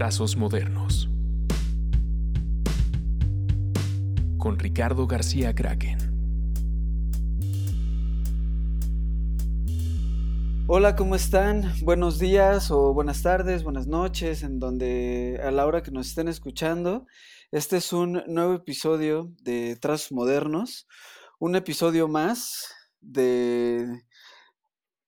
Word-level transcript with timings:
Trazos 0.00 0.34
Modernos. 0.34 1.10
Con 4.38 4.58
Ricardo 4.58 5.06
García 5.06 5.54
Kraken. 5.54 5.98
Hola, 10.68 10.96
¿cómo 10.96 11.16
están? 11.16 11.70
Buenos 11.82 12.18
días 12.18 12.70
o 12.70 12.94
buenas 12.94 13.20
tardes, 13.20 13.62
buenas 13.62 13.88
noches, 13.88 14.42
en 14.42 14.58
donde 14.58 15.38
a 15.44 15.50
la 15.50 15.66
hora 15.66 15.82
que 15.82 15.90
nos 15.90 16.06
estén 16.06 16.28
escuchando. 16.28 17.06
Este 17.50 17.76
es 17.76 17.92
un 17.92 18.22
nuevo 18.26 18.54
episodio 18.54 19.30
de 19.42 19.76
Trazos 19.76 20.12
Modernos, 20.12 20.88
un 21.38 21.56
episodio 21.56 22.08
más 22.08 22.72
de 23.02 23.86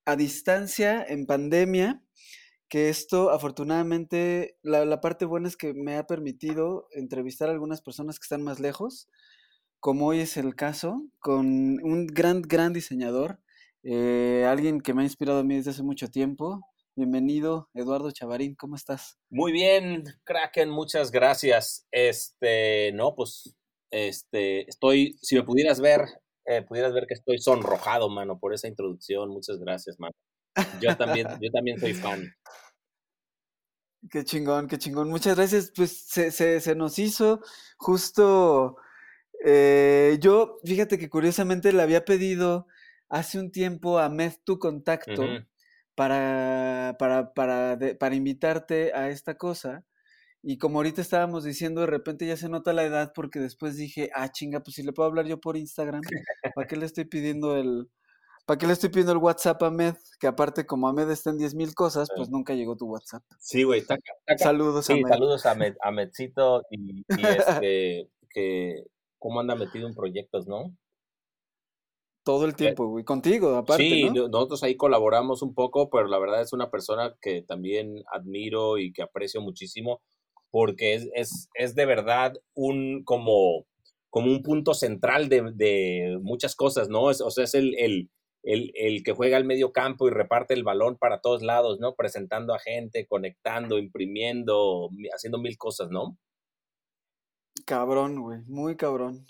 a 0.04 0.16
distancia 0.16 1.02
en 1.02 1.24
pandemia, 1.24 2.02
que 2.72 2.88
esto 2.88 3.28
afortunadamente, 3.28 4.56
la, 4.62 4.98
parte 5.02 5.26
buena 5.26 5.46
es 5.46 5.58
que 5.58 5.74
me 5.74 5.98
ha 5.98 6.06
permitido 6.06 6.88
entrevistar 6.92 7.50
a 7.50 7.52
algunas 7.52 7.82
personas 7.82 8.18
que 8.18 8.24
están 8.24 8.42
más 8.42 8.60
lejos, 8.60 9.10
como 9.78 10.06
hoy 10.06 10.20
es 10.20 10.38
el 10.38 10.56
caso, 10.56 11.02
con 11.18 11.46
un 11.46 12.06
gran, 12.06 12.40
gran 12.40 12.72
diseñador, 12.72 13.40
eh, 13.82 14.46
alguien 14.48 14.80
que 14.80 14.94
me 14.94 15.02
ha 15.02 15.04
inspirado 15.04 15.40
a 15.40 15.44
mí 15.44 15.54
desde 15.54 15.72
hace 15.72 15.82
mucho 15.82 16.08
tiempo. 16.08 16.62
Bienvenido, 16.96 17.68
Eduardo 17.74 18.10
Chavarín, 18.10 18.54
¿cómo 18.54 18.74
estás? 18.74 19.18
Muy 19.28 19.52
bien, 19.52 20.04
Kraken, 20.24 20.70
muchas 20.70 21.10
gracias. 21.10 21.86
Este, 21.90 22.90
no, 22.92 23.14
pues, 23.14 23.54
este, 23.90 24.66
estoy, 24.66 25.18
si 25.20 25.34
me 25.34 25.42
pudieras 25.42 25.78
ver, 25.78 26.06
eh, 26.46 26.62
pudieras 26.62 26.94
ver 26.94 27.04
que 27.06 27.12
estoy 27.12 27.36
sonrojado, 27.36 28.08
mano, 28.08 28.38
por 28.38 28.54
esa 28.54 28.66
introducción. 28.66 29.28
Muchas 29.28 29.58
gracias, 29.58 30.00
mano. 30.00 30.14
Yo 30.80 30.96
también, 30.96 31.26
yo 31.40 31.50
también 31.50 31.78
soy 31.78 31.92
fan. 31.94 32.32
Qué 34.10 34.24
chingón, 34.24 34.66
qué 34.66 34.78
chingón. 34.78 35.08
Muchas 35.08 35.36
gracias. 35.36 35.72
Pues 35.74 35.92
se, 35.92 36.30
se, 36.32 36.74
nos 36.74 36.98
hizo 36.98 37.40
justo. 37.76 38.76
Eh, 39.44 40.18
yo, 40.20 40.58
fíjate 40.64 40.98
que 40.98 41.08
curiosamente 41.08 41.72
le 41.72 41.82
había 41.82 42.04
pedido 42.04 42.66
hace 43.08 43.38
un 43.38 43.50
tiempo 43.50 43.98
a 43.98 44.08
Meth 44.08 44.40
tu 44.44 44.58
contacto 44.58 45.24
para, 45.94 46.96
para, 46.98 47.32
para, 47.34 47.78
para 47.98 48.14
invitarte 48.14 48.92
a 48.94 49.10
esta 49.10 49.36
cosa. 49.36 49.84
Y 50.42 50.58
como 50.58 50.78
ahorita 50.78 51.00
estábamos 51.00 51.44
diciendo, 51.44 51.82
de 51.82 51.86
repente 51.86 52.26
ya 52.26 52.36
se 52.36 52.48
nota 52.48 52.72
la 52.72 52.84
edad 52.84 53.12
porque 53.14 53.38
después 53.38 53.76
dije, 53.76 54.10
ah, 54.14 54.30
chinga, 54.30 54.60
pues 54.60 54.74
si 54.74 54.82
le 54.82 54.92
puedo 54.92 55.08
hablar 55.08 55.26
yo 55.26 55.40
por 55.40 55.56
Instagram, 55.56 56.00
¿para 56.54 56.66
qué 56.66 56.76
le 56.76 56.86
estoy 56.86 57.04
pidiendo 57.04 57.56
el, 57.56 57.88
¿para 58.44 58.58
qué 58.58 58.66
le 58.66 58.72
estoy 58.72 58.90
pidiendo 58.90 59.12
el 59.12 59.18
WhatsApp 59.18 59.62
a 59.62 59.70
Med? 59.70 59.94
Que 60.18 60.26
aparte 60.26 60.66
como 60.66 60.88
Ahmed 60.88 61.10
está 61.10 61.30
en 61.30 61.38
10 61.38 61.54
mil 61.54 61.74
cosas, 61.74 62.08
pues 62.16 62.28
nunca 62.30 62.54
llegó 62.54 62.76
tu 62.76 62.86
WhatsApp. 62.86 63.22
Sí, 63.38 63.62
güey, 63.62 63.80
está, 63.80 63.96
Saludos 64.36 64.88
a 64.90 64.94
Med. 64.94 65.08
saludos 65.08 65.46
a, 65.46 65.54
Med, 65.54 65.76
a 65.82 65.90
Medcito 65.90 66.62
y, 66.70 67.04
este, 67.62 68.10
que 68.30 68.84
cómo 69.18 69.40
anda 69.40 69.54
metido 69.54 69.86
en 69.86 69.94
proyectos, 69.94 70.46
¿no? 70.46 70.76
Todo 72.24 72.44
el 72.44 72.52
eh, 72.52 72.54
tiempo, 72.54 72.86
güey. 72.86 73.04
Contigo, 73.04 73.56
aparte. 73.56 73.82
Sí, 73.82 74.10
nosotros 74.10 74.62
ahí 74.62 74.76
colaboramos 74.76 75.42
un 75.42 75.54
poco, 75.54 75.90
pero 75.90 76.06
la 76.06 76.18
verdad 76.18 76.40
es 76.40 76.52
una 76.52 76.70
persona 76.70 77.16
que 77.20 77.42
también 77.42 78.04
admiro 78.12 78.78
y 78.78 78.92
que 78.92 79.02
aprecio 79.02 79.40
muchísimo 79.40 80.00
porque 80.52 80.94
es, 80.94 81.08
es, 81.14 81.48
es 81.54 81.74
de 81.74 81.86
verdad 81.86 82.34
un 82.54 83.02
como, 83.04 83.64
como 84.10 84.30
un 84.30 84.42
punto 84.42 84.74
central 84.74 85.28
de, 85.28 85.50
de 85.54 86.18
muchas 86.22 86.54
cosas, 86.54 86.88
¿no? 86.88 87.10
Es, 87.10 87.20
o 87.22 87.30
sea, 87.30 87.44
es 87.44 87.54
el, 87.54 87.74
el, 87.78 88.10
el, 88.42 88.72
el, 88.74 89.02
que 89.02 89.12
juega 89.12 89.36
al 89.36 89.44
medio 89.44 89.72
campo 89.72 90.08
y 90.08 90.10
reparte 90.10 90.54
el 90.54 90.64
balón 90.64 90.96
para 90.96 91.20
todos 91.20 91.42
lados, 91.42 91.78
¿no? 91.80 91.94
Presentando 91.94 92.54
a 92.54 92.58
gente, 92.58 93.06
conectando, 93.06 93.78
imprimiendo, 93.78 94.90
haciendo 95.14 95.38
mil 95.38 95.56
cosas, 95.56 95.90
¿no? 95.90 96.18
Cabrón, 97.64 98.20
güey, 98.20 98.40
muy 98.46 98.76
cabrón. 98.76 99.26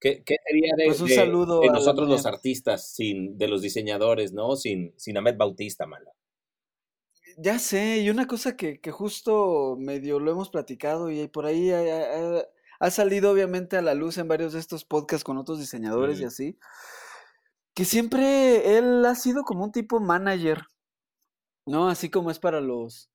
¿Qué, 0.00 0.22
qué 0.24 0.36
sería 0.44 0.72
de, 0.76 0.86
pues 0.86 1.00
un 1.00 1.08
saludo 1.08 1.60
de 1.60 1.68
nosotros 1.68 2.08
los 2.08 2.26
artistas, 2.26 2.92
sin, 2.92 3.38
de 3.38 3.46
los 3.46 3.62
diseñadores, 3.62 4.32
¿no? 4.32 4.56
Sin, 4.56 4.92
sin 4.98 5.16
Ahmed 5.16 5.36
Bautista, 5.36 5.86
mala. 5.86 6.10
Ya 7.38 7.58
sé, 7.58 8.00
y 8.00 8.10
una 8.10 8.26
cosa 8.26 8.56
que, 8.56 8.80
que 8.80 8.90
justo 8.90 9.76
medio 9.78 10.18
lo 10.18 10.32
hemos 10.32 10.50
platicado 10.50 11.10
y 11.10 11.28
por 11.28 11.46
ahí 11.46 11.70
ha, 11.70 12.90
salido 12.90 13.30
obviamente 13.30 13.76
a 13.76 13.82
la 13.82 13.94
luz 13.94 14.18
en 14.18 14.28
varios 14.28 14.52
de 14.52 14.58
estos 14.58 14.84
podcasts 14.84 15.24
con 15.24 15.38
otros 15.38 15.58
diseñadores 15.58 16.20
y 16.20 16.24
así, 16.24 16.58
que 17.74 17.84
siempre 17.84 18.78
él 18.78 19.04
ha 19.04 19.14
sido 19.14 19.44
como 19.44 19.64
un 19.64 19.72
tipo 19.72 20.00
manager, 20.00 20.62
¿no? 21.66 21.88
Así 21.88 22.10
como 22.10 22.30
es 22.30 22.38
para 22.38 22.60
los, 22.60 23.10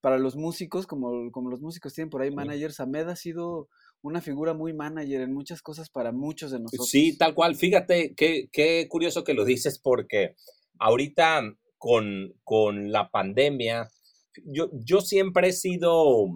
para 0.00 0.18
los 0.18 0.36
músicos, 0.36 0.86
como, 0.86 1.30
como 1.30 1.50
los 1.50 1.60
músicos 1.60 1.94
tienen 1.94 2.10
por 2.10 2.22
ahí 2.22 2.30
managers, 2.30 2.80
Ahmed 2.80 3.08
ha 3.08 3.16
sido 3.16 3.68
una 4.02 4.20
figura 4.20 4.52
muy 4.52 4.74
manager 4.74 5.22
en 5.22 5.32
muchas 5.32 5.62
cosas 5.62 5.88
para 5.88 6.12
muchos 6.12 6.50
de 6.50 6.60
nosotros. 6.60 6.88
Sí, 6.88 7.16
tal 7.16 7.34
cual. 7.34 7.54
Fíjate, 7.54 8.14
qué, 8.16 8.48
qué 8.52 8.86
curioso 8.88 9.24
que 9.24 9.34
lo 9.34 9.44
dices 9.44 9.78
porque 9.78 10.34
ahorita 10.78 11.42
con, 11.78 12.34
con 12.42 12.90
la 12.90 13.10
pandemia, 13.10 13.88
yo, 14.44 14.70
yo 14.72 15.00
siempre 15.00 15.48
he 15.48 15.52
sido 15.52 16.26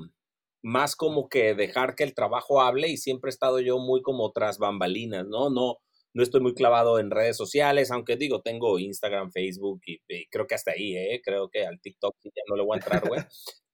más 0.62 0.96
como 0.96 1.28
que 1.28 1.54
dejar 1.54 1.94
que 1.94 2.04
el 2.04 2.14
trabajo 2.14 2.60
hable 2.60 2.88
y 2.88 2.96
siempre 2.96 3.28
he 3.28 3.32
estado 3.32 3.60
yo 3.60 3.78
muy 3.78 4.02
como 4.02 4.32
tras 4.32 4.58
bambalinas, 4.58 5.26
¿no? 5.26 5.50
No, 5.50 5.78
no 6.16 6.22
estoy 6.22 6.40
muy 6.40 6.54
clavado 6.54 6.98
en 6.98 7.10
redes 7.10 7.36
sociales, 7.36 7.90
aunque 7.90 8.16
digo, 8.16 8.40
tengo 8.40 8.78
Instagram, 8.78 9.30
Facebook 9.32 9.82
y, 9.84 10.00
creo 10.30 10.46
que 10.46 10.54
hasta 10.54 10.70
ahí, 10.70 10.96
¿eh? 10.96 11.20
Creo 11.22 11.50
que 11.50 11.66
al 11.66 11.78
TikTok 11.78 12.16
ya 12.24 12.42
no 12.48 12.56
le 12.56 12.64
voy 12.64 12.76
a 12.76 12.80
entrar, 12.80 13.06
güey. 13.06 13.20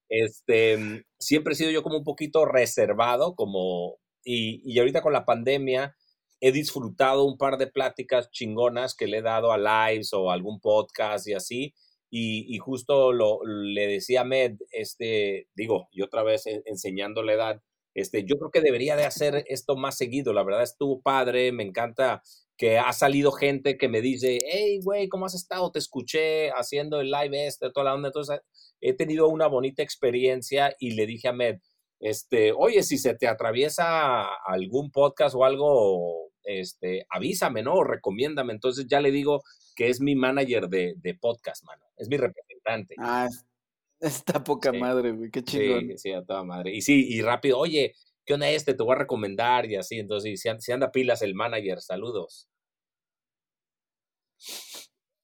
Este, 0.09 0.77
siempre 1.17 1.53
he 1.53 1.55
sido 1.55 1.71
yo 1.71 1.81
como 1.81 1.97
un 1.97 2.03
poquito 2.03 2.45
reservado, 2.45 3.33
como, 3.33 3.97
y, 4.23 4.61
y 4.63 4.77
ahorita 4.77 5.01
con 5.01 5.13
la 5.13 5.25
pandemia, 5.25 5.95
he 6.39 6.51
disfrutado 6.51 7.23
un 7.23 7.37
par 7.37 7.57
de 7.57 7.65
pláticas 7.67 8.29
chingonas 8.29 8.93
que 8.93 9.07
le 9.07 9.19
he 9.19 9.21
dado 9.23 9.53
a 9.53 9.57
lives 9.57 10.13
o 10.13 10.29
algún 10.29 10.59
podcast 10.59 11.27
y 11.27 11.33
así. 11.33 11.73
Y, 12.11 12.59
justo 12.59 13.11
lo, 13.11 13.39
le 13.45 13.87
decía 13.87 14.21
a 14.21 14.25
Med, 14.25 14.57
este, 14.71 15.47
digo, 15.55 15.87
y 15.91 16.03
otra 16.03 16.21
vez 16.21 16.43
enseñando 16.45 17.23
la 17.23 17.33
edad, 17.33 17.61
este, 17.93 18.25
yo 18.25 18.37
creo 18.37 18.51
que 18.51 18.61
debería 18.61 18.95
de 18.95 19.05
hacer 19.05 19.45
esto 19.47 19.75
más 19.75 19.97
seguido. 19.97 20.33
La 20.33 20.43
verdad 20.43 20.63
estuvo 20.63 21.01
padre, 21.01 21.51
me 21.51 21.63
encanta 21.63 22.21
que 22.57 22.77
ha 22.77 22.93
salido 22.93 23.31
gente 23.31 23.77
que 23.77 23.89
me 23.89 24.01
dice, 24.01 24.39
hey, 24.45 24.79
güey, 24.83 25.09
¿cómo 25.09 25.25
has 25.25 25.35
estado? 25.35 25.71
Te 25.71 25.79
escuché 25.79 26.51
haciendo 26.51 27.01
el 27.01 27.11
live 27.11 27.47
este, 27.47 27.71
toda 27.71 27.85
la 27.85 27.93
onda. 27.95 28.09
Entonces, 28.09 28.39
he 28.79 28.93
tenido 28.93 29.27
una 29.27 29.47
bonita 29.47 29.81
experiencia 29.81 30.75
y 30.79 30.91
le 30.91 31.05
dije 31.05 31.29
a 31.29 31.33
Med, 31.33 31.59
este, 31.99 32.51
oye, 32.51 32.83
si 32.83 32.97
se 32.97 33.15
te 33.15 33.27
atraviesa 33.27 34.25
algún 34.45 34.91
podcast 34.91 35.35
o 35.35 35.45
algo 35.45 36.31
este, 36.43 37.05
avísame, 37.09 37.63
¿no? 37.63 37.75
O 37.75 37.83
recomiéndame. 37.83 38.53
Entonces 38.53 38.85
ya 38.87 39.01
le 39.01 39.11
digo 39.11 39.41
que 39.75 39.89
es 39.89 40.01
mi 40.01 40.15
manager 40.15 40.67
de, 40.67 41.17
podcast, 41.19 41.63
mano. 41.63 41.83
Es 41.97 42.09
mi 42.09 42.17
representante. 42.17 42.95
Ah, 42.99 43.27
está 44.07 44.43
poca 44.43 44.71
madre, 44.71 45.11
güey. 45.11 45.31
Qué 45.31 45.43
chingón. 45.43 45.87
Sí, 45.89 45.97
sí, 45.97 46.11
a 46.13 46.23
toda 46.23 46.43
madre. 46.43 46.73
Y 46.73 46.81
sí, 46.81 47.07
y 47.09 47.21
rápido, 47.21 47.57
oye, 47.59 47.93
¿qué 48.25 48.33
onda 48.33 48.49
este? 48.49 48.73
Te 48.73 48.83
voy 48.83 48.95
a 48.95 48.99
recomendar 48.99 49.65
y 49.65 49.75
así. 49.75 49.99
Entonces, 49.99 50.39
si, 50.39 50.49
si 50.59 50.71
anda 50.71 50.91
pilas 50.91 51.21
el 51.21 51.35
manager, 51.35 51.81
saludos. 51.81 52.49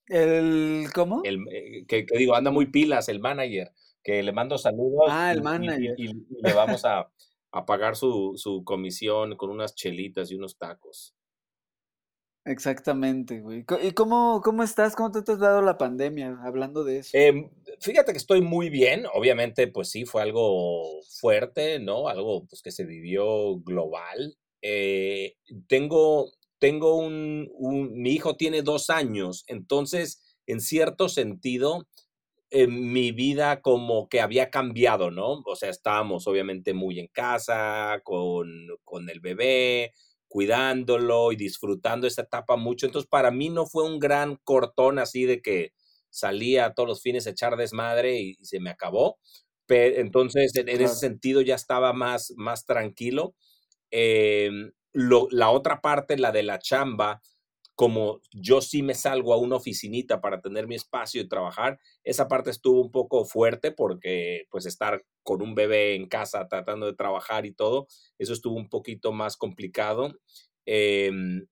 ¿El 0.06 0.88
cómo? 0.94 1.22
El, 1.24 1.44
eh, 1.52 1.84
que, 1.86 2.04
digo, 2.16 2.34
anda 2.34 2.50
muy 2.50 2.66
pilas 2.66 3.08
el 3.08 3.20
manager. 3.20 3.70
Que 4.02 4.22
le 4.22 4.32
mando 4.32 4.58
saludos. 4.58 5.08
Ah, 5.08 5.30
el 5.32 5.42
manager. 5.42 5.94
y 5.98 6.14
le 6.42 6.52
vamos 6.54 6.84
a 6.84 7.10
a 7.52 7.66
pagar 7.66 7.96
su, 7.96 8.34
su 8.36 8.64
comisión 8.64 9.36
con 9.36 9.50
unas 9.50 9.74
chelitas 9.74 10.30
y 10.30 10.34
unos 10.34 10.56
tacos. 10.56 11.14
Exactamente, 12.44 13.40
güey. 13.40 13.64
¿Y 13.82 13.92
cómo, 13.92 14.40
cómo 14.42 14.62
estás? 14.62 14.96
¿Cómo 14.96 15.10
te 15.10 15.18
has 15.18 15.38
dado 15.38 15.60
la 15.60 15.76
pandemia? 15.76 16.38
Hablando 16.42 16.84
de 16.84 16.98
eso. 16.98 17.10
Em, 17.12 17.50
fíjate 17.80 18.12
que 18.12 18.18
estoy 18.18 18.40
muy 18.40 18.70
bien. 18.70 19.04
Obviamente, 19.12 19.68
pues 19.68 19.90
sí, 19.90 20.06
fue 20.06 20.22
algo 20.22 21.02
fuerte, 21.20 21.78
¿no? 21.78 22.08
Algo 22.08 22.46
pues, 22.46 22.62
que 22.62 22.70
se 22.70 22.84
vivió 22.84 23.58
global. 23.60 24.36
Eh, 24.62 25.36
tengo, 25.68 26.32
tengo 26.58 26.96
un, 26.96 27.50
mi 27.94 28.10
hijo 28.12 28.36
tiene 28.36 28.62
dos 28.62 28.90
años, 28.90 29.44
entonces, 29.46 30.22
en 30.46 30.60
cierto 30.60 31.08
sentido, 31.08 31.86
en 32.50 32.92
mi 32.92 33.12
vida 33.12 33.62
como 33.62 34.08
que 34.08 34.20
había 34.20 34.50
cambiado, 34.50 35.10
¿no? 35.10 35.42
O 35.46 35.56
sea, 35.56 35.70
estábamos 35.70 36.26
obviamente 36.26 36.74
muy 36.74 36.98
en 36.98 37.06
casa, 37.08 38.00
con, 38.02 38.48
con 38.84 39.08
el 39.08 39.20
bebé, 39.20 39.92
cuidándolo 40.30 41.32
y 41.32 41.36
disfrutando 41.36 42.06
esta 42.06 42.22
etapa 42.22 42.56
mucho. 42.56 42.86
Entonces, 42.86 43.08
para 43.10 43.32
mí 43.32 43.50
no 43.50 43.66
fue 43.66 43.84
un 43.84 43.98
gran 43.98 44.36
cortón 44.44 45.00
así 45.00 45.24
de 45.24 45.42
que 45.42 45.72
salía 46.08 46.72
todos 46.72 46.88
los 46.88 47.02
fines 47.02 47.26
a 47.26 47.30
echar 47.30 47.56
desmadre 47.56 48.20
y, 48.20 48.34
se 48.40 48.60
me 48.60 48.70
acabó. 48.70 49.18
Pero, 49.66 49.96
entonces, 50.00 50.54
en, 50.54 50.68
ese 50.68 50.94
sentido 50.94 51.40
ya 51.40 51.56
estaba 51.56 51.92
más, 51.92 52.32
más 52.36 52.64
tranquilo. 52.64 53.34
Em, 53.90 54.70
lo, 54.92 55.26
la 55.32 55.50
otra 55.50 55.80
parte, 55.80 56.16
la 56.16 56.30
de 56.30 56.44
la 56.44 56.60
chamba, 56.60 57.22
como 57.80 58.20
yo 58.30 58.60
sí 58.60 58.82
me 58.82 58.92
salgo 58.92 59.32
a 59.32 59.38
una 59.38 59.56
oficinita 59.56 60.20
para 60.20 60.42
tener 60.42 60.66
mi 60.66 60.74
espacio 60.74 61.22
y 61.22 61.28
trabajar, 61.28 61.78
esa 62.04 62.28
parte 62.28 62.50
estuvo 62.50 62.78
un 62.78 62.92
poco 62.92 63.24
fuerte 63.24 63.72
porque 63.72 64.44
pues 64.50 64.66
estar 64.66 65.02
con 65.22 65.40
un 65.40 65.54
bebé 65.54 65.94
en 65.94 66.06
casa 66.06 66.46
tratando 66.46 66.84
de 66.84 66.92
trabajar 66.92 67.46
y 67.46 67.54
todo, 67.54 67.86
eso 68.18 68.34
estuvo 68.34 68.54
un 68.54 68.68
poquito 68.68 69.12
más 69.12 69.38
complicado. 69.38 70.14
Em, 70.66 71.46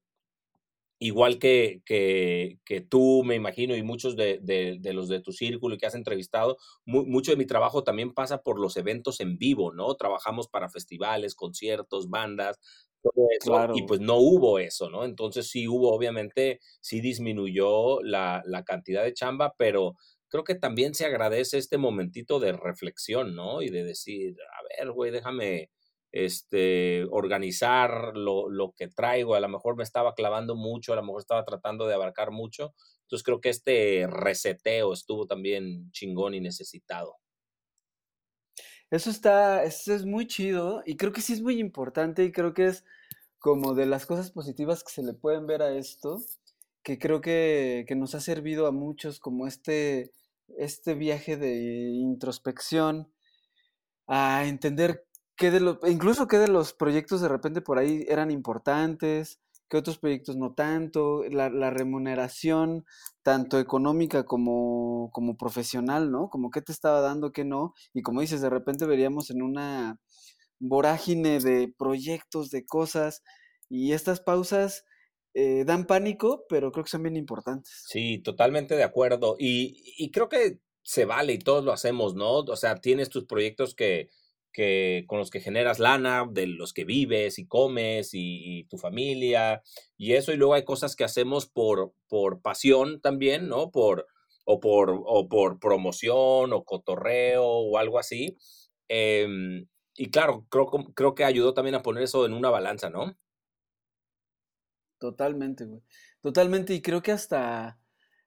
igual 0.98 1.38
que, 1.38 1.80
que, 1.86 2.80
tú, 2.90 3.22
me 3.24 3.34
imagino, 3.34 3.74
y 3.74 3.82
muchos 3.82 4.14
de, 4.14 4.38
de, 4.42 4.92
los 4.92 5.08
de 5.08 5.20
tu 5.20 5.32
círculo 5.32 5.78
que 5.78 5.86
has 5.86 5.94
entrevistado, 5.94 6.58
mucho 6.84 7.30
de 7.30 7.36
mi 7.36 7.46
trabajo 7.46 7.84
también 7.84 8.12
pasa 8.12 8.42
por 8.42 8.60
los 8.60 8.76
eventos 8.76 9.20
en 9.20 9.38
vivo, 9.38 9.72
¿no? 9.72 9.94
Trabajamos 9.94 10.48
para 10.48 10.68
festivales, 10.68 11.34
conciertos, 11.34 12.10
bandas, 12.10 12.58
todo 13.02 13.26
eso, 13.38 13.74
y 13.74 13.82
pues 13.82 14.00
no 14.00 14.16
hubo 14.16 14.58
eso, 14.58 14.90
¿no? 14.90 15.04
Entonces 15.04 15.48
sí 15.48 15.68
hubo, 15.68 15.92
obviamente, 15.92 16.60
sí 16.80 17.00
disminuyó 17.00 18.02
la, 18.02 18.42
la 18.44 18.64
cantidad 18.64 19.04
de 19.04 19.14
chamba, 19.14 19.54
pero 19.56 19.96
creo 20.28 20.44
que 20.44 20.54
también 20.54 20.94
se 20.94 21.06
agradece 21.06 21.58
este 21.58 21.78
momentito 21.78 22.40
de 22.40 22.52
reflexión, 22.52 23.34
¿no? 23.34 23.62
Y 23.62 23.70
de 23.70 23.84
decir, 23.84 24.36
a 24.58 24.82
ver, 24.82 24.92
güey, 24.92 25.10
déjame 25.10 25.70
este, 26.12 27.04
organizar 27.10 28.16
lo, 28.16 28.48
lo, 28.48 28.72
que 28.76 28.88
traigo. 28.88 29.34
A 29.34 29.40
lo 29.40 29.48
mejor 29.48 29.76
me 29.76 29.84
estaba 29.84 30.14
clavando 30.14 30.54
mucho, 30.54 30.92
a 30.92 30.96
lo 30.96 31.02
mejor 31.02 31.20
estaba 31.20 31.44
tratando 31.44 31.86
de 31.86 31.94
abarcar 31.94 32.30
mucho. 32.30 32.74
Entonces 33.02 33.24
creo 33.24 33.40
que 33.40 33.50
este 33.50 34.06
reseteo 34.06 34.92
estuvo 34.92 35.26
también 35.26 35.90
chingón 35.92 36.34
y 36.34 36.40
necesitado. 36.40 37.16
Eso 38.90 39.10
está, 39.10 39.64
eso 39.64 39.94
es 39.94 40.06
muy 40.06 40.26
chido 40.26 40.82
y 40.86 40.96
creo 40.96 41.12
que 41.12 41.20
sí 41.20 41.34
es 41.34 41.42
muy 41.42 41.58
importante 41.60 42.24
y 42.24 42.32
creo 42.32 42.54
que 42.54 42.66
es 42.66 42.84
como 43.38 43.74
de 43.74 43.86
las 43.86 44.06
cosas 44.06 44.30
positivas 44.30 44.82
que 44.82 44.92
se 44.92 45.02
le 45.02 45.12
pueden 45.12 45.46
ver 45.46 45.62
a 45.62 45.76
esto, 45.76 46.22
que 46.82 46.98
creo 46.98 47.20
que, 47.20 47.84
que 47.86 47.94
nos 47.94 48.14
ha 48.14 48.20
servido 48.20 48.66
a 48.66 48.72
muchos 48.72 49.20
como 49.20 49.46
este, 49.46 50.12
este 50.56 50.94
viaje 50.94 51.36
de 51.36 51.54
introspección, 51.90 53.12
a 54.06 54.46
entender 54.46 55.06
que 55.36 55.50
de 55.50 55.60
los, 55.60 55.78
incluso 55.86 56.26
que 56.26 56.38
de 56.38 56.48
los 56.48 56.72
proyectos 56.72 57.20
de 57.20 57.28
repente 57.28 57.60
por 57.60 57.78
ahí 57.78 58.04
eran 58.08 58.30
importantes, 58.30 59.38
que 59.68 59.76
otros 59.76 59.98
proyectos 59.98 60.36
no 60.36 60.54
tanto, 60.54 61.24
la, 61.30 61.70
remuneración 61.70 62.86
tanto 63.22 63.58
económica 63.58 64.24
como, 64.24 65.10
como, 65.12 65.36
profesional, 65.36 66.10
¿no? 66.10 66.30
Como 66.30 66.50
qué 66.50 66.62
te 66.62 66.72
estaba 66.72 67.00
dando, 67.00 67.32
qué 67.32 67.44
no, 67.44 67.74
y 67.92 68.02
como 68.02 68.20
dices, 68.20 68.40
de 68.40 68.50
repente 68.50 68.86
veríamos 68.86 69.30
en 69.30 69.42
una 69.42 70.00
vorágine 70.58 71.38
de 71.40 71.72
proyectos, 71.76 72.50
de 72.50 72.64
cosas, 72.64 73.22
y 73.68 73.92
estas 73.92 74.20
pausas 74.20 74.84
eh, 75.34 75.64
dan 75.66 75.86
pánico, 75.86 76.44
pero 76.48 76.72
creo 76.72 76.84
que 76.84 76.90
son 76.90 77.02
bien 77.02 77.16
importantes. 77.16 77.84
Sí, 77.86 78.18
totalmente 78.18 78.74
de 78.74 78.84
acuerdo, 78.84 79.36
y, 79.38 79.94
y 79.98 80.10
creo 80.10 80.28
que 80.28 80.60
se 80.82 81.04
vale 81.04 81.34
y 81.34 81.38
todos 81.38 81.64
lo 81.64 81.72
hacemos, 81.72 82.14
¿no? 82.14 82.38
O 82.38 82.56
sea, 82.56 82.76
tienes 82.76 83.10
tus 83.10 83.26
proyectos 83.26 83.74
que 83.74 84.08
con 85.06 85.18
los 85.18 85.30
que 85.30 85.40
generas 85.40 85.78
lana, 85.78 86.26
de 86.30 86.46
los 86.46 86.72
que 86.72 86.84
vives 86.84 87.38
y 87.38 87.46
comes 87.46 88.10
y, 88.12 88.64
tu 88.64 88.78
familia 88.78 89.62
y 89.96 90.14
eso. 90.14 90.32
Y 90.32 90.36
luego 90.36 90.54
hay 90.54 90.64
cosas 90.64 90.96
que 90.96 91.04
hacemos 91.04 91.46
por, 91.46 91.92
por 92.08 92.40
pasión 92.42 93.00
también, 93.00 93.48
¿no? 93.48 93.70
Por, 93.70 94.06
o, 94.44 94.60
por, 94.60 95.02
o 95.04 95.28
por 95.28 95.58
promoción 95.60 96.52
o 96.52 96.64
cotorreo 96.64 97.44
o 97.44 97.78
algo 97.78 97.98
así. 97.98 98.36
Em, 98.88 99.66
y 99.94 100.10
claro, 100.10 100.46
creo, 100.48 100.66
creo 100.94 101.14
que 101.14 101.24
ayudó 101.24 101.54
también 101.54 101.74
a 101.74 101.82
poner 101.82 102.02
eso 102.02 102.26
en 102.26 102.32
una 102.32 102.50
balanza, 102.50 102.90
¿no? 102.90 103.16
Totalmente, 104.98 105.64
güey. 105.64 105.82
Totalmente. 106.20 106.74
Y 106.74 106.82
creo 106.82 107.02
que 107.02 107.12
hasta, 107.12 107.78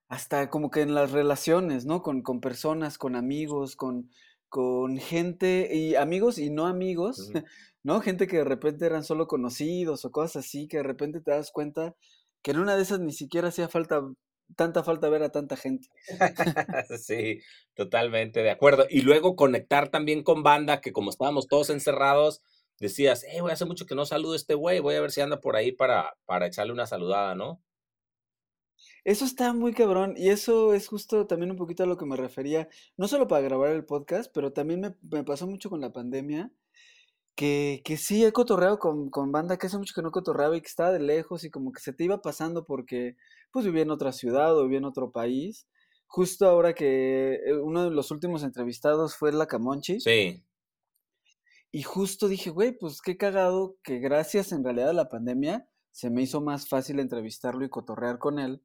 hasta 0.07 0.49
como 0.49 0.71
que 0.71 0.81
en 0.81 0.93
las 0.93 1.11
relaciones, 1.11 1.85
¿no? 1.85 2.01
Con, 2.01 2.21
con 2.21 2.39
personas, 2.39 2.97
con 2.97 3.15
amigos, 3.15 3.75
con, 3.75 4.09
con 4.51 4.97
gente 4.97 5.69
y 5.73 5.95
amigos 5.95 6.37
y 6.37 6.49
no 6.49 6.67
amigos, 6.67 7.31
¿no? 7.83 8.01
Gente 8.01 8.27
que 8.27 8.37
de 8.37 8.43
repente 8.43 8.85
eran 8.85 9.05
solo 9.05 9.25
conocidos 9.25 10.03
o 10.03 10.11
cosas 10.11 10.45
así, 10.45 10.67
que 10.67 10.77
de 10.77 10.83
repente 10.83 11.21
te 11.21 11.31
das 11.31 11.51
cuenta 11.51 11.95
que 12.43 12.51
en 12.51 12.59
una 12.59 12.75
de 12.75 12.83
esas 12.83 12.99
ni 12.99 13.13
siquiera 13.13 13.47
hacía 13.47 13.69
falta 13.69 14.03
tanta 14.57 14.83
falta 14.83 15.07
ver 15.07 15.23
a 15.23 15.31
tanta 15.31 15.55
gente. 15.55 15.87
sí, 16.99 17.39
totalmente 17.75 18.43
de 18.43 18.51
acuerdo. 18.51 18.85
Y 18.89 19.03
luego 19.03 19.37
conectar 19.37 19.87
también 19.87 20.21
con 20.21 20.43
banda, 20.43 20.81
que 20.81 20.91
como 20.91 21.11
estábamos 21.11 21.47
todos 21.47 21.69
encerrados, 21.69 22.41
decías, 22.77 23.23
eh, 23.23 23.39
a 23.39 23.53
hace 23.53 23.63
mucho 23.63 23.85
que 23.85 23.95
no 23.95 24.05
saludo 24.05 24.33
a 24.33 24.35
este 24.35 24.53
güey, 24.53 24.81
voy 24.81 24.95
a 24.95 25.01
ver 25.01 25.11
si 25.11 25.21
anda 25.21 25.39
por 25.39 25.55
ahí 25.55 25.71
para, 25.71 26.17
para 26.25 26.47
echarle 26.47 26.73
una 26.73 26.87
saludada, 26.87 27.35
¿no? 27.35 27.61
Eso 29.03 29.25
está 29.25 29.51
muy 29.53 29.73
cabrón 29.73 30.13
y 30.15 30.29
eso 30.29 30.75
es 30.75 30.87
justo 30.87 31.25
también 31.25 31.49
un 31.49 31.57
poquito 31.57 31.83
a 31.83 31.87
lo 31.87 31.97
que 31.97 32.05
me 32.05 32.15
refería, 32.15 32.69
no 32.97 33.07
solo 33.07 33.27
para 33.27 33.41
grabar 33.41 33.71
el 33.71 33.83
podcast, 33.83 34.31
pero 34.31 34.53
también 34.53 34.95
me, 35.01 35.23
pasó 35.23 35.47
mucho 35.47 35.71
con 35.71 35.81
la 35.81 35.91
pandemia, 35.91 36.51
que, 37.33 37.81
que 37.83 37.97
sí 37.97 38.23
he 38.23 38.31
cotorreado 38.31 38.77
con, 38.77 39.09
con, 39.09 39.31
banda 39.31 39.57
que 39.57 39.65
hace 39.65 39.79
mucho 39.79 39.95
que 39.95 40.03
no 40.03 40.11
cotorreaba 40.11 40.55
y 40.55 40.61
que 40.61 40.67
estaba 40.67 40.91
de 40.91 40.99
lejos 40.99 41.43
y 41.43 41.49
como 41.49 41.71
que 41.71 41.81
se 41.81 41.93
te 41.93 42.03
iba 42.03 42.21
pasando 42.21 42.65
porque 42.65 43.15
pues 43.51 43.65
vivía 43.65 43.81
en 43.81 43.89
otra 43.89 44.11
ciudad 44.11 44.55
o 44.55 44.63
vivía 44.63 44.77
en 44.77 44.85
otro 44.85 45.11
país. 45.11 45.67
Justo 46.05 46.47
ahora 46.47 46.73
que 46.75 47.35
eh, 47.45 47.57
uno 47.57 47.85
de 47.85 47.91
los 47.91 48.11
últimos 48.11 48.43
entrevistados 48.43 49.15
fue 49.15 49.31
la 49.31 49.47
Camonchi. 49.47 49.99
Sí. 49.99 50.43
Y 51.71 51.83
justo 51.83 52.27
dije, 52.27 52.49
güey, 52.49 52.77
pues 52.77 53.01
qué 53.01 53.17
cagado 53.17 53.77
que 53.81 53.99
gracias 53.99 54.51
en 54.51 54.63
realidad 54.63 54.89
a 54.89 54.93
la 54.93 55.09
pandemia 55.09 55.67
se 55.91 56.09
me 56.09 56.21
hizo 56.21 56.41
más 56.41 56.67
fácil 56.67 56.99
entrevistarlo 56.99 57.65
y 57.65 57.69
cotorrear 57.69 58.19
con 58.19 58.37
él 58.37 58.61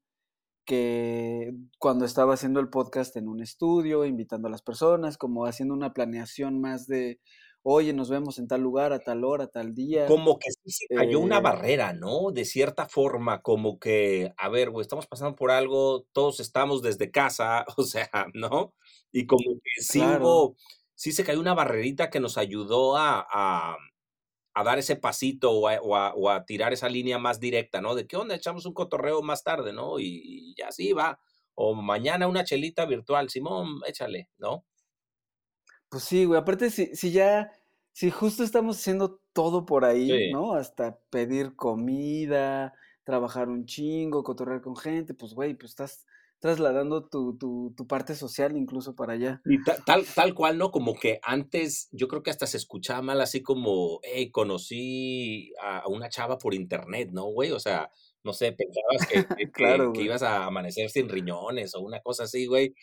que 0.66 1.54
cuando 1.78 2.04
estaba 2.04 2.34
haciendo 2.34 2.60
el 2.60 2.68
podcast 2.68 3.16
en 3.16 3.28
un 3.28 3.40
estudio, 3.40 4.04
invitando 4.04 4.48
a 4.48 4.50
las 4.50 4.62
personas, 4.62 5.16
como 5.16 5.46
haciendo 5.46 5.72
una 5.72 5.94
planeación 5.94 6.60
más 6.60 6.86
de, 6.86 7.20
oye, 7.62 7.92
nos 7.92 8.10
vemos 8.10 8.38
en 8.38 8.48
tal 8.48 8.60
lugar, 8.60 8.92
a 8.92 8.98
tal 8.98 9.24
hora, 9.24 9.44
a 9.44 9.48
tal 9.48 9.74
día. 9.74 10.06
Como 10.06 10.38
que 10.38 10.50
sí 10.50 10.70
se 10.70 10.94
cayó 10.94 11.20
una 11.20 11.38
eh 11.38 11.42
barrera, 11.42 11.92
¿no? 11.94 12.32
De 12.32 12.44
cierta 12.44 12.86
forma, 12.86 13.40
como 13.40 13.78
que, 13.78 14.34
a 14.36 14.48
ver, 14.48 14.70
güey, 14.70 14.82
estamos 14.82 15.06
pasando 15.06 15.36
por 15.36 15.50
algo, 15.50 16.04
todos 16.12 16.40
estamos 16.40 16.82
desde 16.82 17.10
casa, 17.10 17.64
o 17.78 17.84
sea, 17.84 18.10
¿no? 18.34 18.74
Y 19.12 19.26
como 19.26 19.54
que 19.54 19.82
sí 19.82 20.00
hubo, 20.00 20.56
sí 20.94 21.12
se 21.12 21.24
cayó 21.24 21.40
una 21.40 21.54
barrerita 21.54 22.10
que 22.10 22.20
nos 22.20 22.36
ayudó 22.36 22.96
a 22.96 23.26
a 23.30 23.76
dar 24.64 24.78
ese 24.78 24.96
pasito 24.96 25.52
o 25.52 26.28
a, 26.28 26.44
tirar 26.46 26.72
esa 26.72 26.88
línea 26.88 27.18
más 27.18 27.40
directa, 27.40 27.80
¿no? 27.80 27.94
De 27.94 28.06
qué 28.06 28.16
onda, 28.16 28.34
echamos 28.34 28.64
un 28.66 28.72
cotorreo 28.72 29.22
más 29.22 29.44
tarde, 29.44 29.72
¿no? 29.72 29.98
Y, 29.98 30.54
ya 30.56 30.68
así 30.68 30.92
va. 30.92 31.20
O 31.54 31.74
mañana 31.74 32.26
una 32.26 32.44
chelita 32.44 32.86
virtual, 32.86 33.28
Simón, 33.28 33.80
échale, 33.86 34.30
¿no? 34.38 34.64
Pues 35.88 36.04
sí, 36.04 36.24
güey. 36.24 36.40
Aparte, 36.40 36.70
si, 36.70 36.94
si 36.96 37.12
ya, 37.12 37.50
si 37.92 38.10
justo 38.10 38.42
estamos 38.42 38.78
haciendo 38.78 39.20
todo 39.32 39.66
por 39.66 39.84
ahí, 39.84 40.32
¿no? 40.32 40.54
Hasta 40.54 40.98
pedir 41.10 41.54
comida, 41.54 42.74
trabajar 43.04 43.48
un 43.48 43.66
chingo, 43.66 44.24
cotorrear 44.24 44.62
con 44.62 44.76
gente, 44.76 45.14
pues, 45.14 45.34
güey, 45.34 45.54
pues 45.54 45.72
estás 45.72 46.06
trasladando 46.40 47.08
tu, 47.08 47.36
tu, 47.38 47.72
tu, 47.76 47.86
parte 47.86 48.14
social 48.14 48.56
incluso 48.56 48.94
para 48.94 49.14
allá. 49.14 49.40
Y 49.44 49.62
tal, 49.62 50.04
tal 50.14 50.34
cual, 50.34 50.58
¿no? 50.58 50.70
Como 50.70 50.94
que 50.94 51.18
antes 51.22 51.88
yo 51.92 52.08
creo 52.08 52.22
que 52.22 52.30
hasta 52.30 52.46
se 52.46 52.56
escuchaba 52.56 53.02
mal 53.02 53.20
así 53.20 53.42
como, 53.42 54.00
hey, 54.02 54.30
conocí 54.30 55.52
a 55.62 55.86
una 55.88 56.08
chava 56.08 56.38
por 56.38 56.54
internet, 56.54 57.10
¿no, 57.12 57.24
güey? 57.24 57.52
O 57.52 57.60
sea, 57.60 57.90
no 58.26 58.32
sé, 58.32 58.52
pensabas 58.52 59.06
que, 59.06 59.14
claro, 59.52 59.92
que, 59.92 60.02
ibas 60.02 60.22
a 60.22 60.46
amanecer 60.46 60.90
sin 60.90 61.08
riñones 61.08 61.74
o 61.76 61.80
una 61.80 62.00
cosa 62.00 62.24
así, 62.24 62.46
güey. 62.46 62.74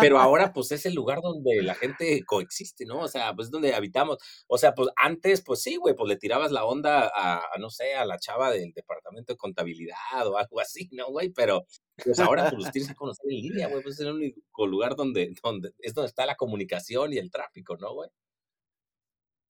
Pero 0.00 0.18
ahora, 0.20 0.54
pues, 0.54 0.72
es 0.72 0.86
el 0.86 0.94
lugar 0.94 1.20
donde 1.22 1.62
la 1.62 1.74
gente 1.74 2.22
coexiste, 2.24 2.86
¿no? 2.86 3.00
O 3.00 3.08
sea, 3.08 3.34
pues, 3.34 3.50
donde 3.50 3.74
habitamos. 3.74 4.16
O 4.48 4.56
sea, 4.56 4.74
pues, 4.74 4.88
antes, 4.96 5.42
pues, 5.44 5.60
sí, 5.60 5.76
güey, 5.76 5.94
pues, 5.94 6.08
le 6.08 6.16
tirabas 6.16 6.52
la 6.52 6.64
onda 6.64 7.12
a, 7.14 7.42
no 7.60 7.68
sé, 7.68 7.94
a 7.94 8.06
la 8.06 8.18
chava 8.18 8.50
del 8.50 8.72
departamento 8.72 9.34
de 9.34 9.36
contabilidad 9.36 10.26
o 10.26 10.38
algo 10.38 10.58
así, 10.58 10.88
¿no, 10.92 11.08
güey? 11.10 11.28
Pero, 11.28 11.66
pues, 12.02 12.18
ahora, 12.18 12.50
pues, 12.50 12.64
los 12.64 12.72
tienes 12.72 12.88
que 12.88 12.94
conocer 12.94 13.24
en 13.30 13.40
línea, 13.40 13.68
güey. 13.68 13.82
Pues, 13.82 13.96
es 13.96 14.06
el 14.06 14.12
único 14.12 14.66
lugar 14.66 14.96
donde, 14.96 15.34
donde, 15.42 15.74
es 15.78 15.94
donde 15.94 16.08
está 16.08 16.26
la 16.26 16.36
comunicación 16.36 17.12
y 17.12 17.18
el 17.18 17.30
tráfico, 17.30 17.76
¿no, 17.76 17.94
güey? 17.94 18.10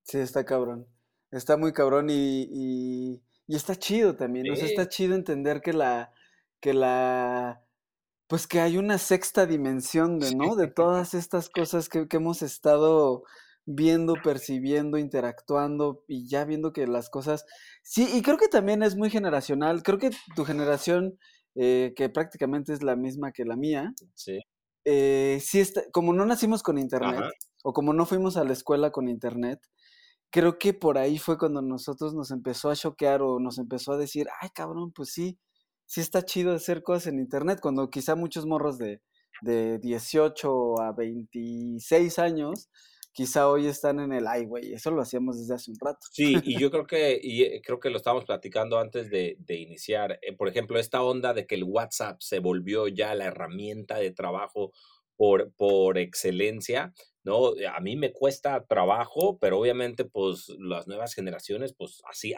Sí, 0.04 0.18
está 0.18 0.44
cabrón. 0.44 0.87
Está 1.30 1.56
muy 1.56 1.72
cabrón 1.72 2.08
y 2.11 3.22
y 3.52 3.56
está 3.56 3.76
chido 3.76 4.16
también, 4.16 4.50
o 4.50 4.56
sea, 4.56 4.66
está 4.66 4.88
chido 4.88 5.14
entender 5.14 5.61
que 5.61 5.72
la, 5.72 6.12
que 6.61 6.72
la, 6.72 7.62
pues 8.26 8.46
que 8.46 8.61
hay 8.61 8.78
una 8.78 8.99
sexta 8.99 9.46
dimensión 9.46 10.18
de, 10.18 10.34
¿no? 10.34 10.56
De 10.56 10.68
todas 10.75 11.14
estas 11.14 11.50
cosas 11.50 11.88
que, 11.88 12.06
hemos 12.11 12.42
estado 12.42 13.25
viendo, 13.64 14.14
percibiendo, 14.22 14.96
interactuando 14.96 16.04
y 16.08 16.28
ya 16.28 16.44
viendo 16.44 16.72
que 16.72 16.87
las 16.87 17.11
cosas, 17.11 17.44
sí, 17.82 18.08
y 18.14 18.22
creo 18.22 18.38
que 18.38 18.49
también 18.49 18.82
es 18.82 18.96
muy 18.96 19.11
generacional, 19.11 19.82
creo 19.82 19.99
que 19.99 20.11
tu 20.34 20.44
generación, 20.44 21.18
eh, 21.54 21.92
que 21.97 22.09
prácticamente 22.09 22.73
es 22.73 22.82
la 22.82 22.97
misma 22.97 23.32
que 23.32 23.44
la 23.44 23.56
mía, 23.56 23.92
sí. 24.14 24.40
Eh, 24.85 25.38
sí 25.40 25.61
está, 25.61 25.82
como 25.92 26.12
no 26.12 26.26
nacimos 26.26 26.62
con 26.62 26.78
internet, 26.78 27.32
o 27.62 27.73
como 27.73 27.92
no 27.92 28.06
fuimos 28.06 28.37
a 28.37 28.44
la 28.44 28.52
escuela 28.52 28.90
con 28.90 29.09
internet, 29.09 29.61
creo 30.30 30.59
que 30.59 30.75
por 30.75 30.99
ahí 30.99 31.18
fue 31.18 31.38
cuando 31.38 31.62
nosotros 31.62 32.14
nos 32.14 32.30
empezó 32.30 32.71
a 32.71 32.76
choquear 32.76 33.23
o 33.23 33.38
nos 33.38 33.59
empezó 33.59 33.92
a 33.92 33.99
decir, 33.99 34.26
ay 34.40 34.49
cabrón, 34.50 34.92
pues 34.92 35.11
sí, 35.11 35.38
sí 35.87 36.00
está 36.00 36.25
chido 36.25 36.54
hacer 36.54 36.82
cosas 36.82 37.09
en 37.09 37.21
internet, 37.21 37.61
cuando 37.61 37.90
quizá 37.90 38.16
muchos 38.16 38.47
morros 38.47 38.78
de, 38.78 39.02
de 39.42 39.78
18 39.78 40.80
a 40.80 40.92
26 40.92 42.18
años, 42.18 42.71
quizá 43.12 43.49
hoy 43.49 43.66
están 43.66 44.00
en 44.00 44.12
el 44.12 44.26
ay, 44.26 44.47
güey, 44.47 44.73
eso 44.73 44.90
lo 44.90 45.02
hacíamos 45.02 45.38
desde 45.38 45.54
hace 45.54 45.71
un 45.71 45.78
rato. 45.81 46.07
Sí, 46.11 46.40
y 46.42 46.59
yo 46.59 46.71
creo 46.71 46.87
que, 46.87 47.19
y 47.23 47.42
eh, 47.42 47.62
creo 47.64 47.81
que 47.81 47.90
lo 47.90 47.97
estábamos 47.97 48.25
platicando 48.25 48.78
antes 48.78 49.11
de, 49.11 49.37
de 49.38 49.57
iniciar. 49.57 50.19
Eh, 50.23 50.35
por 50.35 50.49
ejemplo, 50.49 50.78
esta 50.78 51.02
onda 51.02 51.35
de 51.35 51.47
que 51.47 51.54
el 51.54 51.64
WhatsApp 51.64 52.21
se 52.21 52.38
volvió 52.38 52.88
ya 52.88 53.14
la 53.14 53.26
herramienta 53.26 53.97
de 53.97 54.11
trabajo 54.11 54.73
por, 55.16 55.52
por 55.54 55.99
excelencia, 55.99 56.92
¿no? 57.23 57.52
A 57.73 57.81
mí 57.81 57.97
me 57.97 58.12
cuesta 58.12 58.66
trabajo, 58.66 59.38
pero 59.38 59.59
obviamente, 59.61 60.04
pues, 60.04 60.49
las 60.59 60.88
nuevas 60.88 61.14
generaciones, 61.14 61.75
pues, 61.75 62.02
así, 62.11 62.35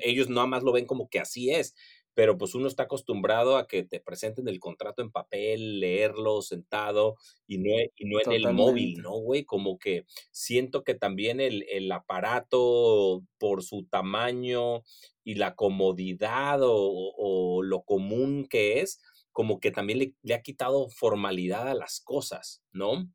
ellos 0.00 0.28
nada 0.28 0.46
más 0.46 0.62
lo 0.62 0.72
ven 0.72 0.86
como 0.86 1.08
que 1.08 1.20
así 1.20 1.50
es 1.50 1.74
pero 2.18 2.36
pues 2.36 2.56
uno 2.56 2.66
está 2.66 2.82
acostumbrado 2.82 3.56
a 3.56 3.68
que 3.68 3.84
te 3.84 4.00
presenten 4.00 4.48
el 4.48 4.58
contrato 4.58 5.02
en 5.02 5.12
papel, 5.12 5.78
leerlo 5.78 6.42
sentado 6.42 7.14
y 7.46 7.58
no, 7.58 7.70
e, 7.78 7.92
y 7.94 8.06
no 8.06 8.18
en 8.20 8.32
el 8.32 8.52
móvil, 8.52 9.00
¿no, 9.02 9.12
güey? 9.12 9.44
Como 9.44 9.78
que 9.78 10.04
siento 10.32 10.82
que 10.82 10.96
también 10.96 11.38
el, 11.40 11.64
el, 11.70 11.92
aparato 11.92 13.22
por 13.38 13.62
su 13.62 13.84
tamaño 13.84 14.82
y 15.22 15.36
la 15.36 15.54
comodidad 15.54 16.60
o, 16.60 17.14
o 17.16 17.62
lo 17.62 17.82
común 17.82 18.48
que 18.50 18.80
es, 18.80 19.00
como 19.30 19.60
que 19.60 19.70
también 19.70 20.00
le, 20.00 20.14
le, 20.22 20.34
ha 20.34 20.42
quitado 20.42 20.88
formalidad 20.88 21.68
a 21.68 21.74
las 21.74 22.00
cosas, 22.00 22.64
¿no? 22.72 23.08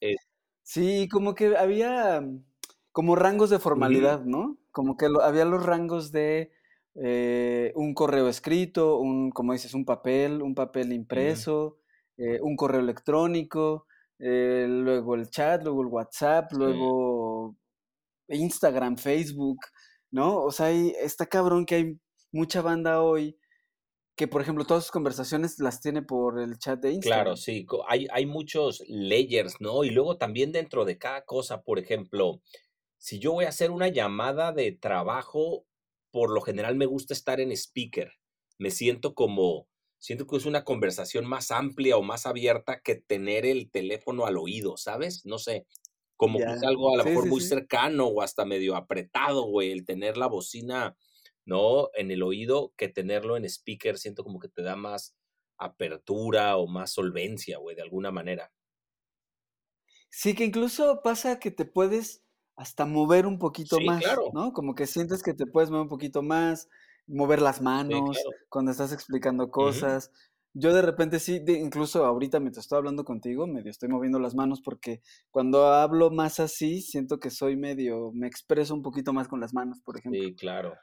Eh 0.00 0.16
sí, 0.62 1.06
como 1.10 1.34
que 1.34 1.54
había 1.54 2.26
como 2.92 3.14
rangos 3.14 3.50
de 3.50 3.58
formalidad, 3.58 4.24
¿no? 4.24 4.56
Como 4.72 4.96
que 4.96 5.10
lo, 5.10 5.20
había 5.20 5.44
los 5.44 5.66
rangos 5.66 6.12
de 6.12 6.50
eh, 7.00 7.72
un 7.76 7.94
correo 7.94 8.28
escrito, 8.28 8.98
un, 8.98 9.30
como 9.30 9.52
dices, 9.52 9.74
un 9.74 9.84
papel, 9.84 10.42
un 10.42 10.54
papel 10.54 10.92
impreso, 10.92 11.78
eh, 12.16 12.40
un 12.42 12.56
correo 12.56 12.80
electrónico, 12.80 13.86
eh, 14.18 14.66
luego 14.68 15.14
el 15.14 15.30
chat, 15.30 15.62
luego 15.62 15.82
el 15.82 15.88
WhatsApp, 15.88 16.52
luego 16.52 17.56
Instagram, 18.28 18.96
Facebook, 18.96 19.58
¿no? 20.10 20.42
O 20.42 20.50
sea, 20.50 20.70
está 20.70 21.26
cabrón 21.26 21.66
que 21.66 21.74
hay 21.76 22.00
mucha 22.32 22.62
banda 22.62 23.00
hoy 23.02 23.38
que, 24.16 24.26
por 24.26 24.42
ejemplo, 24.42 24.64
todas 24.64 24.82
sus 24.82 24.90
conversaciones 24.90 25.60
las 25.60 25.80
tiene 25.80 26.02
por 26.02 26.40
el 26.40 26.58
chat 26.58 26.80
de 26.80 26.90
Instagram. 26.90 27.22
Claro, 27.22 27.36
sí, 27.36 27.64
hay, 27.86 28.08
hay 28.10 28.26
muchos 28.26 28.82
layers, 28.88 29.60
¿no? 29.60 29.84
Y 29.84 29.90
luego 29.90 30.18
también 30.18 30.50
dentro 30.50 30.84
de 30.84 30.98
cada 30.98 31.24
cosa, 31.24 31.62
por 31.62 31.78
ejemplo, 31.78 32.40
si 32.96 33.20
yo 33.20 33.32
voy 33.32 33.44
a 33.44 33.50
hacer 33.50 33.70
una 33.70 33.86
llamada 33.86 34.50
de 34.50 34.72
trabajo, 34.72 35.67
por 36.18 36.32
lo 36.32 36.40
general 36.40 36.74
me 36.74 36.86
gusta 36.86 37.14
estar 37.14 37.38
en 37.38 37.52
speaker. 37.52 38.10
Me 38.58 38.72
siento 38.72 39.14
como, 39.14 39.68
siento 40.00 40.26
que 40.26 40.36
es 40.36 40.46
una 40.46 40.64
conversación 40.64 41.24
más 41.26 41.52
amplia 41.52 41.96
o 41.96 42.02
más 42.02 42.26
abierta 42.26 42.80
que 42.80 42.96
tener 42.96 43.46
el 43.46 43.70
teléfono 43.70 44.26
al 44.26 44.36
oído, 44.36 44.76
¿sabes? 44.76 45.24
No 45.24 45.38
sé, 45.38 45.68
como 46.16 46.40
que 46.40 46.44
es 46.52 46.64
algo 46.64 46.92
a 46.92 46.96
lo 46.96 47.04
mejor 47.04 47.26
muy 47.26 47.40
cercano 47.40 48.08
o 48.08 48.20
hasta 48.20 48.44
medio 48.44 48.74
apretado, 48.74 49.44
güey, 49.44 49.70
el 49.70 49.86
tener 49.86 50.16
la 50.16 50.26
bocina, 50.26 50.96
¿no? 51.44 51.90
En 51.94 52.10
el 52.10 52.24
oído 52.24 52.72
que 52.76 52.88
tenerlo 52.88 53.36
en 53.36 53.44
speaker, 53.44 53.96
siento 53.96 54.24
como 54.24 54.40
que 54.40 54.48
te 54.48 54.62
da 54.62 54.74
más 54.74 55.16
apertura 55.56 56.56
o 56.56 56.66
más 56.66 56.90
solvencia, 56.90 57.58
güey, 57.58 57.76
de 57.76 57.82
alguna 57.82 58.10
manera. 58.10 58.52
Sí, 60.10 60.34
que 60.34 60.46
incluso 60.46 61.00
pasa 61.00 61.38
que 61.38 61.52
te 61.52 61.64
puedes 61.64 62.24
hasta 62.58 62.84
mover 62.86 63.24
un 63.24 63.38
poquito 63.38 63.78
más, 63.80 64.02
¿no? 64.34 64.52
Como 64.52 64.74
que 64.74 64.88
sientes 64.88 65.22
que 65.22 65.32
te 65.32 65.46
puedes 65.46 65.70
mover 65.70 65.84
un 65.84 65.88
poquito 65.88 66.22
más, 66.22 66.68
mover 67.06 67.40
las 67.40 67.62
manos 67.62 68.18
cuando 68.48 68.72
estás 68.72 68.92
explicando 68.92 69.48
cosas. 69.52 70.10
Yo 70.54 70.74
de 70.74 70.82
repente 70.82 71.20
sí, 71.20 71.40
incluso 71.46 72.04
ahorita 72.04 72.40
mientras 72.40 72.64
estoy 72.64 72.78
hablando 72.78 73.04
contigo, 73.04 73.46
medio 73.46 73.70
estoy 73.70 73.88
moviendo 73.88 74.18
las 74.18 74.34
manos 74.34 74.60
porque 74.60 75.02
cuando 75.30 75.68
hablo 75.68 76.10
más 76.10 76.40
así, 76.40 76.82
siento 76.82 77.20
que 77.20 77.30
soy 77.30 77.56
medio, 77.56 78.10
me 78.12 78.26
expreso 78.26 78.74
un 78.74 78.82
poquito 78.82 79.12
más 79.12 79.28
con 79.28 79.38
las 79.38 79.54
manos, 79.54 79.80
por 79.84 79.96
ejemplo. 79.96 80.20
Sí, 80.20 80.34
claro. 80.34 80.74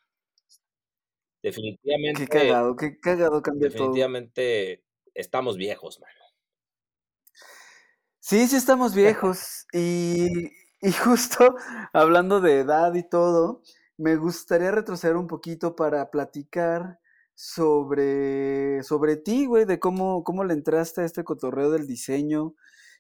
Definitivamente. 1.43 2.21
Qué 2.21 2.27
cagado, 2.27 2.77
qué 2.77 2.97
cagado 2.97 3.41
cambia 3.41 3.67
todo. 3.67 3.79
Definitivamente 3.79 4.81
estamos 5.13 5.57
viejos, 5.57 5.99
mano. 5.99 6.19
Sí, 8.21 8.47
sí 8.47 8.55
estamos 8.55 8.95
viejos. 8.95 9.65
y, 9.73 10.49
y 10.81 10.91
justo 10.91 11.55
hablando 11.93 12.41
de 12.41 12.59
edad 12.59 12.93
y 12.93 13.07
todo, 13.07 13.61
me 13.97 14.15
gustaría 14.15 14.71
retroceder 14.71 15.15
un 15.15 15.27
poquito 15.27 15.75
para 15.75 16.11
platicar 16.11 16.99
sobre, 17.35 18.81
sobre 18.83 19.17
ti, 19.17 19.45
güey, 19.45 19.65
de 19.65 19.79
cómo, 19.79 20.23
cómo 20.23 20.43
le 20.43 20.53
entraste 20.53 21.01
a 21.01 21.05
este 21.05 21.23
cotorreo 21.23 21.69
del 21.71 21.87
diseño, 21.87 22.55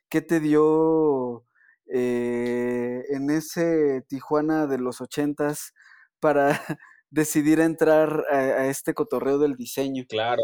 qué 0.09 0.21
te 0.21 0.39
dio 0.39 1.45
eh, 1.87 3.03
en 3.09 3.29
ese 3.29 4.03
Tijuana 4.07 4.67
de 4.67 4.79
los 4.79 5.01
ochentas 5.01 5.73
para 6.19 6.49
decidir 7.09 7.59
entrar 7.59 8.25
a, 8.29 8.67
este 8.67 8.93
cotorreo 8.93 9.37
del 9.39 9.55
diseño. 9.55 10.03
Claro, 10.07 10.41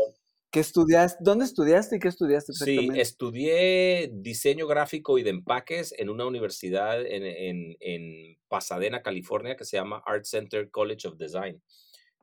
¿Qué 0.52 0.60
estudiaste? 0.60 1.24
¿Dónde 1.24 1.46
estudiaste 1.46 1.96
y 1.96 2.00
qué 2.00 2.10
estudiaste 2.10 2.52
exactamente? 2.52 2.96
Sí, 2.96 3.00
estudié 3.00 4.12
diseño 4.14 4.68
gráfico 4.68 5.18
y 5.18 5.24
de 5.24 5.30
empaques 5.30 5.94
en 5.98 6.10
una 6.10 6.26
universidad 6.26 7.06
en, 7.06 7.78
en, 7.80 8.38
Pasadena, 8.50 9.02
California, 9.02 9.56
que 9.56 9.64
se 9.64 9.78
llama 9.78 10.04
Art 10.06 10.26
Center 10.26 10.70
College 10.70 11.08
of 11.08 11.18
Design. 11.18 11.64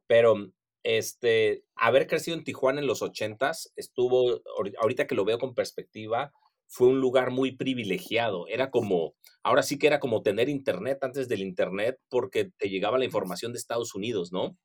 Pero 0.07 0.53
este, 0.83 1.65
haber 1.75 2.07
crecido 2.07 2.37
en 2.37 2.45
Tijuana 2.45 2.81
en 2.81 2.87
los 2.87 3.01
ochentas, 3.01 3.73
estuvo, 3.77 4.43
ahorita 4.79 5.07
que 5.07 5.15
lo 5.15 5.25
veo 5.25 5.39
con 5.39 5.55
perspectiva, 5.55 6.31
fue 6.67 6.89
un 6.89 7.01
lugar 7.01 7.31
muy 7.31 7.57
privilegiado. 7.57 8.47
Era 8.47 8.71
como, 8.71 9.15
ahora 9.43 9.63
sí 9.63 9.79
que 9.79 9.87
era 9.87 10.01
como 10.01 10.23
tener 10.23 10.51
internet 10.51 10.99
antes 11.01 11.29
del 11.29 11.41
internet 11.41 11.99
porque 12.11 12.51
te 12.59 12.69
llegaba 12.69 12.99
la 12.99 13.07
información 13.07 13.53
de 13.53 13.59
Estados 13.59 13.95
Unidos, 13.95 14.33
¿no? 14.33 14.59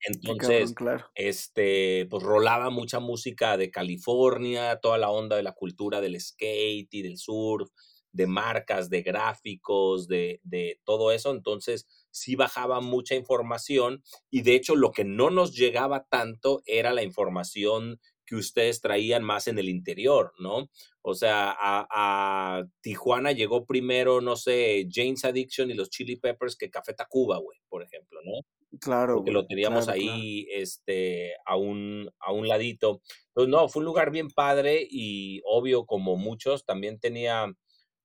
Entonces, 0.00 0.74
este, 1.14 2.06
pues 2.10 2.22
rolaba 2.22 2.70
mucha 2.70 3.00
música 3.00 3.56
de 3.56 3.70
California, 3.70 4.78
toda 4.80 4.98
la 4.98 5.10
onda 5.10 5.36
de 5.36 5.42
la 5.42 5.52
cultura 5.52 6.00
del 6.00 6.20
skate 6.20 6.92
y 6.92 7.02
del 7.02 7.18
surf, 7.18 7.70
de 8.12 8.26
marcas, 8.26 8.88
de 8.88 9.02
gráficos, 9.02 10.08
de, 10.08 10.40
de 10.44 10.80
todo 10.84 11.12
eso. 11.12 11.30
Entonces, 11.30 11.86
sí 12.10 12.36
bajaba 12.36 12.80
mucha 12.80 13.14
información 13.14 14.02
y 14.30 14.42
de 14.42 14.54
hecho 14.54 14.74
lo 14.74 14.92
que 14.92 15.04
no 15.04 15.30
nos 15.30 15.54
llegaba 15.54 16.06
tanto 16.08 16.62
era 16.66 16.92
la 16.92 17.02
información 17.02 18.00
que 18.26 18.36
ustedes 18.36 18.80
traían 18.80 19.22
más 19.22 19.46
en 19.46 19.58
el 19.58 19.68
interior, 19.68 20.32
¿no? 20.38 20.68
O 21.00 21.14
sea, 21.14 21.50
a, 21.50 21.86
a, 21.90 22.64
Tijuana 22.80 23.32
llegó 23.32 23.64
primero, 23.64 24.20
no 24.20 24.36
sé, 24.36 24.88
Jane's 24.90 25.24
Addiction 25.24 25.70
y 25.70 25.74
los 25.74 25.90
Chili 25.90 26.16
Peppers 26.16 26.56
que 26.56 26.70
Café 26.70 26.92
Tacuba, 26.92 27.38
güey, 27.38 27.60
por 27.68 27.84
ejemplo, 27.84 28.18
¿no? 28.24 28.40
Claro. 28.80 29.16
Porque 29.16 29.32
lo 29.32 29.46
teníamos 29.46 29.88
ahí 29.88 30.46
este, 30.50 31.34
a, 31.44 31.56
un, 31.56 32.10
a 32.18 32.32
un 32.32 32.48
ladito. 32.48 33.00
Entonces, 33.28 33.50
no, 33.50 33.68
fue 33.68 33.80
un 33.80 33.86
lugar 33.86 34.10
bien 34.10 34.28
padre 34.30 34.86
y 34.88 35.40
obvio, 35.44 35.86
como 35.86 36.16
muchos, 36.16 36.64
también 36.64 36.98
tenía 36.98 37.52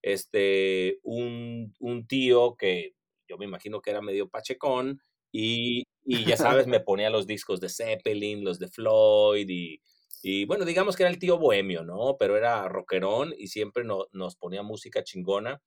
este, 0.02 1.00
un, 1.04 1.74
un 1.80 2.08
tío 2.08 2.56
que 2.56 2.94
yo 3.28 3.38
me 3.38 3.46
imagino 3.46 3.82
que 3.82 3.92
era 3.92 4.02
medio 4.02 4.30
pachecón 4.30 5.02
y, 5.32 5.84
y 6.04 6.26
ya 6.26 6.38
sabes, 6.38 6.68
me 6.68 6.80
ponía 6.86 7.10
los 7.10 7.28
discos 7.28 7.60
de 7.60 7.70
Zeppelin, 7.70 8.44
los 8.44 8.60
de 8.60 8.68
Floyd 8.68 9.48
y, 9.50 9.82
y 10.22 10.46
bueno, 10.46 10.66
digamos 10.66 10.96
que 10.96 11.04
era 11.04 11.10
el 11.10 11.20
tío 11.20 11.38
bohemio, 11.38 11.84
¿no? 11.84 12.18
Pero 12.20 12.38
era 12.38 12.68
rockerón 12.68 13.34
y 13.38 13.48
siempre 13.48 13.84
nos 13.84 14.36
ponía 14.36 14.62
música 14.62 15.04
chingona. 15.04 15.62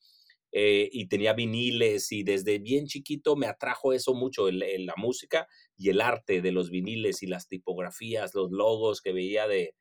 Eh, 0.56 0.88
y 0.92 1.08
tenía 1.08 1.32
viniles 1.32 2.12
y 2.12 2.22
desde 2.22 2.60
bien 2.60 2.86
chiquito 2.86 3.34
me 3.34 3.48
atrajo 3.48 3.92
eso 3.92 4.14
mucho, 4.14 4.48
la 4.52 4.94
música 4.96 5.48
y 5.76 5.90
el 5.90 6.00
arte 6.00 6.40
de 6.42 6.52
los 6.52 6.70
viniles 6.70 7.24
y 7.24 7.26
las 7.26 7.48
tipografías, 7.48 8.36
los 8.36 8.52
logos 8.52 9.00
que 9.00 9.12
veía 9.12 9.48
de, 9.48 9.74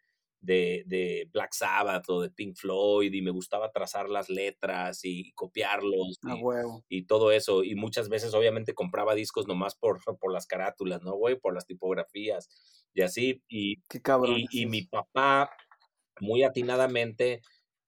de, 0.44 1.30
Black 1.32 1.54
Sabbath 1.54 2.10
o 2.10 2.22
de 2.22 2.32
Pink 2.32 2.56
Floyd 2.58 3.14
y 3.14 3.22
me 3.22 3.30
gustaba 3.30 3.72
trazar 3.72 4.10
las 4.10 4.30
letras 4.30 5.02
y 5.04 5.32
copiarlos 5.34 6.20
y, 6.90 6.98
y, 6.98 7.06
todo 7.06 7.32
eso. 7.32 7.64
Y 7.64 7.76
muchas 7.76 8.10
veces 8.10 8.34
obviamente 8.34 8.74
compraba 8.74 9.14
discos 9.14 9.48
nomás 9.48 9.76
por, 9.76 10.00
por 10.20 10.34
las 10.34 10.48
carátulas, 10.48 11.04
¿no, 11.04 11.14
güey? 11.14 11.40
Por 11.40 11.54
las 11.54 11.68
tipografías 11.68 12.50
y 12.96 13.04
así. 13.04 13.44
Y, 13.48 13.74
y, 13.74 14.48
y 14.64 14.66
mi 14.66 14.84
papá, 14.84 15.52
muy 16.20 16.42
atinadamente, 16.42 17.42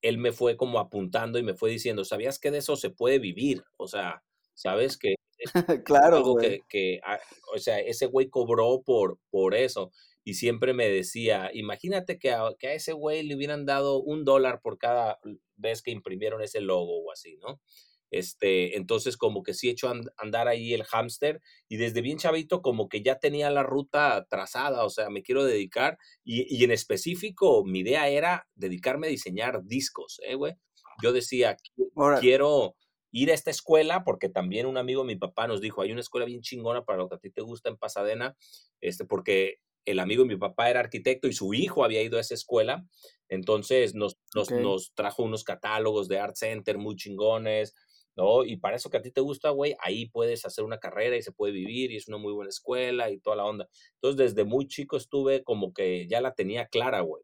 él 0.08 0.18
me 0.18 0.32
fue 0.32 0.56
como 0.56 0.80
apuntando 0.80 1.40
y 1.40 1.44
me 1.44 1.56
fue 1.56 1.72
diciendo, 1.72 2.06
¿sabías 2.06 2.40
que 2.40 2.52
de 2.52 2.60
eso 2.60 2.76
se 2.76 2.92
puede 2.92 3.20
vivir? 3.20 3.64
O 3.78 3.88
sea, 3.88 4.24
¿sabes 4.54 4.98
que 4.98 5.16
claro, 5.86 6.18
algo 6.18 6.38
que, 6.38 7.00
ah, 7.06 7.20
o 7.54 7.58
sea, 7.60 7.80
ese 7.80 8.06
güey 8.06 8.30
cobró 8.30 8.82
por, 8.84 9.20
por 9.30 9.56
eso. 9.56 9.92
Y 10.24 10.36
siempre 10.36 10.74
me 10.74 10.88
decía, 10.90 11.52
imagínate 11.54 12.18
que 12.18 12.32
a, 12.32 12.50
que 12.58 12.68
a 12.68 12.74
ese 12.74 12.94
güey 12.94 13.24
le 13.24 13.36
hubieran 13.36 13.66
dado 13.66 14.02
un 14.02 14.26
dólar 14.26 14.62
por 14.62 14.78
cada 14.78 15.20
vez 15.56 15.82
que 15.82 15.92
imprimieron 15.92 16.42
ese 16.42 16.62
logo 16.62 17.04
o 17.04 17.12
así, 17.12 17.38
¿no? 17.38 17.60
Este, 18.16 18.78
entonces 18.78 19.18
como 19.18 19.44
que 19.44 19.54
sí 19.54 19.68
he 19.68 19.72
hecho 19.72 19.92
andar 20.16 20.48
ahí 20.48 20.74
el 20.74 20.86
hámster 20.86 21.42
y 21.68 21.76
desde 21.76 22.00
bien 22.00 22.18
chavito 22.18 22.62
como 22.62 22.88
que 22.88 23.04
ya 23.04 23.20
tenía 23.20 23.50
la 23.50 23.62
ruta 23.62 24.26
trazada, 24.30 24.86
o 24.86 24.90
sea, 24.90 25.10
me 25.10 25.22
quiero 25.22 25.44
dedicar 25.44 25.98
y, 26.24 26.64
en 26.64 26.72
específico 26.72 27.66
mi 27.66 27.80
idea 27.80 28.08
era 28.08 28.48
dedicarme 28.56 29.08
a 29.08 29.10
diseñar 29.10 29.66
discos, 29.66 30.22
¿eh, 30.24 30.36
güey? 30.36 30.54
Yo 31.04 31.12
decía, 31.12 31.58
quiero 32.22 32.78
ir 33.12 33.32
a 33.32 33.34
esta 33.34 33.52
escuela, 33.52 34.06
porque 34.06 34.30
también 34.30 34.66
un 34.66 34.78
amigo 34.78 35.04
mi 35.04 35.18
papá 35.18 35.46
nos 35.48 35.60
dijo, 35.60 35.82
hay 35.82 35.92
una 35.92 36.00
escuela 36.00 36.26
bien 36.26 36.40
chingona 36.40 36.86
para 36.86 37.00
lo 37.00 37.10
que 37.10 37.16
a 37.16 37.20
ti 37.20 37.32
te 37.32 37.42
gusta 37.42 37.68
en 37.68 37.76
Pasadena, 37.76 38.38
este, 38.80 39.04
porque 39.04 39.58
el 39.84 40.00
amigo 40.00 40.24
de 40.24 40.30
mi 40.30 40.38
papá 40.38 40.70
era 40.70 40.80
arquitecto 40.80 41.28
y 41.28 41.34
su 41.34 41.54
hijo 41.54 41.84
había 41.84 42.02
ido 42.02 42.18
a 42.18 42.22
esa 42.22 42.34
escuela, 42.34 42.88
entonces 43.28 43.94
nos, 43.94 44.18
nos, 44.34 44.52
nos 44.52 44.94
trajo 44.94 45.24
unos 45.24 45.44
catálogos 45.44 46.08
de 46.08 46.20
Art 46.20 46.38
Center 46.38 46.78
muy 46.78 46.96
chingones, 46.96 47.76
¿no? 48.16 48.44
Y 48.44 48.58
para 48.58 48.76
eso 48.76 48.90
que 48.90 48.98
a 48.98 49.02
ti 49.02 49.12
te 49.12 49.22
gusta, 49.22 49.50
güey, 49.50 49.76
ahí 49.80 50.08
puedes 50.08 50.46
hacer 50.46 50.64
una 50.64 50.80
carrera 50.80 51.18
y 51.18 51.22
se 51.22 51.32
puede 51.32 51.54
vivir 51.54 51.92
y 51.92 51.98
es 51.98 52.08
una 52.08 52.18
muy 52.18 52.34
buena 52.34 52.50
escuela 52.50 53.10
y 53.10 53.20
toda 53.20 53.36
la 53.36 53.46
onda. 53.46 53.68
Entonces, 53.96 54.36
desde 54.36 54.48
muy 54.48 54.68
chico 54.68 54.98
estuve 54.98 55.44
como 55.44 55.74
que 55.74 56.08
ya 56.08 56.22
la 56.22 56.34
tenía 56.34 56.68
clara, 56.68 57.02
güey 57.02 57.24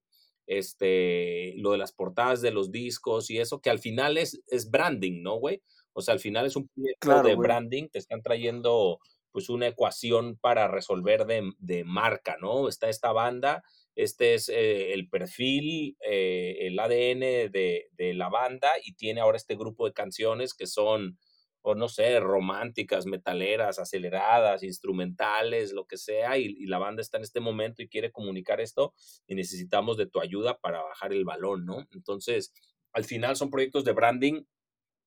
este, 0.51 1.53
lo 1.55 1.71
de 1.71 1.77
las 1.77 1.93
portadas 1.93 2.41
de 2.41 2.51
los 2.51 2.71
discos 2.71 3.29
y 3.29 3.39
eso, 3.39 3.61
que 3.61 3.69
al 3.69 3.79
final 3.79 4.17
es, 4.17 4.41
es 4.47 4.69
branding, 4.69 5.21
¿no, 5.21 5.35
güey? 5.35 5.61
O 5.93 6.01
sea, 6.01 6.13
al 6.13 6.19
final 6.19 6.45
es 6.45 6.57
un 6.57 6.67
proyecto 6.67 7.23
de 7.23 7.35
branding, 7.35 7.87
te 7.87 7.99
están 7.99 8.21
trayendo 8.21 8.99
pues 9.31 9.49
una 9.49 9.67
ecuación 9.67 10.37
para 10.37 10.67
resolver 10.67 11.25
de, 11.25 11.83
marca, 11.85 12.35
¿no? 12.41 12.67
Está 12.67 12.89
esta 12.89 13.13
banda, 13.13 13.63
este 13.95 14.33
es 14.35 14.49
eh, 14.49 14.93
el 14.93 15.09
perfil, 15.09 15.97
eh, 16.05 16.57
el 16.61 16.79
ADN 16.79 17.51
de, 17.51 17.89
de, 17.91 18.13
la 18.13 18.29
banda 18.29 18.69
y 18.83 18.93
tiene 18.93 19.21
ahora 19.21 19.37
este 19.37 19.55
grupo 19.55 19.85
de 19.85 19.93
canciones 19.93 20.53
que 20.53 20.67
son 20.67 21.17
o 21.63 21.75
no 21.75 21.87
sé, 21.87 22.19
románticas, 22.19 23.05
metaleras, 23.05 23.79
aceleradas, 23.79 24.63
instrumentales, 24.63 25.73
lo 25.73 25.85
que 25.85 25.97
sea, 25.97 26.37
y, 26.37 26.65
la 26.65 26.79
banda 26.79 27.01
está 27.01 27.17
en 27.17 27.23
este 27.23 27.39
momento 27.39 27.81
y 27.81 27.89
quiere 27.89 28.11
comunicar 28.11 28.59
esto 28.59 28.93
y 29.27 29.35
necesitamos 29.35 29.97
de 29.97 30.07
tu 30.07 30.19
ayuda 30.19 30.57
para 30.59 30.81
bajar 30.81 31.13
el 31.13 31.23
balón, 31.25 31.65
¿no? 31.65 31.87
Entonces, 31.91 32.53
al 32.93 33.05
final 33.05 33.35
son 33.35 33.51
proyectos 33.51 33.85
de 33.85 33.93
branding 33.93 34.43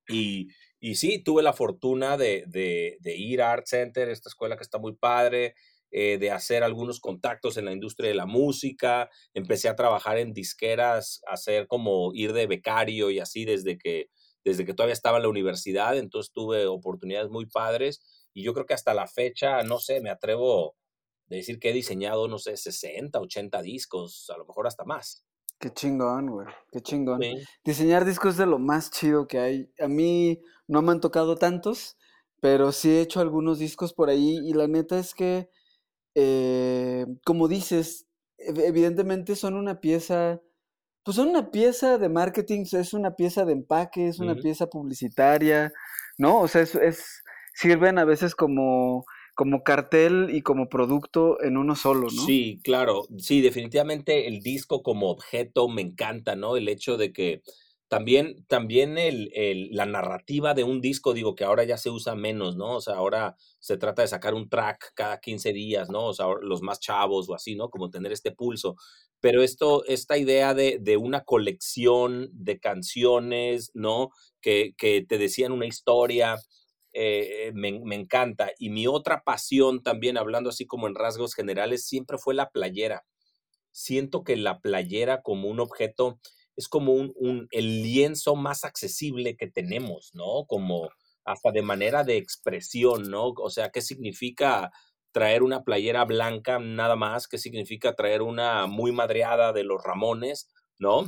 y, 0.08 0.48
y 0.78 0.94
sí, 0.96 1.22
tuve 1.22 1.42
la 1.42 1.52
fortuna 1.52 2.16
de, 2.16 2.44
de, 2.46 3.16
ir 3.16 3.42
a 3.42 3.52
Art 3.52 3.66
Center, 3.66 4.08
esta 4.08 4.28
escuela 4.28 4.56
que 4.56 4.62
está 4.62 4.78
muy 4.78 4.94
padre, 4.94 5.54
eh, 5.96 6.18
de 6.18 6.32
hacer 6.32 6.64
algunos 6.64 6.98
contactos 6.98 7.56
en 7.56 7.66
la 7.66 7.72
industria 7.72 8.08
de 8.08 8.16
la 8.16 8.26
música, 8.26 9.08
empecé 9.32 9.68
a 9.68 9.76
trabajar 9.76 10.18
en 10.18 10.32
disqueras, 10.32 11.20
hacer 11.28 11.68
como 11.68 12.10
ir 12.14 12.32
de 12.32 12.48
becario 12.48 13.10
y 13.12 13.20
así 13.20 13.44
desde 13.44 13.78
que 13.78 14.08
desde 14.44 14.64
que 14.64 14.74
todavía 14.74 14.92
estaba 14.92 15.18
en 15.18 15.22
la 15.22 15.28
universidad, 15.28 15.96
entonces 15.96 16.32
tuve 16.32 16.66
oportunidades 16.66 17.30
muy 17.30 17.46
padres 17.46 18.28
y 18.34 18.42
yo 18.42 18.54
creo 18.54 18.66
que 18.66 18.74
hasta 18.74 18.92
la 18.92 19.06
fecha, 19.06 19.62
no 19.62 19.78
sé, 19.78 20.00
me 20.00 20.10
atrevo 20.10 20.74
a 21.30 21.34
decir 21.36 21.60
que 21.60 21.70
he 21.70 21.72
diseñado, 21.72 22.26
no 22.26 22.38
sé, 22.38 22.56
60, 22.56 23.20
80 23.20 23.62
discos, 23.62 24.28
a 24.34 24.36
lo 24.36 24.44
mejor 24.44 24.66
hasta 24.66 24.84
más. 24.84 25.24
Qué 25.60 25.72
chingón, 25.72 26.28
güey, 26.28 26.48
qué 26.72 26.80
chingón. 26.80 27.20
Diseñar 27.64 28.04
discos 28.04 28.32
es 28.32 28.38
de 28.38 28.46
lo 28.46 28.58
más 28.58 28.90
chido 28.90 29.28
que 29.28 29.38
hay. 29.38 29.72
A 29.78 29.86
mí 29.86 30.42
no 30.66 30.82
me 30.82 30.90
han 30.90 31.00
tocado 31.00 31.36
tantos, 31.36 31.96
pero 32.40 32.72
sí 32.72 32.90
he 32.90 33.00
hecho 33.00 33.20
algunos 33.20 33.60
discos 33.60 33.94
por 33.94 34.10
ahí 34.10 34.40
y 34.44 34.54
la 34.54 34.66
neta 34.66 34.98
es 34.98 35.14
que, 35.14 35.48
eh, 36.14 37.06
como 37.24 37.48
dices, 37.48 38.06
evidentemente 38.38 39.36
son 39.36 39.54
una 39.54 39.80
pieza 39.80 40.40
pues 41.04 41.16
son 41.16 41.28
una 41.28 41.50
pieza 41.50 41.98
de 41.98 42.08
marketing, 42.08 42.64
es 42.72 42.94
una 42.94 43.14
pieza 43.14 43.44
de 43.44 43.52
empaque, 43.52 44.08
es 44.08 44.20
una 44.20 44.34
pieza 44.34 44.68
publicitaria, 44.68 45.70
¿no? 46.16 46.40
O 46.40 46.48
sea, 46.48 46.62
es, 46.62 47.22
sirven 47.52 47.98
a 47.98 48.06
veces 48.06 48.34
como, 48.34 49.04
como 49.34 49.62
cartel 49.62 50.30
y 50.32 50.40
como 50.40 50.70
producto 50.70 51.42
en 51.42 51.58
uno 51.58 51.76
solo, 51.76 52.08
¿no? 52.10 52.24
Sí, 52.24 52.58
claro, 52.64 53.06
sí, 53.18 53.42
definitivamente 53.42 54.28
el 54.28 54.40
disco 54.40 54.82
como 54.82 55.10
objeto 55.10 55.68
me 55.68 55.82
encanta, 55.82 56.36
¿no? 56.36 56.56
El 56.56 56.68
hecho 56.68 56.96
de 56.96 57.12
que 57.12 57.42
también, 57.88 58.44
también 58.46 58.98
el, 58.98 59.30
la 59.72 59.86
narrativa 59.86 60.54
de 60.54 60.64
un 60.64 60.80
disco, 60.80 61.14
digo 61.14 61.34
que 61.34 61.44
ahora 61.44 61.64
ya 61.64 61.76
se 61.76 61.90
usa 61.90 62.14
menos, 62.14 62.56
¿no? 62.56 62.76
O 62.76 62.80
sea, 62.80 62.94
ahora 62.94 63.36
se 63.60 63.76
trata 63.76 64.02
de 64.02 64.08
sacar 64.08 64.34
un 64.34 64.48
track 64.48 64.92
cada 64.94 65.20
15 65.20 65.52
días, 65.52 65.90
¿no? 65.90 66.06
O 66.06 66.14
sea, 66.14 66.26
los 66.42 66.62
más 66.62 66.80
chavos 66.80 67.28
o 67.28 67.34
así, 67.34 67.54
¿no? 67.54 67.70
Como 67.70 67.90
tener 67.90 68.12
este 68.12 68.32
pulso 68.32 68.76
pero 69.24 69.42
esto, 69.42 69.86
esta 69.86 70.18
idea 70.18 70.52
de, 70.52 70.76
de, 70.82 70.98
una 70.98 71.24
colección 71.24 72.28
de 72.34 72.60
canciones, 72.60 73.70
¿no? 73.72 74.10
Que, 74.42 74.74
que 74.76 75.02
te 75.08 75.16
decían 75.16 75.50
una 75.50 75.64
historia, 75.64 76.36
eh, 76.92 77.50
me, 77.54 77.80
me, 77.82 77.94
encanta. 77.94 78.50
Y 78.58 78.68
mi 78.68 78.86
otra 78.86 79.22
pasión 79.24 79.82
también, 79.82 80.18
hablando 80.18 80.50
así 80.50 80.66
como 80.66 80.88
en 80.88 80.94
rasgos 80.94 81.34
generales, 81.34 81.86
siempre 81.86 82.18
fue 82.18 82.34
la 82.34 82.50
playera. 82.50 83.06
Siento 83.72 84.24
que 84.24 84.36
la 84.36 84.60
playera 84.60 85.22
como 85.22 85.48
un 85.48 85.58
objeto 85.58 86.20
es 86.56 86.68
como 86.68 86.92
un, 86.92 87.12
un, 87.16 87.48
el 87.50 87.82
lienzo 87.82 88.36
más 88.36 88.64
accesible 88.64 89.36
que 89.36 89.48
tenemos, 89.48 90.10
¿no? 90.14 90.44
Como 90.46 90.90
hasta 91.24 91.50
de 91.50 91.62
manera 91.62 92.04
de 92.04 92.16
expresión, 92.16 93.10
¿no? 93.10 93.28
O 93.36 93.50
sea, 93.50 93.70
¿qué 93.70 93.80
significa 93.80 94.70
traer 95.14 95.44
una 95.44 95.62
playera 95.62 96.04
blanca 96.04 96.58
nada 96.58 96.96
más, 96.96 97.28
que 97.28 97.38
significa 97.38 97.94
traer 97.94 98.20
una 98.20 98.66
muy 98.66 98.90
madreada 98.90 99.52
de 99.52 99.62
los 99.62 99.82
Ramones, 99.82 100.50
¿no? 100.78 101.04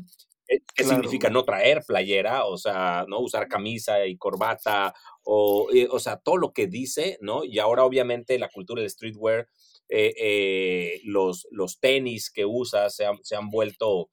Eh, 0.49 0.61
¿Qué 0.77 0.85
significa 0.85 1.29
no 1.29 1.45
traer 1.45 1.83
playera? 1.85 2.45
O 2.47 2.57
sea, 2.57 3.05
¿no? 3.09 3.19
Usar 3.19 3.49
camisa 3.49 4.07
y 4.07 4.17
corbata, 4.17 4.95
o, 5.25 5.69
eh, 5.75 5.89
o 5.91 5.99
sea, 5.99 6.19
todo 6.19 6.37
lo 6.37 6.53
que 6.53 6.69
dice, 6.69 7.19
¿no? 7.21 7.45
Y 7.45 7.59
ahora 7.59 7.85
obviamente 7.85 8.39
la 8.39 8.49
cultura 8.49 8.81
del 8.81 8.91
streetwear, 8.91 9.49
eh, 9.89 11.01
los, 11.05 11.49
los 11.51 11.81
tenis 11.81 12.31
que 12.31 12.47
usa 12.47 12.91
se 12.91 13.07
han, 13.07 13.19
se 13.25 13.35
han 13.35 13.51
vuelto 13.51 14.11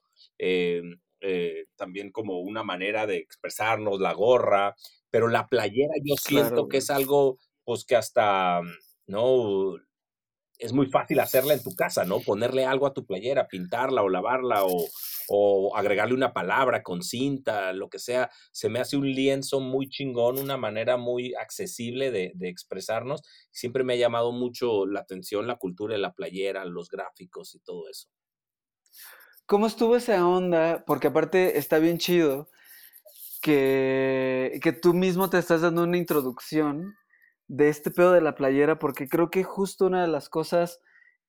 también 1.75 2.11
como 2.11 2.39
una 2.39 2.63
manera 2.63 3.07
de 3.07 3.17
expresarnos, 3.17 3.99
la 3.99 4.13
gorra, 4.13 4.75
pero 5.09 5.27
la 5.27 5.47
playera 5.47 5.93
yo 6.03 6.15
siento 6.17 6.67
que 6.67 6.77
es 6.77 6.89
algo, 6.89 7.37
pues 7.63 7.85
que 7.85 7.95
hasta 7.95 8.61
¿no? 9.07 9.75
Es 10.59 10.71
muy 10.71 10.85
fácil 10.87 11.19
hacerla 11.19 11.53
en 11.55 11.63
tu 11.63 11.75
casa, 11.75 12.05
¿no? 12.05 12.19
Ponerle 12.19 12.65
algo 12.65 12.85
a 12.87 12.93
tu 12.93 13.05
playera, 13.05 13.47
pintarla 13.47 14.03
o 14.03 14.09
lavarla 14.09 14.65
o, 14.65 14.87
o 15.27 15.75
agregarle 15.75 16.13
una 16.13 16.31
palabra 16.31 16.83
con 16.83 17.01
cinta, 17.01 17.73
lo 17.73 17.89
que 17.89 17.99
sea. 17.99 18.29
Se 18.51 18.69
me 18.69 18.79
hace 18.79 18.95
un 18.95 19.09
lienzo 19.09 19.59
muy 19.59 19.89
chingón, 19.89 20.39
una 20.39 20.57
manera 20.57 20.95
muy 20.97 21.33
accesible 21.35 22.11
de, 22.11 22.31
de 22.35 22.49
expresarnos. 22.49 23.23
Siempre 23.51 23.83
me 23.83 23.93
ha 23.93 23.97
llamado 23.97 24.31
mucho 24.31 24.85
la 24.85 25.01
atención 25.01 25.47
la 25.47 25.57
cultura 25.57 25.95
de 25.95 26.01
la 26.01 26.13
playera, 26.13 26.65
los 26.65 26.87
gráficos 26.89 27.55
y 27.55 27.59
todo 27.59 27.89
eso. 27.89 28.09
¿Cómo 29.45 29.67
estuvo 29.67 29.95
esa 29.95 30.25
onda? 30.25 30.83
Porque 30.85 31.07
aparte 31.07 31.57
está 31.57 31.79
bien 31.79 31.97
chido 31.97 32.49
que, 33.41 34.59
que 34.61 34.71
tú 34.71 34.93
mismo 34.93 35.29
te 35.29 35.37
estás 35.37 35.61
dando 35.61 35.83
una 35.83 35.97
introducción 35.97 36.95
de 37.47 37.69
este 37.69 37.91
pedo 37.91 38.13
de 38.13 38.21
la 38.21 38.35
playera, 38.35 38.79
porque 38.79 39.07
creo 39.07 39.29
que 39.29 39.43
justo 39.43 39.85
una 39.85 40.01
de 40.01 40.07
las 40.07 40.29
cosas 40.29 40.79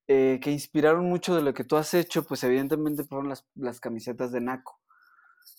eh, 0.06 0.38
que 0.42 0.50
inspiraron 0.50 1.06
mucho 1.06 1.34
de 1.34 1.42
lo 1.42 1.54
que 1.54 1.64
tú 1.64 1.76
has 1.76 1.94
hecho, 1.94 2.24
pues 2.24 2.44
evidentemente 2.44 3.04
fueron 3.04 3.32
las, 3.54 3.80
camisetas 3.80 4.32
de 4.32 4.40
Naco, 4.42 4.78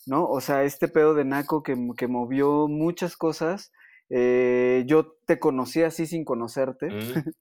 ¿no? 0.05 0.25
O 0.27 0.39
sea, 0.39 0.63
este 0.63 0.87
pedo 0.87 1.15
de 1.15 1.25
Naco 1.25 1.63
que, 1.63 1.75
que 1.97 2.07
movió 2.07 2.67
muchas 2.67 3.17
cosas. 3.17 3.71
Eh, 4.09 4.83
yo 4.85 5.17
te 5.25 5.39
conocí 5.39 5.81
así 5.81 6.05
sin 6.05 6.23
conocerte. 6.23 6.89
Mm. 6.89 7.23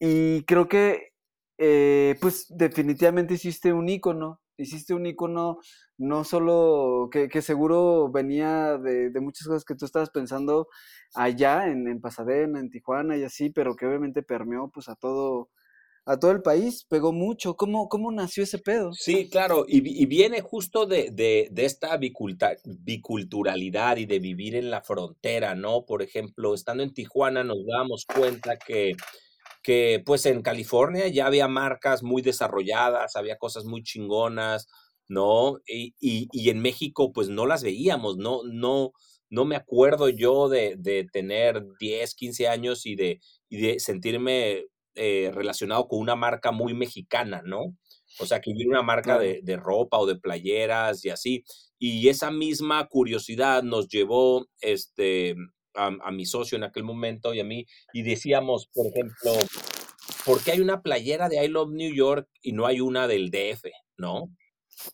y 0.00 0.44
creo 0.44 0.68
que, 0.68 1.11
eh, 1.64 2.16
pues 2.20 2.46
definitivamente 2.48 3.34
hiciste 3.34 3.72
un 3.72 3.88
icono, 3.88 4.40
hiciste 4.56 4.94
un 4.94 5.06
icono 5.06 5.60
no 5.96 6.24
solo 6.24 7.08
que, 7.12 7.40
seguro 7.40 8.10
venía 8.10 8.78
de, 8.78 9.12
muchas 9.20 9.46
cosas 9.46 9.64
que 9.64 9.76
tú 9.76 9.84
estabas 9.84 10.10
pensando 10.10 10.66
allá 11.14 11.68
en, 11.68 11.86
en, 11.86 12.00
Pasadena, 12.00 12.58
en 12.58 12.68
Tijuana 12.68 13.16
y 13.16 13.22
así, 13.22 13.50
pero 13.50 13.76
que 13.76 13.86
obviamente 13.86 14.24
permeó 14.24 14.72
pues 14.74 14.88
a 14.88 14.96
todo, 14.96 15.50
a 16.04 16.18
todo 16.18 16.32
el 16.32 16.42
país, 16.42 16.84
pegó 16.88 17.12
mucho. 17.12 17.54
¿Cómo, 17.54 17.88
cómo 17.88 18.10
nació 18.10 18.42
ese 18.42 18.58
pedo? 18.58 18.92
Sí, 18.92 19.30
claro, 19.30 19.64
y, 19.68 20.06
viene 20.06 20.40
justo 20.40 20.86
de, 20.86 21.12
de, 21.12 21.46
de 21.52 21.64
esta 21.64 21.96
biculturalidad 21.96 23.98
y 23.98 24.06
de 24.06 24.18
vivir 24.18 24.56
en 24.56 24.68
la 24.68 24.82
frontera, 24.82 25.54
¿no? 25.54 25.84
Por 25.86 26.02
ejemplo, 26.02 26.54
estando 26.54 26.82
en 26.82 26.92
Tijuana 26.92 27.44
nos 27.44 27.64
damos 27.64 28.04
cuenta 28.04 28.58
que 28.58 28.96
que 29.62 30.02
pues 30.04 30.26
en 30.26 30.42
California 30.42 31.08
ya 31.08 31.26
había 31.26 31.48
marcas 31.48 32.02
muy 32.02 32.22
desarrolladas, 32.22 33.16
había 33.16 33.38
cosas 33.38 33.64
muy 33.64 33.82
chingonas, 33.82 34.66
¿no? 35.08 35.58
Y, 35.66 35.94
y, 36.00 36.50
en 36.50 36.60
México 36.60 37.12
pues 37.12 37.28
no 37.28 37.46
las 37.46 37.62
veíamos, 37.62 38.16
no, 38.16 38.40
no, 38.44 38.92
no 39.30 39.44
me 39.44 39.56
acuerdo 39.56 40.08
yo 40.08 40.48
de, 40.48 40.74
de 40.78 41.06
tener 41.12 41.64
10, 41.78 42.14
15 42.14 42.48
años 42.48 42.86
y 42.86 42.96
de, 42.96 43.20
y 43.48 43.60
de 43.60 43.80
sentirme 43.80 44.66
eh, 44.94 45.30
relacionado 45.34 45.86
con 45.88 46.00
una 46.00 46.16
marca 46.16 46.50
muy 46.50 46.74
mexicana, 46.74 47.42
¿no? 47.44 47.76
O 48.18 48.26
sea, 48.26 48.40
que 48.40 48.50
hubiera 48.50 48.70
una 48.70 48.82
marca 48.82 49.18
de, 49.18 49.40
de, 49.42 49.56
ropa 49.56 49.98
o 49.98 50.06
de 50.06 50.16
playeras 50.16 51.04
y 51.04 51.10
así. 51.10 51.44
Y 51.78 52.08
esa 52.08 52.30
misma 52.30 52.86
curiosidad 52.88 53.62
nos 53.62 53.88
llevó 53.88 54.46
este, 54.60 55.34
a, 55.74 55.90
a, 56.02 56.10
mi 56.10 56.26
socio 56.26 56.56
en 56.56 56.64
aquel 56.64 56.84
momento 56.84 57.34
y 57.34 57.40
a 57.40 57.44
mí, 57.44 57.66
y 57.92 58.02
decíamos, 58.02 58.68
por 58.72 58.86
ejemplo, 58.86 59.32
¿por 60.24 60.42
qué 60.42 60.52
hay 60.52 60.60
una 60.60 60.82
playera 60.82 61.28
de 61.28 61.44
I 61.44 61.48
Love 61.48 61.72
New 61.72 61.94
York 61.94 62.28
y 62.42 62.52
no 62.52 62.66
hay 62.66 62.80
una 62.80 63.06
del 63.06 63.30
DF? 63.30 63.64
¿No? 63.96 64.30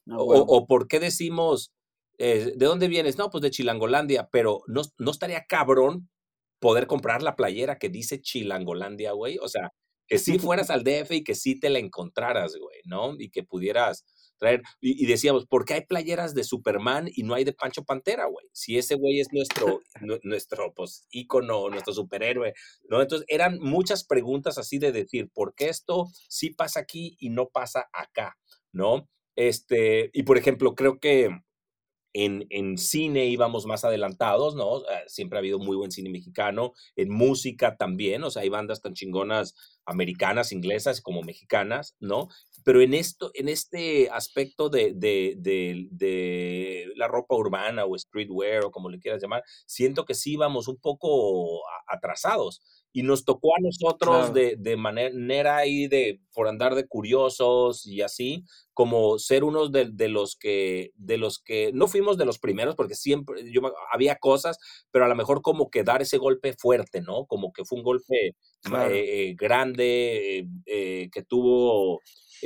no 0.05 0.17
ah, 0.17 0.23
o, 0.23 0.57
o, 0.57 0.67
por 0.67 0.89
qué 0.89 1.01
decimos, 1.01 1.73
eh, 2.19 2.53
¿de 2.57 2.67
dónde 2.67 2.89
vienes? 2.89 3.17
No, 3.17 3.31
pues 3.31 3.43
de 3.43 3.51
Chilangolandia, 3.51 4.29
pero 4.31 4.63
no, 4.67 4.83
no 4.99 5.11
estaría 5.11 5.45
cabrón 5.47 6.09
poder 6.59 6.87
comprar 6.87 7.23
la 7.23 7.37
playera 7.37 7.79
que 7.79 7.89
dice 7.89 8.21
Chilangolandia, 8.21 9.13
güey. 9.13 9.39
O 9.39 9.49
sea, 9.49 9.73
que 10.07 10.19
sí 10.19 10.39
fueras 10.39 10.71
al 10.71 10.83
DF 10.83 11.13
y 11.13 11.25
que 11.25 11.35
sí 11.35 11.59
te 11.59 11.71
la 11.71 11.79
encontraras, 11.79 12.57
güey, 12.57 12.81
¿no? 12.85 13.15
Y 13.19 13.31
que 13.31 13.45
pudieras 13.45 14.05
traer. 14.39 14.63
Y, 14.81 15.07
decíamos, 15.07 15.47
¿por 15.47 15.65
qué 15.65 15.75
hay 15.75 15.87
playeras 15.87 16.35
de 16.35 16.45
Superman 16.45 17.09
y 17.13 17.23
no 17.23 17.35
hay 17.35 17.45
de 17.45 17.53
Pancho 17.53 17.85
Pantera, 17.85 18.27
güey? 18.27 18.47
Si 18.53 18.79
ese 18.79 18.95
güey 18.95 19.21
es 19.21 19.29
nuestro, 19.33 19.81
nuestro, 20.23 20.73
pues, 20.75 21.07
ícono, 21.11 21.69
nuestro 21.69 21.93
superhéroe, 21.93 22.55
¿no? 22.89 23.03
Entonces, 23.03 23.27
eran 23.29 23.59
muchas 23.61 24.05
preguntas 24.05 24.59
así 24.59 24.79
de 24.79 24.93
decir, 24.93 25.31
¿por 25.33 25.55
qué 25.55 25.69
esto 25.69 26.07
sí 26.29 26.51
pasa 26.51 26.81
aquí 26.81 27.17
y 27.21 27.31
no 27.31 27.49
pasa 27.49 27.89
acá, 27.93 28.37
¿no? 28.73 29.09
Este, 29.37 30.11
y 30.13 30.25
por 30.25 30.37
ejemplo, 30.37 30.75
creo 30.75 30.99
que 30.99 31.31
en, 32.13 32.47
en, 32.51 32.79
cine 32.79 33.27
íbamos 33.27 33.67
más 33.67 33.85
adelantados, 33.85 34.57
¿no? 34.57 34.83
Siempre 35.07 35.39
ha 35.39 35.41
habido 35.41 35.59
muy 35.59 35.77
buen 35.77 35.93
cine 35.93 36.11
mexicano, 36.11 36.73
en 36.97 37.11
música 37.11 37.77
también, 37.77 38.25
o 38.25 38.31
sea, 38.31 38.43
hay 38.43 38.49
bandas 38.49 38.81
tan 38.81 38.95
chingonas 38.95 39.55
americanas, 39.85 40.53
inglesas 40.53 41.01
como 41.01 41.23
mexicanas, 41.23 41.97
¿no? 42.01 42.29
Pero 42.65 42.81
en 42.83 42.95
esto, 42.95 43.31
en 43.35 43.49
este 43.49 44.11
aspecto 44.11 44.69
de, 44.69 44.93
de, 44.95 45.35
de, 45.39 45.89
de 45.91 46.87
la 46.97 47.09
ropa 47.09 47.35
urbana 47.35 47.85
o 47.85 47.97
streetwear 47.97 48.65
o 48.65 48.71
como 48.71 48.89
le 48.91 48.99
quieras 48.99 49.23
llamar, 49.23 49.43
siento 49.67 50.05
que 50.05 50.15
sí 50.15 50.33
íbamos 50.33 50.69
un 50.69 50.77
poco 50.77 51.63
atrasados 51.87 52.61
y 52.93 53.03
nos 53.03 53.25
tocó 53.25 53.55
a 53.55 53.61
nosotros 53.61 54.33
de, 54.33 54.57
de, 54.59 54.77
manera 54.77 55.59
ahí 55.59 55.89
de 55.89 56.21
por 56.33 56.49
andar 56.49 56.75
de 56.75 56.87
curiosos 56.87 57.87
y 57.87 58.03
así 58.03 58.45
como 58.73 59.19
ser 59.19 59.45
unos 59.45 59.73
de, 59.73 59.91
de, 59.93 60.09
los 60.09 60.37
que 60.37 60.93
de 60.97 61.19
los 61.19 61.39
que 61.39 61.71
no 61.75 61.87
fuimos 61.87 62.17
de 62.17 62.25
los 62.25 62.39
primeros 62.39 62.77
porque 62.77 62.95
siempre 62.95 63.51
yo 63.53 63.61
había 63.93 64.17
cosas 64.17 64.59
pero 64.91 65.05
a 65.05 65.09
lo 65.09 65.15
mejor 65.15 65.43
como 65.43 65.71
que 65.71 65.85
dar 65.85 66.01
ese 66.01 66.17
golpe 66.17 66.55
fuerte 66.55 67.03
no 67.03 67.27
como 67.27 67.53
que 67.53 67.65
fue 67.65 67.79
un 67.79 67.85
golpe 67.85 68.35
eh, 68.91 69.35
grande 69.39 70.39
eh, 70.39 70.47
eh, 70.67 71.09
que 71.13 71.23
tuvo 71.23 72.01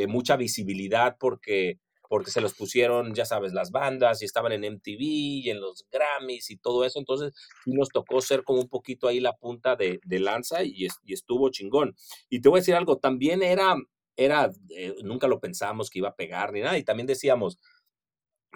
mucha 0.08 0.36
visibilidad 0.36 1.16
porque 1.20 1.78
porque 2.12 2.30
se 2.30 2.42
los 2.42 2.52
pusieron, 2.52 3.14
ya 3.14 3.24
sabes, 3.24 3.54
las 3.54 3.70
bandas 3.70 4.20
y 4.20 4.26
estaban 4.26 4.52
en 4.52 4.70
MTV 4.70 5.00
y 5.00 5.48
en 5.48 5.62
los 5.62 5.86
Grammys 5.90 6.50
y 6.50 6.58
todo 6.58 6.84
eso. 6.84 6.98
Entonces, 6.98 7.32
nos 7.64 7.88
tocó 7.88 8.20
ser 8.20 8.44
como 8.44 8.60
un 8.60 8.68
poquito 8.68 9.08
ahí 9.08 9.18
la 9.18 9.34
punta 9.34 9.76
de, 9.76 9.98
de 10.04 10.18
lanza 10.20 10.62
y, 10.62 10.88
y, 11.04 11.14
estuvo 11.14 11.48
chingón. 11.48 11.96
Y 12.28 12.42
te 12.42 12.50
voy 12.50 12.58
a 12.58 12.60
decir 12.60 12.74
algo, 12.74 12.98
también 12.98 13.42
era, 13.42 13.76
era 14.14 14.50
eh, 14.76 14.94
nunca 15.02 15.26
lo 15.26 15.40
pensamos 15.40 15.88
que 15.88 16.00
iba 16.00 16.10
a 16.10 16.14
pegar 16.14 16.52
ni 16.52 16.60
nada. 16.60 16.76
Y 16.76 16.84
también 16.84 17.06
decíamos, 17.06 17.58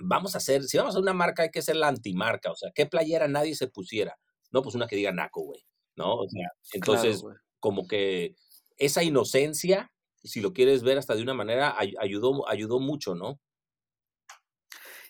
vamos 0.03 0.35
a 0.35 0.39
hacer, 0.39 0.63
si 0.65 0.77
vamos 0.77 0.95
a 0.95 1.01
una 1.01 1.15
marca, 1.15 1.45
hay 1.45 1.51
que 1.51 1.63
ser 1.63 1.77
la 1.77 1.89
antimarca. 1.89 2.53
O 2.53 2.57
sea, 2.57 2.71
¿qué 2.75 2.85
playera 2.85 3.27
nadie 3.27 3.55
se 3.55 3.69
pusiera? 3.69 4.19
No, 4.51 4.61
pues 4.61 4.75
una 4.75 4.87
que 4.87 4.97
diga 4.97 5.13
Naco, 5.13 5.41
güey. 5.41 5.65
¿No? 5.95 6.17
O 6.17 6.29
sea, 6.29 6.51
entonces, 6.75 7.25
como 7.59 7.89
que 7.89 8.35
esa 8.77 9.03
inocencia 9.03 9.91
si 10.27 10.41
lo 10.41 10.53
quieres 10.53 10.83
ver 10.83 10.99
hasta 10.99 11.15
de 11.15 11.23
una 11.23 11.35
manera, 11.35 11.77
ayudó, 11.79 12.49
ayudó 12.49 12.81
mucho, 12.81 13.15
¿no? 13.15 13.41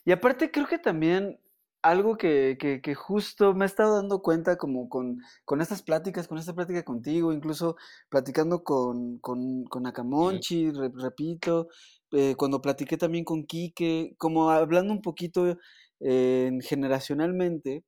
Y 0.07 0.13
aparte 0.13 0.51
creo 0.51 0.67
que 0.67 0.79
también 0.79 1.39
algo 1.83 2.17
que, 2.17 2.57
que, 2.59 2.95
justo 2.95 3.55
me 3.55 3.65
he 3.65 3.69
estado 3.69 3.97
dando 3.97 4.23
cuenta 4.23 4.57
como 4.57 4.89
con, 4.89 5.21
con, 5.45 5.61
estas 5.61 5.83
pláticas, 5.83 6.27
con 6.27 6.39
esta 6.39 6.55
plática 6.55 6.85
contigo, 6.85 7.33
incluso 7.33 7.77
platicando 8.09 8.65
con, 8.65 9.19
con, 9.19 9.65
con 9.65 9.87
Akamonchi, 9.87 10.71
repito, 10.71 11.69
eh, 12.13 12.35
cuando 12.37 12.63
platiqué 12.63 12.97
también 12.97 13.25
con 13.25 13.45
Quique, 13.45 14.15
como 14.19 14.51
hablando 14.51 14.93
un 14.93 15.03
poquito 15.03 15.57
eh, 16.01 16.51
generacionalmente, 16.63 17.85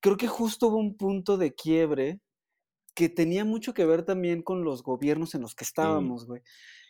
creo 0.00 0.16
que 0.16 0.28
justo 0.28 0.68
hubo 0.68 0.78
un 0.78 0.96
punto 0.96 1.36
de 1.36 1.54
quiebre 1.54 2.20
que 2.94 3.08
tenía 3.08 3.44
mucho 3.44 3.74
que 3.74 3.86
ver 3.86 4.04
también 4.04 4.42
con 4.42 4.64
los 4.64 4.82
gobiernos 4.82 5.34
en 5.34 5.42
los 5.42 5.54
que 5.54 5.64
estábamos, 5.64 6.26
güey. 6.26 6.42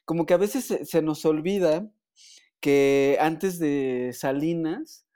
Como 0.05 0.27
que 0.27 0.35
a 0.35 0.39
veces 0.39 0.65
se, 0.89 1.03
nos 1.03 1.25
olvida 1.25 1.89
que 2.61 3.17
antes 3.21 3.59
de 3.59 4.13
Salinas, 4.15 5.07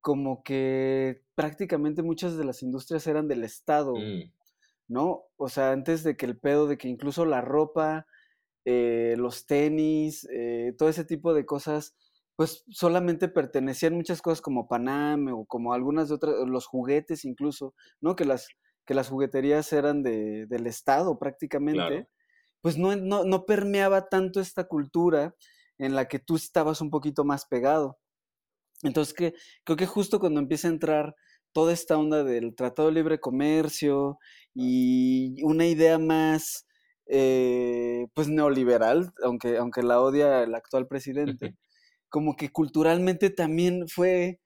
como 0.00 0.42
que 0.42 1.22
prácticamente 1.34 2.02
muchas 2.02 2.36
de 2.36 2.44
las 2.44 2.62
industrias 2.62 3.06
eran 3.06 3.28
del 3.28 3.44
Estado, 3.44 3.94
mm. 3.94 4.32
¿no? 4.88 5.24
O 5.36 5.48
sea, 5.48 5.72
antes 5.72 6.02
de 6.02 6.16
que 6.16 6.26
el 6.26 6.38
pedo, 6.38 6.66
de 6.66 6.78
que 6.78 6.88
incluso 6.88 7.24
la 7.24 7.40
ropa, 7.40 8.06
eh, 8.64 9.14
los 9.16 9.46
tenis, 9.46 10.28
eh, 10.32 10.74
todo 10.76 10.88
ese 10.88 11.04
tipo 11.04 11.32
de 11.34 11.46
cosas, 11.46 11.94
pues 12.36 12.64
solamente 12.70 13.28
pertenecían 13.28 13.94
muchas 13.94 14.22
cosas 14.22 14.40
como 14.40 14.68
Panam 14.68 15.28
o 15.28 15.44
como 15.44 15.74
algunas 15.74 16.08
de 16.08 16.14
otras, 16.14 16.34
los 16.46 16.66
juguetes 16.66 17.24
incluso, 17.24 17.74
¿no? 18.00 18.16
Que 18.16 18.24
las, 18.24 18.48
que 18.86 18.94
las 18.94 19.08
jugueterías 19.08 19.72
eran 19.72 20.02
de, 20.02 20.46
del 20.46 20.66
Estado 20.66 21.18
prácticamente, 21.18 22.08
pues 22.62 22.78
no, 22.78 22.96
no, 22.96 23.24
no, 23.24 23.44
permeaba 23.44 24.08
tanto 24.08 24.40
esta 24.40 24.64
cultura 24.64 25.34
en 25.80 25.94
la 25.94 26.06
que 26.06 26.18
tú 26.18 26.36
estabas 26.36 26.80
un 26.80 26.90
poquito 26.90 27.24
más 27.24 27.46
pegado. 27.46 27.98
Entonces 28.82 29.14
que, 29.14 29.34
creo 29.64 29.76
que 29.76 29.86
justo 29.86 30.20
cuando 30.20 30.40
empieza 30.40 30.68
a 30.68 30.72
entrar 30.72 31.14
toda 31.52 31.72
esta 31.72 31.98
onda 31.98 32.22
del 32.22 32.54
Tratado 32.54 32.88
de 32.88 32.94
Libre 32.94 33.18
Comercio 33.18 34.18
y 34.54 35.42
una 35.42 35.66
idea 35.66 35.98
más 35.98 36.66
eh, 37.06 38.06
pues 38.14 38.28
neoliberal, 38.28 39.12
aunque, 39.24 39.56
aunque 39.56 39.82
la 39.82 40.00
odia 40.00 40.42
el 40.42 40.54
actual 40.54 40.86
presidente, 40.86 41.56
como 42.08 42.36
que 42.36 42.50
culturalmente 42.50 43.30
también 43.30 43.88
fue 43.88 44.40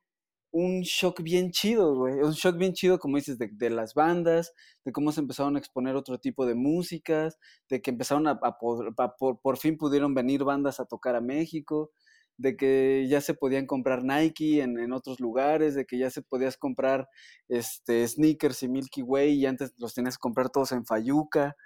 un 0.54 0.82
shock 0.82 1.20
bien 1.22 1.50
chido, 1.50 1.96
güey. 1.96 2.14
Un 2.20 2.32
shock 2.32 2.56
bien 2.56 2.74
chido, 2.74 3.00
como 3.00 3.16
dices, 3.16 3.38
de, 3.38 3.70
las 3.70 3.94
bandas, 3.94 4.54
de 4.84 4.92
cómo 4.92 5.10
se 5.10 5.20
empezaron 5.20 5.56
a 5.56 5.58
exponer 5.58 5.96
otro 5.96 6.18
tipo 6.18 6.46
de 6.46 6.54
músicas, 6.54 7.38
de 7.68 7.82
que 7.82 7.90
empezaron 7.90 8.28
a, 8.28 8.38
por, 8.38 9.58
fin 9.58 9.76
pudieron 9.76 10.14
venir 10.14 10.44
bandas 10.44 10.78
a 10.78 10.84
tocar 10.86 11.16
a 11.16 11.20
México, 11.20 11.90
de 12.36 12.56
que 12.56 13.06
ya 13.08 13.20
se 13.20 13.34
podían 13.34 13.66
comprar 13.66 14.04
Nike 14.04 14.62
en, 14.62 14.78
en, 14.78 14.92
otros 14.92 15.18
lugares, 15.18 15.74
de 15.74 15.86
que 15.86 15.98
ya 15.98 16.08
se 16.10 16.22
podías 16.22 16.56
comprar 16.56 17.08
este, 17.48 18.06
sneakers 18.06 18.62
y 18.62 18.68
Milky 18.68 19.02
Way 19.02 19.32
y 19.32 19.46
antes 19.46 19.74
los 19.78 19.92
tenías 19.92 20.16
que 20.18 20.22
comprar 20.22 20.50
todos 20.50 20.70
en 20.70 20.86
Fayuca. 20.86 21.56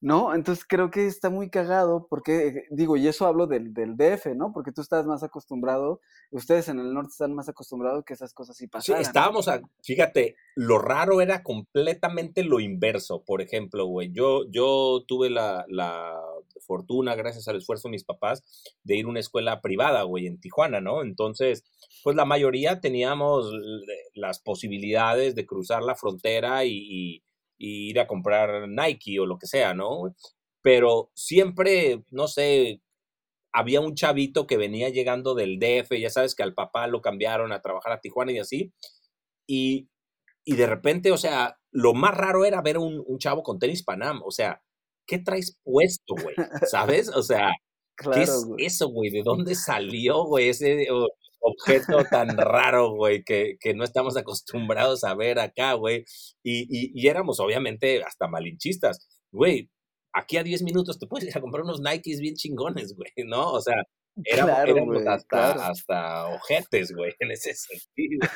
¿No? 0.00 0.34
Entonces 0.34 0.64
creo 0.66 0.90
que 0.90 1.06
está 1.06 1.30
muy 1.30 1.50
cagado 1.50 2.06
porque, 2.08 2.48
eh, 2.48 2.64
digo, 2.70 2.96
y 2.96 3.06
eso 3.06 3.26
hablo 3.26 3.46
del, 3.46 3.72
del, 3.72 3.96
DF, 3.96 4.34
¿no? 4.34 4.52
Porque 4.52 4.72
tú 4.72 4.80
estás 4.80 5.06
más 5.06 5.22
acostumbrado, 5.22 6.00
ustedes 6.30 6.68
en 6.68 6.78
el 6.78 6.92
norte 6.92 7.10
están 7.12 7.34
más 7.34 7.48
acostumbrados 7.48 8.04
que 8.04 8.14
esas 8.14 8.34
cosas 8.34 8.56
sí 8.56 8.66
pasaran. 8.66 9.02
Sí, 9.02 9.08
estábamos, 9.08 9.48
a, 9.48 9.60
fíjate, 9.82 10.36
lo 10.54 10.78
raro 10.78 11.20
era 11.20 11.42
completamente 11.42 12.44
lo 12.44 12.60
inverso. 12.60 13.22
Por 13.24 13.42
ejemplo, 13.42 13.86
güey, 13.86 14.10
yo, 14.12 14.50
yo 14.50 15.04
tuve 15.06 15.30
la, 15.30 15.64
la 15.68 16.18
fortuna, 16.66 17.14
gracias 17.14 17.48
al 17.48 17.56
esfuerzo 17.56 17.88
de 17.88 17.92
mis 17.92 18.04
papás, 18.04 18.42
de 18.84 18.96
ir 18.96 19.06
a 19.06 19.08
una 19.08 19.20
escuela 19.20 19.60
privada, 19.60 20.02
güey, 20.02 20.26
en 20.26 20.40
Tijuana, 20.40 20.80
¿no? 20.80 21.02
Entonces, 21.02 21.64
pues 22.02 22.16
la 22.16 22.24
mayoría 22.24 22.80
teníamos 22.80 23.50
las 24.14 24.40
posibilidades 24.40 25.34
de 25.34 25.46
cruzar 25.46 25.82
la 25.82 25.94
frontera 25.94 26.64
y 26.64 26.80
y 26.80 27.22
ir 27.60 28.00
a 28.00 28.06
comprar 28.06 28.68
Nike 28.68 29.20
o 29.20 29.26
lo 29.26 29.38
que 29.38 29.46
sea, 29.46 29.74
¿no? 29.74 30.14
Pero 30.62 31.10
siempre, 31.14 32.02
no 32.10 32.28
sé, 32.28 32.80
había 33.52 33.80
un 33.80 33.94
chavito 33.94 34.46
que 34.46 34.56
venía 34.56 34.88
llegando 34.90 35.34
del 35.34 35.58
DF, 35.58 35.98
ya 36.00 36.10
sabes 36.10 36.34
que 36.34 36.42
al 36.42 36.54
papá 36.54 36.86
lo 36.86 37.02
cambiaron 37.02 37.52
a 37.52 37.62
trabajar 37.62 37.92
a 37.92 38.00
Tijuana 38.00 38.32
y 38.32 38.38
así, 38.38 38.72
y, 39.46 39.88
y 40.44 40.56
de 40.56 40.66
repente, 40.66 41.12
o 41.12 41.18
sea, 41.18 41.58
lo 41.72 41.94
más 41.94 42.16
raro 42.16 42.44
era 42.44 42.62
ver 42.62 42.78
un, 42.78 43.02
un 43.06 43.18
chavo 43.18 43.42
con 43.42 43.58
tenis 43.58 43.84
Panam, 43.84 44.22
o 44.24 44.30
sea, 44.30 44.62
¿qué 45.06 45.18
traes 45.18 45.58
puesto, 45.64 46.14
güey? 46.22 46.36
¿Sabes? 46.70 47.08
O 47.10 47.22
sea, 47.22 47.50
¿qué 47.96 48.22
es 48.22 48.46
eso, 48.58 48.88
güey? 48.88 49.10
¿De 49.10 49.22
dónde 49.22 49.54
salió, 49.54 50.24
güey? 50.24 50.50
Ese, 50.50 50.86
objeto 51.40 52.04
tan 52.10 52.36
raro, 52.36 52.94
güey, 52.94 53.24
que, 53.24 53.56
que, 53.60 53.74
no 53.74 53.84
estamos 53.84 54.16
acostumbrados 54.16 55.04
a 55.04 55.14
ver 55.14 55.38
acá, 55.38 55.74
güey. 55.74 56.04
Y, 56.42 56.62
y, 56.62 56.92
y, 56.94 57.08
éramos 57.08 57.40
obviamente 57.40 58.02
hasta 58.02 58.28
malinchistas. 58.28 59.08
Güey, 59.32 59.70
aquí 60.12 60.36
a 60.36 60.42
10 60.42 60.62
minutos 60.62 60.98
te 60.98 61.06
puedes 61.06 61.28
ir 61.28 61.36
a 61.36 61.40
comprar 61.40 61.64
unos 61.64 61.80
Nikes 61.80 62.20
bien 62.20 62.34
chingones, 62.34 62.94
güey, 62.96 63.10
¿no? 63.26 63.52
O 63.52 63.60
sea, 63.60 63.82
éramos, 64.24 64.58
éramos 64.66 65.06
hasta, 65.06 65.68
hasta 65.68 66.26
ojetes, 66.28 66.92
güey, 66.92 67.12
en 67.18 67.30
ese 67.32 67.54
sentido. 67.54 68.28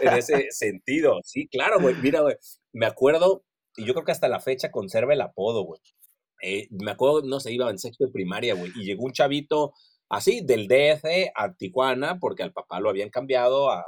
en 0.00 0.14
ese 0.14 0.46
sentido. 0.50 1.20
Sí, 1.24 1.48
claro, 1.48 1.80
güey. 1.80 1.94
Mira, 1.96 2.20
güey, 2.20 2.36
me 2.72 2.86
acuerdo, 2.86 3.44
y 3.76 3.84
yo 3.84 3.94
creo 3.94 4.04
que 4.04 4.12
hasta 4.12 4.28
la 4.28 4.40
fecha 4.40 4.70
conserva 4.70 5.14
el 5.14 5.20
apodo, 5.20 5.64
güey. 5.64 5.80
Eh, 6.42 6.68
me 6.70 6.90
acuerdo, 6.90 7.22
no 7.22 7.38
sé, 7.38 7.52
iba 7.52 7.68
en 7.70 7.78
sexto 7.78 8.06
de 8.06 8.12
primaria, 8.12 8.54
güey, 8.54 8.72
y 8.74 8.84
llegó 8.84 9.04
un 9.04 9.12
chavito 9.12 9.74
así, 10.10 10.42
del 10.42 10.68
DF 10.68 11.04
a 11.34 11.54
Tijuana, 11.54 12.18
porque 12.18 12.42
al 12.42 12.52
papá 12.52 12.80
lo 12.80 12.90
habían 12.90 13.08
cambiado 13.08 13.70
a 13.70 13.84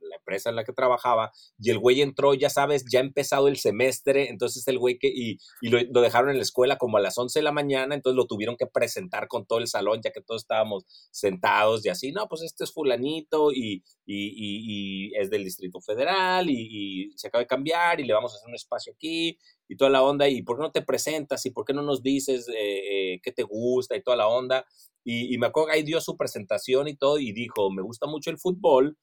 la 0.00 0.16
empresa 0.16 0.50
en 0.50 0.56
la 0.56 0.64
que 0.64 0.72
trabajaba, 0.72 1.32
y 1.58 1.70
el 1.70 1.78
güey 1.78 2.00
entró, 2.00 2.34
ya 2.34 2.50
sabes, 2.50 2.84
ya 2.90 3.00
ha 3.00 3.02
empezado 3.02 3.48
el 3.48 3.56
semestre, 3.56 4.28
entonces 4.28 4.66
el 4.68 4.78
güey 4.78 4.98
que, 4.98 5.08
y, 5.08 5.38
y 5.60 5.68
lo, 5.68 6.00
dejaron 6.00 6.30
en 6.30 6.36
la 6.36 6.42
escuela 6.42 6.76
como 6.76 6.96
a 6.96 7.00
las 7.00 7.16
11 7.18 7.38
de 7.38 7.42
la 7.42 7.52
mañana, 7.52 7.94
entonces 7.94 8.16
lo 8.16 8.26
tuvieron 8.26 8.56
que 8.56 8.66
presentar 8.66 9.28
con 9.28 9.46
todo 9.46 9.58
el 9.58 9.66
salón, 9.66 10.00
ya 10.02 10.10
que 10.10 10.20
todos 10.20 10.42
estábamos 10.42 10.84
sentados 11.10 11.84
y 11.84 11.88
así, 11.88 12.12
no, 12.12 12.28
pues 12.28 12.42
este 12.42 12.64
es 12.64 12.72
fulanito 12.72 13.52
y, 13.52 13.82
y, 14.06 14.26
y, 14.26 15.10
y 15.10 15.14
es 15.16 15.30
del 15.30 15.44
Distrito 15.44 15.80
Federal 15.80 16.48
y, 16.50 17.12
se 17.16 17.28
acaba 17.28 17.42
de 17.42 17.46
cambiar 17.46 18.00
y 18.00 18.04
le 18.04 18.14
vamos 18.14 18.32
a 18.32 18.36
hacer 18.36 18.48
un 18.48 18.54
espacio 18.54 18.92
aquí 18.92 19.38
y 19.68 19.76
toda 19.76 19.90
la 19.90 20.02
onda, 20.02 20.28
y 20.28 20.42
por 20.42 20.56
qué 20.56 20.62
no 20.62 20.72
te 20.72 20.82
presentas 20.82 21.44
y 21.46 21.50
por 21.50 21.64
qué 21.64 21.72
no 21.72 21.82
nos 21.82 22.02
dices 22.02 22.48
eh, 22.48 23.14
eh, 23.14 23.20
qué 23.22 23.32
te 23.32 23.42
gusta 23.42 23.96
y 23.96 24.02
toda 24.02 24.16
la 24.16 24.28
onda. 24.28 24.64
Y, 25.04 25.34
y, 25.34 25.38
me 25.38 25.46
acuerdo 25.46 25.68
que 25.68 25.74
ahí 25.74 25.82
dio 25.82 26.00
su 26.00 26.16
presentación 26.16 26.88
y 26.88 26.96
todo 26.96 27.18
y 27.18 27.32
dijo, 27.32 27.70
me 27.70 27.82
gusta 27.82 28.06
mucho 28.06 28.30
el 28.30 28.38
fútbol, 28.38 28.96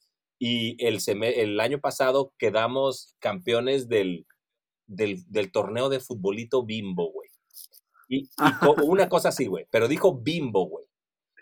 y 0.43 0.75
el, 0.83 0.97
el 1.07 1.59
año 1.59 1.79
pasado 1.79 2.33
quedamos 2.39 3.15
campeones 3.19 3.87
del, 3.87 4.25
del, 4.87 5.23
del 5.27 5.51
torneo 5.51 5.87
de 5.87 5.99
futbolito 5.99 6.65
bimbo, 6.65 7.11
güey. 7.11 7.29
Y, 8.09 8.23
y 8.23 8.29
una 8.83 9.07
cosa 9.07 9.29
así, 9.29 9.45
güey, 9.45 9.67
pero 9.69 9.87
dijo 9.87 10.17
bimbo, 10.17 10.65
güey. 10.65 10.85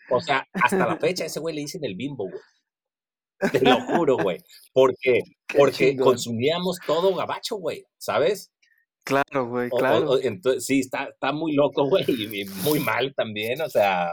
O 0.10 0.20
sea, 0.20 0.46
hasta 0.52 0.86
la 0.86 0.98
fecha 0.98 1.24
ese 1.24 1.40
güey 1.40 1.56
le 1.56 1.62
dicen 1.62 1.86
el 1.86 1.96
bimbo, 1.96 2.26
güey. 2.30 3.52
Te 3.54 3.62
lo 3.62 3.80
juro, 3.86 4.18
güey. 4.18 4.44
Porque, 4.74 5.22
porque 5.58 5.96
consumíamos 5.96 6.78
todo 6.86 7.16
gabacho, 7.16 7.56
güey, 7.56 7.86
¿sabes? 7.98 8.52
Claro, 9.04 9.48
güey, 9.48 9.70
claro. 9.70 10.12
O, 10.12 10.14
o, 10.16 10.20
entonces, 10.20 10.66
sí, 10.66 10.80
está, 10.82 11.06
está 11.06 11.32
muy 11.32 11.54
loco, 11.54 11.86
güey, 11.88 12.06
y 12.08 12.46
muy 12.64 12.80
mal 12.80 13.14
también, 13.16 13.62
o 13.62 13.70
sea, 13.70 14.10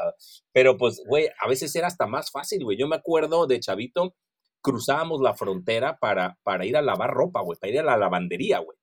pero 0.53 0.77
pues, 0.77 1.03
güey, 1.07 1.29
a 1.39 1.49
veces 1.49 1.75
era 1.77 1.87
hasta 1.87 2.07
más 2.07 2.31
fácil, 2.31 2.65
güey. 2.65 2.79
Yo 2.79 2.89
me 2.89 2.97
acuerdo 2.97 3.47
de 3.47 3.61
Chavito, 3.61 4.15
cruzábamos 4.63 5.21
la 5.21 5.35
frontera 5.35 5.99
para, 5.99 6.39
para 6.43 6.65
ir 6.65 6.77
a 6.77 6.83
lavar 6.83 7.11
ropa, 7.11 7.43
güey, 7.43 7.59
para 7.59 7.73
ir 7.73 7.81
a 7.81 7.85
la 7.85 7.97
lavandería, 7.97 8.59
güey. 8.61 8.77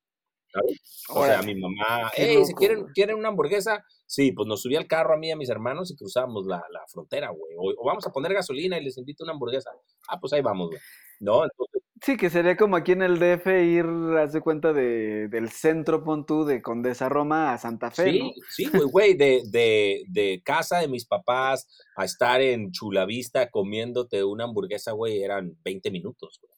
¿sabes? 0.54 0.82
O 1.10 1.26
sea, 1.26 1.42
mi 1.42 1.56
mamá, 1.56 2.12
hey, 2.16 2.46
si 2.46 2.54
quieren, 2.54 2.86
quieren 2.94 3.18
una 3.18 3.30
hamburguesa, 3.30 3.84
sí, 4.06 4.32
pues 4.32 4.48
nos 4.48 4.62
subía 4.62 4.80
al 4.80 4.88
carro 4.88 5.16
a 5.16 5.18
mí 5.18 5.30
y 5.30 5.32
a 5.32 5.36
mis 5.36 5.50
hermanos 5.50 5.92
y 5.92 5.96
cruzábamos 5.96 6.46
la, 6.46 6.64
la 6.72 6.82
frontera, 6.88 7.30
güey. 7.32 7.56
O, 7.58 7.74
o, 7.76 7.86
vamos 7.86 8.06
a 8.06 8.12
poner 8.12 8.34
gasolina 8.34 8.78
y 8.78 8.84
les 8.84 8.98
invito 8.98 9.24
una 9.24 9.34
hamburguesa. 9.34 9.72
Ah, 10.08 10.20
pues 10.20 10.34
ahí 10.34 10.42
vamos, 10.42 10.70
güey. 10.70 10.80
¿No? 11.20 11.44
Entonces, 11.44 11.83
Sí, 12.04 12.18
que 12.18 12.30
sería 12.30 12.58
como 12.58 12.76
aquí 12.76 12.92
en 12.92 13.02
el 13.02 13.18
DF 13.18 13.48
ir, 13.64 13.86
haz 14.18 14.34
de 14.34 14.42
cuenta, 14.42 14.74
de, 14.74 15.30
del 15.30 15.50
centro, 15.52 16.04
pon 16.04 16.26
tú, 16.26 16.44
de 16.44 16.62
Condesa 16.62 17.08
Roma 17.08 17.54
a 17.54 17.58
Santa 17.58 17.92
Fe, 17.92 18.12
sí, 18.12 18.20
¿no? 18.20 18.32
Sí, 18.50 18.66
güey, 18.66 18.90
güey, 18.92 19.14
de, 19.14 19.44
de, 19.46 20.04
de 20.10 20.42
casa 20.44 20.80
de 20.80 20.90
mis 20.90 21.06
papás 21.06 21.66
a 21.96 22.04
estar 22.04 22.42
en 22.42 22.74
Chulavista 22.74 23.50
comiéndote 23.50 24.22
una 24.22 24.44
hamburguesa, 24.44 24.92
güey, 24.92 25.24
eran 25.24 25.58
20 25.64 25.92
minutos, 25.92 26.40
güey. 26.42 26.52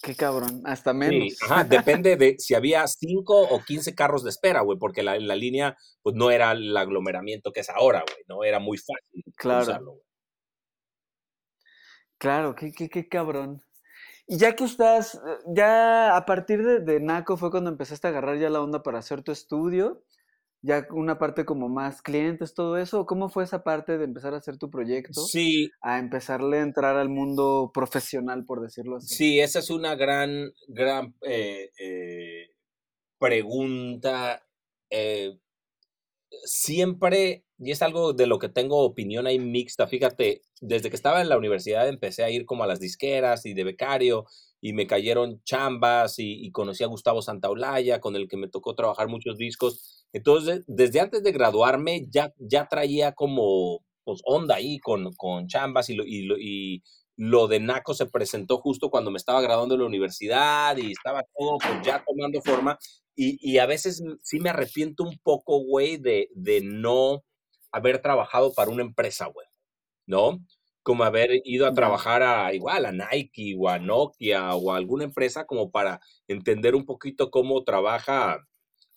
Qué 0.00 0.14
cabrón, 0.14 0.62
hasta 0.64 0.92
menos. 0.92 1.32
Sí, 1.32 1.44
ajá, 1.44 1.64
depende 1.64 2.16
de 2.16 2.36
si 2.38 2.54
había 2.54 2.86
5 2.86 3.48
o 3.48 3.64
15 3.64 3.96
carros 3.96 4.22
de 4.22 4.30
espera, 4.30 4.60
güey, 4.60 4.78
porque 4.78 5.02
la, 5.02 5.18
la, 5.18 5.34
línea, 5.34 5.76
pues 6.02 6.14
no 6.14 6.30
era 6.30 6.52
el 6.52 6.76
aglomeramiento 6.76 7.52
que 7.52 7.60
es 7.60 7.68
ahora, 7.68 8.04
güey, 8.06 8.22
¿no? 8.28 8.44
Era 8.44 8.60
muy 8.60 8.78
fácil 8.78 9.24
claro. 9.34 9.62
usarlo, 9.62 9.90
güey. 9.90 10.06
Claro, 12.18 12.54
qué, 12.54 12.70
qué, 12.70 12.88
qué 12.88 13.08
cabrón. 13.08 13.65
Y 14.26 14.38
ya 14.38 14.56
que 14.56 14.64
estás, 14.64 15.20
ya 15.46 16.16
a 16.16 16.26
partir 16.26 16.64
de, 16.64 16.80
de, 16.80 17.00
Naco 17.00 17.36
fue 17.36 17.50
cuando 17.50 17.70
empezaste 17.70 18.08
a 18.08 18.10
agarrar 18.10 18.38
ya 18.38 18.50
la 18.50 18.60
onda 18.60 18.82
para 18.82 18.98
hacer 18.98 19.22
tu 19.22 19.30
estudio, 19.30 20.02
ya 20.62 20.86
una 20.90 21.18
parte 21.18 21.44
como 21.44 21.68
más 21.68 22.02
clientes, 22.02 22.52
todo 22.52 22.76
eso, 22.76 23.06
¿cómo 23.06 23.28
fue 23.28 23.44
esa 23.44 23.62
parte 23.62 23.98
de 23.98 24.04
empezar 24.04 24.34
a 24.34 24.38
hacer 24.38 24.58
tu 24.58 24.68
proyecto? 24.68 25.20
Sí. 25.20 25.70
A 25.80 26.00
empezarle 26.00 26.58
a 26.58 26.62
entrar 26.62 26.96
al 26.96 27.08
mundo 27.08 27.70
profesional, 27.72 28.44
por 28.44 28.60
decirlo 28.60 28.96
así. 28.96 29.14
Sí, 29.14 29.40
esa 29.40 29.60
es 29.60 29.70
una 29.70 29.94
gran, 29.94 30.52
gran 30.66 31.14
eh, 31.22 31.70
eh, 31.78 32.50
pregunta. 33.18 34.44
Eh, 34.90 35.38
siempre, 36.44 37.45
y 37.58 37.70
es 37.70 37.82
algo 37.82 38.12
de 38.12 38.26
lo 38.26 38.38
que 38.38 38.48
tengo 38.48 38.82
opinión 38.82 39.26
ahí 39.26 39.38
mixta, 39.38 39.86
fíjate, 39.86 40.42
desde 40.60 40.90
que 40.90 40.96
estaba 40.96 41.20
en 41.22 41.28
la 41.28 41.38
universidad 41.38 41.88
empecé 41.88 42.22
a 42.22 42.30
ir 42.30 42.44
como 42.44 42.64
a 42.64 42.66
las 42.66 42.80
disqueras 42.80 43.46
y 43.46 43.54
de 43.54 43.64
becario 43.64 44.26
y 44.60 44.72
me 44.72 44.86
cayeron 44.86 45.42
chambas 45.44 46.16
y, 46.18 46.50
conocí 46.50 46.82
a 46.84 46.88
Gustavo 46.88 47.22
Santaolalla, 47.22 48.00
con 48.00 48.16
el 48.16 48.28
que 48.28 48.36
me 48.36 48.48
tocó 48.48 48.74
trabajar 48.74 49.08
muchos 49.08 49.36
discos. 49.36 50.06
Entonces, 50.12 50.64
desde 50.66 51.00
antes 51.00 51.22
de 51.22 51.32
graduarme 51.32 52.06
ya, 52.10 52.32
ya 52.38 52.66
traía 52.68 53.12
como 53.12 53.80
pues, 54.04 54.20
onda 54.24 54.56
ahí 54.56 54.78
con, 54.78 55.12
con 55.14 55.46
chambas 55.46 55.88
y 55.90 55.94
lo, 55.94 56.04
y, 56.04 56.22
lo, 56.22 56.36
y 56.38 56.82
lo 57.16 57.48
de 57.48 57.60
Naco 57.60 57.94
se 57.94 58.06
presentó 58.06 58.58
justo 58.58 58.90
cuando 58.90 59.10
me 59.10 59.18
estaba 59.18 59.40
graduando 59.40 59.74
de 59.74 59.80
la 59.80 59.86
universidad 59.86 60.76
y 60.78 60.92
estaba 60.92 61.22
todo 61.36 61.58
pues, 61.58 61.86
ya 61.86 62.02
tomando 62.04 62.40
forma. 62.42 62.78
Y, 63.14 63.38
y, 63.40 63.58
a 63.58 63.66
veces 63.66 64.02
sí 64.22 64.40
me 64.40 64.50
arrepiento 64.50 65.02
un 65.04 65.18
poco, 65.22 65.60
güey, 65.60 65.96
de, 65.96 66.28
de 66.34 66.60
no 66.60 67.22
haber 67.76 68.00
trabajado 68.00 68.52
para 68.54 68.70
una 68.70 68.82
empresa, 68.82 69.26
güey, 69.26 69.46
¿no? 70.06 70.38
Como 70.82 71.04
haber 71.04 71.42
ido 71.44 71.66
a 71.66 71.74
trabajar 71.74 72.22
a 72.22 72.54
igual 72.54 72.86
a 72.86 72.92
Nike 72.92 73.54
o 73.58 73.68
a 73.68 73.78
Nokia 73.78 74.54
o 74.54 74.72
a 74.72 74.76
alguna 74.76 75.04
empresa 75.04 75.46
como 75.46 75.70
para 75.70 76.00
entender 76.28 76.74
un 76.74 76.86
poquito 76.86 77.30
cómo 77.30 77.64
trabaja 77.64 78.46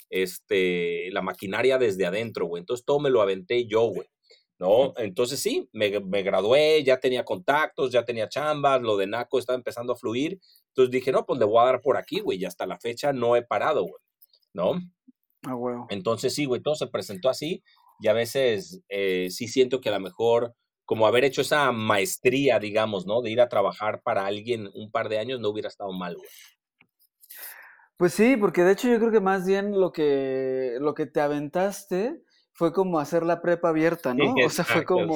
este, 0.10 1.10
la 1.12 1.22
maquinaria 1.22 1.78
desde 1.78 2.06
adentro, 2.06 2.46
güey. 2.46 2.62
Entonces 2.62 2.86
todo 2.86 3.00
me 3.00 3.10
lo 3.10 3.22
aventé 3.22 3.68
yo, 3.68 3.82
güey. 3.82 4.08
¿no? 4.60 4.94
Entonces 4.98 5.40
sí, 5.40 5.70
me, 5.72 6.00
me, 6.02 6.22
gradué, 6.22 6.84
ya 6.84 7.00
tenía 7.00 7.24
contactos, 7.24 7.92
ya 7.92 8.04
tenía 8.04 8.28
chambas, 8.28 8.82
lo 8.82 8.98
de 8.98 9.08
Naco 9.08 9.40
estaba 9.40 9.58
empezando 9.58 9.94
a 9.94 9.96
fluir. 9.96 10.40
Entonces 10.70 10.92
dije, 10.92 11.12
no, 11.12 11.26
pues 11.26 11.40
le 11.40 11.46
voy 11.46 11.60
a 11.62 11.66
dar 11.66 11.82
por 11.82 11.98
aquí, 11.98 12.20
güey, 12.20 12.40
y 12.40 12.46
hasta 12.46 12.66
la 12.66 12.78
fecha 12.78 13.14
no 13.14 13.36
he 13.36 13.42
parado, 13.42 13.84
güey, 13.84 14.02
¿no? 14.54 14.74
Ah, 15.44 15.54
bueno. 15.54 15.88
Entonces 15.90 16.34
sí, 16.34 16.46
güey, 16.46 16.62
todo 16.62 16.76
se 16.76 16.88
presentó 16.88 17.30
así 17.30 17.64
y 18.00 18.08
a 18.08 18.14
veces 18.14 18.82
eh, 18.90 19.28
sí 19.30 19.48
siento 19.48 19.82
que 19.82 19.90
a 19.90 19.94
lo 19.94 20.00
mejor, 20.00 20.56
como 20.86 21.08
haber 21.08 21.24
hecho 21.24 21.42
esa 21.42 21.72
maestría, 21.72 22.60
digamos, 22.60 23.06
¿no? 23.06 23.22
De 23.22 23.30
ir 23.30 23.42
a 23.42 23.50
trabajar 23.50 24.02
para 24.02 24.26
alguien 24.26 24.70
un 24.74 24.92
par 24.92 25.10
de 25.10 25.20
años 25.20 25.40
no 25.40 25.50
hubiera 25.50 25.70
estado 25.70 25.92
mal, 25.92 26.16
güey. 26.16 26.30
Pues 27.98 28.14
sí, 28.14 28.38
porque 28.38 28.64
de 28.64 28.72
hecho 28.72 28.88
yo 28.88 28.98
creo 28.98 29.12
que 29.12 29.20
más 29.20 29.46
bien 29.46 29.78
lo 29.78 29.92
que, 29.92 30.78
lo 30.80 30.94
que 30.94 31.06
te 31.06 31.20
aventaste 31.20 32.24
fue 32.54 32.72
como 32.72 33.00
hacer 33.00 33.24
la 33.24 33.42
prepa 33.42 33.70
abierta, 33.70 34.14
¿no? 34.16 34.34
Sí, 34.34 34.44
o 34.44 34.50
sea, 34.50 34.64
fue 34.64 34.82
sí, 34.82 34.86
como 34.86 35.16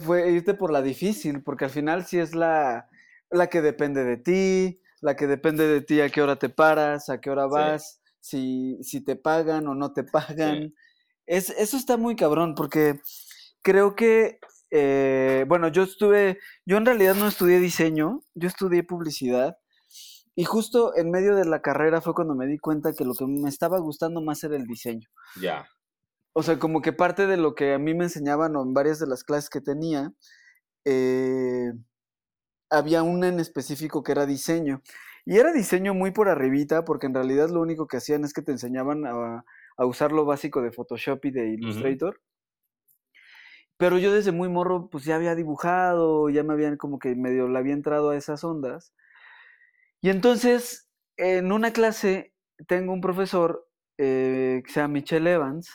fue 0.00 0.30
irte 0.32 0.54
por 0.54 0.72
la 0.72 0.82
difícil, 0.82 1.42
porque 1.42 1.66
al 1.66 1.70
final 1.70 2.04
sí 2.06 2.18
es 2.18 2.34
la, 2.34 2.88
la 3.30 3.48
que 3.48 3.62
depende 3.62 4.04
de 4.04 4.16
ti, 4.16 4.80
la 5.00 5.16
que 5.16 5.26
depende 5.26 5.66
de 5.66 5.80
ti 5.80 6.00
a 6.00 6.08
qué 6.08 6.22
hora 6.22 6.36
te 6.36 6.48
paras, 6.48 7.08
a 7.08 7.20
qué 7.20 7.30
hora 7.30 7.46
vas, 7.46 8.00
si, 8.20 8.78
si 8.82 9.04
te 9.04 9.16
pagan 9.16 9.66
o 9.66 9.74
no 9.74 9.92
te 9.92 10.04
pagan. 10.04 10.74
Es, 11.32 11.48
eso 11.48 11.78
está 11.78 11.96
muy 11.96 12.14
cabrón, 12.14 12.54
porque 12.54 13.00
creo 13.62 13.96
que, 13.96 14.38
eh, 14.70 15.46
bueno, 15.48 15.68
yo 15.68 15.82
estuve, 15.82 16.38
yo 16.66 16.76
en 16.76 16.84
realidad 16.84 17.14
no 17.14 17.26
estudié 17.26 17.58
diseño, 17.58 18.20
yo 18.34 18.48
estudié 18.48 18.82
publicidad. 18.82 19.56
Y 20.34 20.44
justo 20.44 20.94
en 20.94 21.10
medio 21.10 21.34
de 21.34 21.46
la 21.46 21.62
carrera 21.62 22.02
fue 22.02 22.12
cuando 22.12 22.34
me 22.34 22.46
di 22.46 22.58
cuenta 22.58 22.92
que 22.92 23.06
lo 23.06 23.14
que 23.14 23.26
me 23.26 23.48
estaba 23.48 23.78
gustando 23.78 24.20
más 24.20 24.44
era 24.44 24.56
el 24.56 24.66
diseño. 24.66 25.08
Ya. 25.40 25.66
O 26.34 26.42
sea, 26.42 26.58
como 26.58 26.82
que 26.82 26.92
parte 26.92 27.26
de 27.26 27.38
lo 27.38 27.54
que 27.54 27.72
a 27.72 27.78
mí 27.78 27.94
me 27.94 28.04
enseñaban 28.04 28.54
o 28.54 28.62
en 28.62 28.74
varias 28.74 28.98
de 28.98 29.06
las 29.06 29.24
clases 29.24 29.48
que 29.48 29.62
tenía, 29.62 30.12
eh, 30.84 31.72
había 32.68 33.02
una 33.04 33.28
en 33.28 33.40
específico 33.40 34.02
que 34.02 34.12
era 34.12 34.26
diseño. 34.26 34.82
Y 35.24 35.38
era 35.38 35.50
diseño 35.54 35.94
muy 35.94 36.10
por 36.10 36.28
arribita, 36.28 36.84
porque 36.84 37.06
en 37.06 37.14
realidad 37.14 37.48
lo 37.48 37.62
único 37.62 37.86
que 37.86 37.96
hacían 37.96 38.22
es 38.22 38.34
que 38.34 38.42
te 38.42 38.52
enseñaban 38.52 39.06
a, 39.06 39.46
a 39.76 39.86
usar 39.86 40.12
lo 40.12 40.24
básico 40.24 40.62
de 40.62 40.72
Photoshop 40.72 41.24
y 41.24 41.30
de 41.30 41.48
Illustrator. 41.50 42.14
Uh 42.14 42.18
-huh. 42.18 42.32
Pero 43.76 43.98
yo 43.98 44.12
desde 44.12 44.32
muy 44.32 44.48
morro, 44.48 44.88
pues 44.90 45.04
ya 45.04 45.16
había 45.16 45.34
dibujado, 45.34 46.28
ya 46.30 46.44
me 46.44 46.52
habían 46.52 46.76
como 46.76 46.98
que 46.98 47.14
medio 47.16 47.48
le 47.48 47.58
había 47.58 47.72
entrado 47.74 48.10
a 48.10 48.16
esas 48.16 48.44
ondas. 48.44 48.94
Y 50.00 50.10
entonces, 50.10 50.88
en 51.16 51.52
una 51.52 51.72
clase, 51.72 52.32
tengo 52.68 52.92
un 52.92 53.00
profesor 53.00 53.68
eh, 53.98 54.62
que 54.64 54.72
se 54.72 54.80
llama 54.80 54.94
Michelle 54.94 55.32
Evans, 55.32 55.68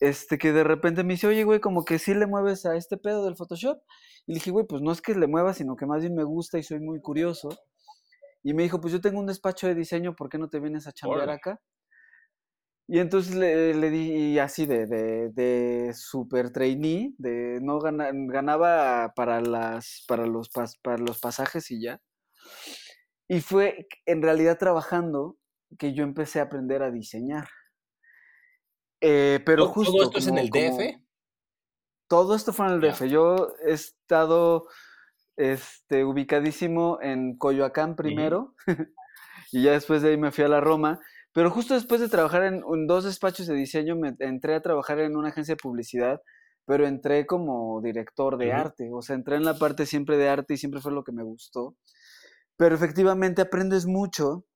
este, 0.00 0.38
que 0.38 0.52
de 0.52 0.64
repente 0.64 1.04
me 1.04 1.14
dice, 1.14 1.26
oye, 1.26 1.44
güey, 1.44 1.60
como 1.60 1.84
que 1.84 1.98
sí 1.98 2.14
le 2.14 2.26
mueves 2.26 2.66
a 2.66 2.76
este 2.76 2.96
pedo 2.96 3.24
del 3.24 3.36
Photoshop. 3.36 3.78
Y 4.26 4.32
le 4.32 4.34
dije, 4.34 4.50
güey, 4.50 4.66
pues 4.66 4.82
no 4.82 4.92
es 4.92 5.00
que 5.00 5.14
le 5.14 5.26
mueva, 5.26 5.54
sino 5.54 5.76
que 5.76 5.86
más 5.86 6.00
bien 6.00 6.14
me 6.14 6.24
gusta 6.24 6.58
y 6.58 6.62
soy 6.62 6.80
muy 6.80 7.00
curioso. 7.00 7.48
Y 8.42 8.54
me 8.54 8.62
dijo, 8.62 8.80
pues 8.80 8.92
yo 8.92 9.00
tengo 9.00 9.18
un 9.20 9.26
despacho 9.26 9.66
de 9.66 9.74
diseño, 9.74 10.14
¿por 10.14 10.28
qué 10.28 10.38
no 10.38 10.48
te 10.48 10.60
vienes 10.60 10.86
a 10.86 10.92
chambear 10.92 11.30
acá? 11.30 11.60
Y 12.90 13.00
entonces 13.00 13.34
le, 13.34 13.74
le 13.74 13.90
di 13.90 14.38
así 14.38 14.64
de, 14.64 14.86
de, 14.86 15.28
de 15.28 15.92
super 15.92 16.50
trainee, 16.50 17.14
de 17.18 17.60
no 17.60 17.78
gana, 17.80 18.08
ganaba 18.12 19.12
para, 19.14 19.42
las, 19.42 20.04
para, 20.08 20.26
los 20.26 20.48
pas, 20.48 20.78
para 20.78 20.96
los 20.96 21.20
pasajes 21.20 21.70
y 21.70 21.82
ya. 21.82 22.00
Y 23.28 23.42
fue 23.42 23.86
en 24.06 24.22
realidad 24.22 24.56
trabajando 24.56 25.36
que 25.78 25.92
yo 25.92 26.02
empecé 26.02 26.40
a 26.40 26.44
aprender 26.44 26.82
a 26.82 26.90
diseñar. 26.90 27.46
Eh, 29.02 29.40
pero 29.44 29.64
¿Todo, 29.64 29.72
justo. 29.74 29.92
¿Todo 29.92 30.02
esto 30.04 30.18
es 30.18 30.26
en 30.26 30.36
como, 30.36 30.42
el 30.42 30.50
DF? 30.50 31.02
Todo 32.08 32.34
esto 32.34 32.52
fue 32.54 32.66
en 32.68 32.72
el. 32.72 32.80
DF. 32.80 33.02
Yo 33.04 33.54
he 33.66 33.72
estado 33.72 34.66
este, 35.36 36.04
ubicadísimo 36.04 36.98
en 37.02 37.36
Coyoacán 37.36 37.96
primero 37.96 38.54
y 39.52 39.64
ya 39.64 39.72
después 39.72 40.00
de 40.00 40.08
ahí 40.10 40.16
me 40.16 40.32
fui 40.32 40.44
a 40.44 40.48
la 40.48 40.60
Roma. 40.60 41.00
Pero 41.38 41.52
justo 41.52 41.74
después 41.74 42.00
de 42.00 42.08
trabajar 42.08 42.42
en, 42.42 42.64
en 42.68 42.86
dos 42.88 43.04
despachos 43.04 43.46
de 43.46 43.54
diseño, 43.54 43.94
me 43.94 44.16
entré 44.18 44.56
a 44.56 44.60
trabajar 44.60 44.98
en 44.98 45.16
una 45.16 45.28
agencia 45.28 45.54
de 45.54 45.62
publicidad, 45.62 46.20
pero 46.64 46.84
entré 46.84 47.26
como 47.26 47.80
director 47.80 48.38
de 48.38 48.52
arte. 48.52 48.90
O 48.92 49.02
sea, 49.02 49.14
entré 49.14 49.36
en 49.36 49.44
la 49.44 49.54
parte 49.56 49.86
siempre 49.86 50.16
de 50.16 50.28
arte 50.28 50.54
y 50.54 50.56
siempre 50.56 50.80
fue 50.80 50.90
lo 50.90 51.04
que 51.04 51.12
me 51.12 51.22
gustó. 51.22 51.76
Pero 52.56 52.74
efectivamente 52.74 53.40
aprendes 53.40 53.86
mucho 53.86 54.46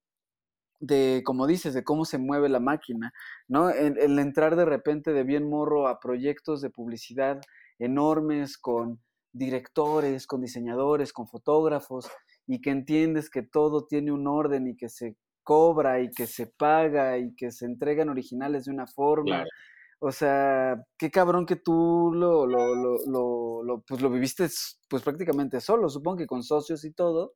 de, 0.80 1.22
como 1.24 1.46
dices, 1.46 1.72
de 1.72 1.84
cómo 1.84 2.04
se 2.04 2.18
mueve 2.18 2.48
la 2.48 2.58
máquina, 2.58 3.12
¿no? 3.46 3.70
El, 3.70 3.96
el 3.98 4.18
entrar 4.18 4.56
de 4.56 4.64
repente 4.64 5.12
de 5.12 5.22
bien 5.22 5.48
morro 5.48 5.86
a 5.86 6.00
proyectos 6.00 6.60
de 6.62 6.70
publicidad 6.70 7.40
enormes 7.78 8.58
con 8.58 9.00
directores, 9.32 10.26
con 10.26 10.40
diseñadores, 10.40 11.12
con 11.12 11.28
fotógrafos, 11.28 12.10
y 12.48 12.60
que 12.60 12.70
entiendes 12.70 13.30
que 13.30 13.44
todo 13.44 13.86
tiene 13.86 14.10
un 14.10 14.26
orden 14.26 14.66
y 14.66 14.76
que 14.76 14.88
se 14.88 15.16
cobra 15.42 16.00
y 16.00 16.10
que 16.10 16.26
se 16.26 16.46
paga 16.46 17.18
y 17.18 17.34
que 17.34 17.50
se 17.50 17.66
entregan 17.66 18.08
originales 18.08 18.64
de 18.64 18.72
una 18.72 18.86
forma. 18.86 19.24
Claro. 19.36 19.50
O 20.04 20.10
sea, 20.10 20.82
qué 20.98 21.10
cabrón 21.10 21.46
que 21.46 21.56
tú 21.56 22.10
lo, 22.12 22.44
lo, 22.46 22.74
lo, 22.74 22.96
lo, 23.06 23.62
lo, 23.62 23.80
pues 23.82 24.00
lo 24.02 24.10
viviste 24.10 24.48
pues 24.88 25.02
prácticamente 25.02 25.60
solo, 25.60 25.88
supongo 25.88 26.16
que 26.18 26.26
con 26.26 26.42
socios 26.42 26.84
y 26.84 26.92
todo, 26.92 27.34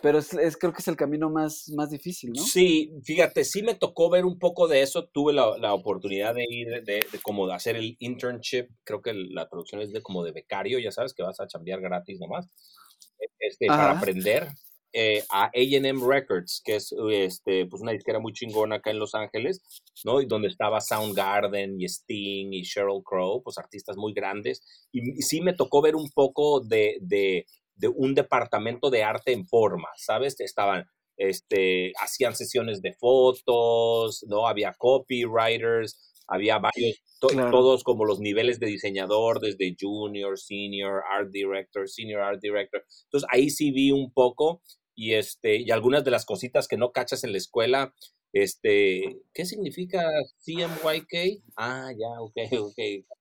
pero 0.00 0.18
es, 0.18 0.32
es- 0.34 0.56
creo 0.56 0.72
que 0.72 0.80
es 0.80 0.88
el 0.88 0.96
camino 0.96 1.28
más, 1.30 1.70
más 1.76 1.90
difícil, 1.90 2.32
¿no? 2.32 2.42
Sí, 2.42 2.92
fíjate, 3.04 3.44
sí 3.44 3.62
me 3.62 3.74
tocó 3.74 4.08
ver 4.08 4.24
un 4.24 4.38
poco 4.38 4.68
de 4.68 4.80
eso. 4.82 5.06
Tuve 5.08 5.32
la, 5.32 5.56
la 5.58 5.74
oportunidad 5.74 6.34
de 6.34 6.46
ir, 6.48 6.68
de, 6.84 7.00
de 7.12 7.18
como 7.22 7.46
de 7.46 7.54
hacer 7.54 7.76
el 7.76 7.96
internship. 7.98 8.68
Creo 8.84 9.02
que 9.02 9.12
la 9.12 9.48
traducción 9.48 9.80
es 9.82 9.92
de 9.92 10.02
como 10.02 10.24
de 10.24 10.32
becario, 10.32 10.78
ya 10.78 10.92
sabes, 10.92 11.12
que 11.14 11.22
vas 11.22 11.40
a 11.40 11.46
chambear 11.46 11.80
gratis 11.80 12.18
nomás. 12.20 12.46
Este, 13.38 13.66
para 13.68 13.92
aprender 13.98 14.48
eh, 14.92 15.24
a 15.30 15.46
A&M 15.46 16.00
Records, 16.06 16.62
que 16.64 16.76
es 16.76 16.94
este, 17.10 17.66
pues 17.66 17.82
una 17.82 17.92
disquera 17.92 18.18
muy 18.18 18.32
chingona 18.32 18.76
acá 18.76 18.90
en 18.90 18.98
Los 18.98 19.14
Ángeles, 19.14 19.62
¿no? 20.04 20.20
Y 20.20 20.26
donde 20.26 20.48
estaba 20.48 20.80
Soundgarden 20.80 21.80
y 21.80 21.84
Sting 21.84 22.52
y 22.52 22.62
Sheryl 22.62 23.02
Crow, 23.04 23.42
pues 23.42 23.58
artistas 23.58 23.96
muy 23.96 24.12
grandes. 24.12 24.62
Y, 24.92 25.18
y 25.18 25.22
sí 25.22 25.40
me 25.40 25.54
tocó 25.54 25.82
ver 25.82 25.96
un 25.96 26.10
poco 26.10 26.60
de, 26.60 26.98
de, 27.00 27.46
de 27.74 27.88
un 27.88 28.14
departamento 28.14 28.90
de 28.90 29.02
arte 29.02 29.32
en 29.32 29.46
forma, 29.46 29.88
¿sabes? 29.96 30.40
Estaban 30.40 30.86
este, 31.18 31.92
hacían 32.00 32.34
sesiones 32.34 32.80
de 32.80 32.94
fotos, 32.94 34.24
¿no? 34.28 34.46
Había 34.46 34.74
copywriters, 34.78 35.98
había 36.28 36.58
varios, 36.58 37.02
to- 37.20 37.28
Claro. 37.28 37.50
todos 37.50 37.82
como 37.84 38.04
los 38.04 38.20
niveles 38.20 38.60
de 38.60 38.66
diseñador, 38.66 39.40
desde 39.40 39.74
junior, 39.80 40.38
senior, 40.38 41.02
art 41.10 41.30
director, 41.30 41.88
senior 41.88 42.20
art 42.22 42.40
director. 42.40 42.84
Entonces 43.04 43.28
ahí 43.32 43.50
sí 43.50 43.70
vi 43.72 43.90
un 43.90 44.12
poco 44.12 44.62
y, 44.94 45.14
este, 45.14 45.56
y 45.56 45.70
algunas 45.70 46.04
de 46.04 46.10
las 46.12 46.24
cositas 46.26 46.68
que 46.68 46.76
no 46.76 46.92
cachas 46.92 47.24
en 47.24 47.32
la 47.32 47.38
escuela, 47.38 47.94
este, 48.32 49.20
¿qué 49.32 49.44
significa 49.46 50.04
CMYK? 50.44 51.42
Ah, 51.56 51.90
ya, 51.98 52.20
ok, 52.20 52.34
ok. 52.72 52.78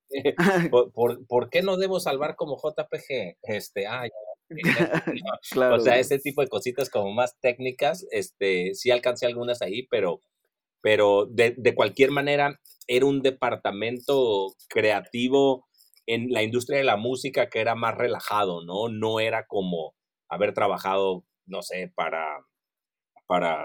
¿Por, 0.71 0.91
por, 0.91 1.25
por 1.27 1.49
qué 1.49 1.61
no 1.61 1.77
debo 1.77 1.99
salvar 1.99 2.35
como 2.35 2.57
JPG? 2.57 3.37
Este, 3.43 3.87
ah, 3.87 4.05
ya. 4.05 4.11
claro. 5.51 5.75
O 5.75 5.79
sea, 5.79 5.99
ese 5.99 6.19
tipo 6.19 6.41
de 6.41 6.47
cositas 6.47 6.89
como 6.89 7.11
más 7.13 7.37
técnicas, 7.41 8.05
este, 8.11 8.73
sí 8.75 8.91
alcancé 8.91 9.25
algunas 9.25 9.61
ahí, 9.61 9.85
pero, 9.89 10.21
pero 10.81 11.25
de, 11.25 11.55
de 11.57 11.75
cualquier 11.75 12.11
manera 12.11 12.59
era 12.87 13.05
un 13.05 13.21
departamento 13.21 14.55
creativo 14.69 15.67
en 16.05 16.31
la 16.31 16.43
industria 16.43 16.77
de 16.79 16.85
la 16.85 16.97
música 16.97 17.49
que 17.49 17.59
era 17.59 17.75
más 17.75 17.95
relajado, 17.95 18.63
¿no? 18.65 18.89
No 18.89 19.19
era 19.19 19.45
como 19.47 19.95
haber 20.29 20.53
trabajado, 20.53 21.25
no 21.45 21.61
sé, 21.61 21.91
para, 21.95 22.45
para 23.27 23.63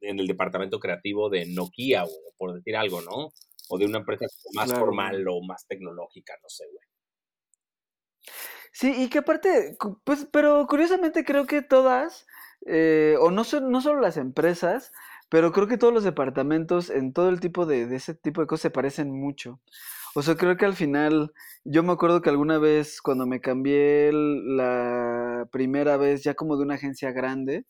en 0.00 0.18
el 0.20 0.26
departamento 0.26 0.80
creativo 0.80 1.30
de 1.30 1.46
Nokia, 1.46 2.02
güey, 2.02 2.16
por 2.36 2.54
decir 2.54 2.76
algo, 2.76 3.00
¿no? 3.02 3.32
O 3.68 3.78
de 3.78 3.86
una 3.86 3.98
empresa 3.98 4.26
más 4.54 4.66
Claro, 4.66 4.74
formal 4.74 5.26
o 5.28 5.42
más 5.42 5.66
tecnológica, 5.66 6.34
no 6.42 6.48
sé, 6.48 6.64
güey. 6.66 6.86
Sí, 8.72 8.92
y 9.04 9.08
que 9.08 9.18
aparte, 9.18 9.76
pues, 10.04 10.26
pero 10.32 10.66
curiosamente 10.68 11.24
creo 11.24 11.46
que 11.46 11.62
todas, 11.62 12.26
eh, 12.66 13.16
o 13.20 13.30
no, 13.30 13.44
no 13.62 13.80
solo 13.80 14.00
las 14.00 14.16
empresas, 14.16 14.92
pero 15.28 15.52
creo 15.52 15.66
que 15.66 15.78
todos 15.78 15.92
los 15.92 16.04
departamentos 16.04 16.90
en 16.90 17.12
todo 17.12 17.28
el 17.28 17.40
tipo 17.40 17.66
de, 17.66 17.94
ese 17.94 18.14
tipo 18.14 18.40
de 18.40 18.46
cosas 18.46 18.62
se 18.62 18.70
parecen 18.70 19.10
mucho. 19.10 19.60
O 20.14 20.22
sea, 20.22 20.36
creo 20.36 20.56
que 20.56 20.64
al 20.64 20.74
final, 20.74 21.32
yo 21.64 21.82
me 21.82 21.92
acuerdo 21.92 22.22
que 22.22 22.30
alguna 22.30 22.58
vez 22.58 23.00
cuando 23.02 23.26
me 23.26 23.40
cambié 23.40 24.12
la 24.12 25.48
primera 25.50 25.96
vez 25.96 26.22
ya 26.22 26.34
como 26.34 26.56
de 26.56 26.62
una 26.64 26.74
agencia 26.74 27.10
grande 27.12 27.66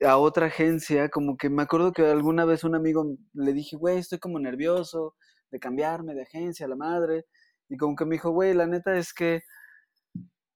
a 0.00 0.16
otra 0.18 0.46
agencia, 0.46 1.08
como 1.08 1.36
que 1.36 1.50
me 1.50 1.62
acuerdo 1.62 1.92
que 1.92 2.02
alguna 2.06 2.44
vez 2.44 2.64
un 2.64 2.74
amigo 2.74 3.16
le 3.32 3.52
dije, 3.52 3.76
güey, 3.76 3.98
estoy 3.98 4.18
como 4.18 4.38
nervioso 4.38 5.14
de 5.50 5.58
cambiarme 5.58 6.14
de 6.14 6.22
agencia 6.22 6.66
a 6.66 6.68
la 6.68 6.76
madre. 6.76 7.24
Y 7.68 7.76
como 7.76 7.96
que 7.96 8.04
me 8.04 8.16
dijo, 8.16 8.30
güey, 8.30 8.54
la 8.54 8.66
neta 8.66 8.96
es 8.96 9.12
que 9.14 9.42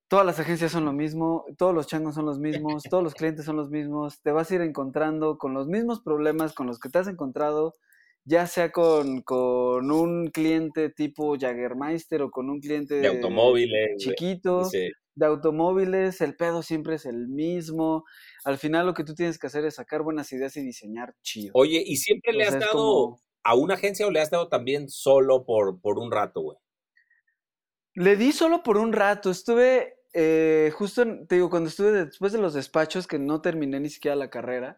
todas 0.08 0.24
las 0.26 0.38
agencias 0.40 0.72
son 0.72 0.84
lo 0.84 0.92
mismo, 0.92 1.44
todos 1.58 1.74
los 1.74 1.86
changos 1.86 2.14
son 2.14 2.24
los 2.26 2.38
mismos, 2.38 2.82
todos 2.90 3.04
los 3.04 3.14
clientes 3.14 3.44
son 3.44 3.56
los 3.56 3.70
mismos, 3.70 4.20
te 4.22 4.32
vas 4.32 4.50
a 4.50 4.54
ir 4.56 4.60
encontrando 4.62 5.38
con 5.38 5.54
los 5.54 5.66
mismos 5.68 6.00
problemas 6.02 6.54
con 6.54 6.66
los 6.66 6.78
que 6.80 6.88
te 6.88 6.98
has 6.98 7.08
encontrado, 7.08 7.74
ya 8.24 8.46
sea 8.46 8.72
con, 8.72 9.22
con 9.22 9.90
un 9.90 10.28
cliente 10.28 10.90
tipo 10.90 11.36
Jagermeister 11.38 12.22
o 12.22 12.30
con 12.30 12.50
un 12.50 12.60
cliente 12.60 12.96
De 12.96 13.08
automóviles, 13.08 13.96
chiquito, 13.98 14.64
Sí. 14.64 14.90
de 15.14 15.26
automóviles, 15.26 16.20
el 16.20 16.36
pedo 16.36 16.62
siempre 16.62 16.94
es 16.96 17.06
el 17.06 17.28
mismo. 17.28 18.04
Al 18.44 18.58
final 18.58 18.86
lo 18.86 18.94
que 18.94 19.04
tú 19.04 19.14
tienes 19.14 19.38
que 19.38 19.46
hacer 19.48 19.64
es 19.64 19.74
sacar 19.76 20.02
buenas 20.02 20.30
ideas 20.32 20.56
y 20.56 20.62
diseñar 20.62 21.14
chido. 21.22 21.52
Oye, 21.54 21.82
¿y 21.84 21.96
siempre 21.96 22.32
le 22.32 22.44
has 22.44 22.58
dado 22.58 22.72
como- 22.72 23.20
a 23.44 23.54
una 23.54 23.74
agencia 23.74 24.06
o 24.06 24.10
le 24.10 24.20
has 24.20 24.30
dado 24.30 24.48
también 24.48 24.88
solo 24.90 25.44
por, 25.44 25.80
por 25.80 25.98
un 25.98 26.12
rato, 26.12 26.40
güey? 26.42 26.58
Le 27.94 28.16
di 28.16 28.32
solo 28.32 28.62
por 28.62 28.76
un 28.76 28.92
rato, 28.92 29.30
estuve 29.30 29.97
eh, 30.20 30.70
justo, 30.74 31.04
te 31.28 31.37
digo, 31.37 31.48
cuando 31.50 31.68
estuve 31.68 31.92
después 32.07 32.33
de 32.33 32.38
los 32.38 32.54
despachos, 32.54 33.07
que 33.07 33.18
no 33.18 33.40
terminé 33.40 33.78
ni 33.81 33.88
siquiera 33.90 34.16
la 34.16 34.31
carrera, 34.31 34.76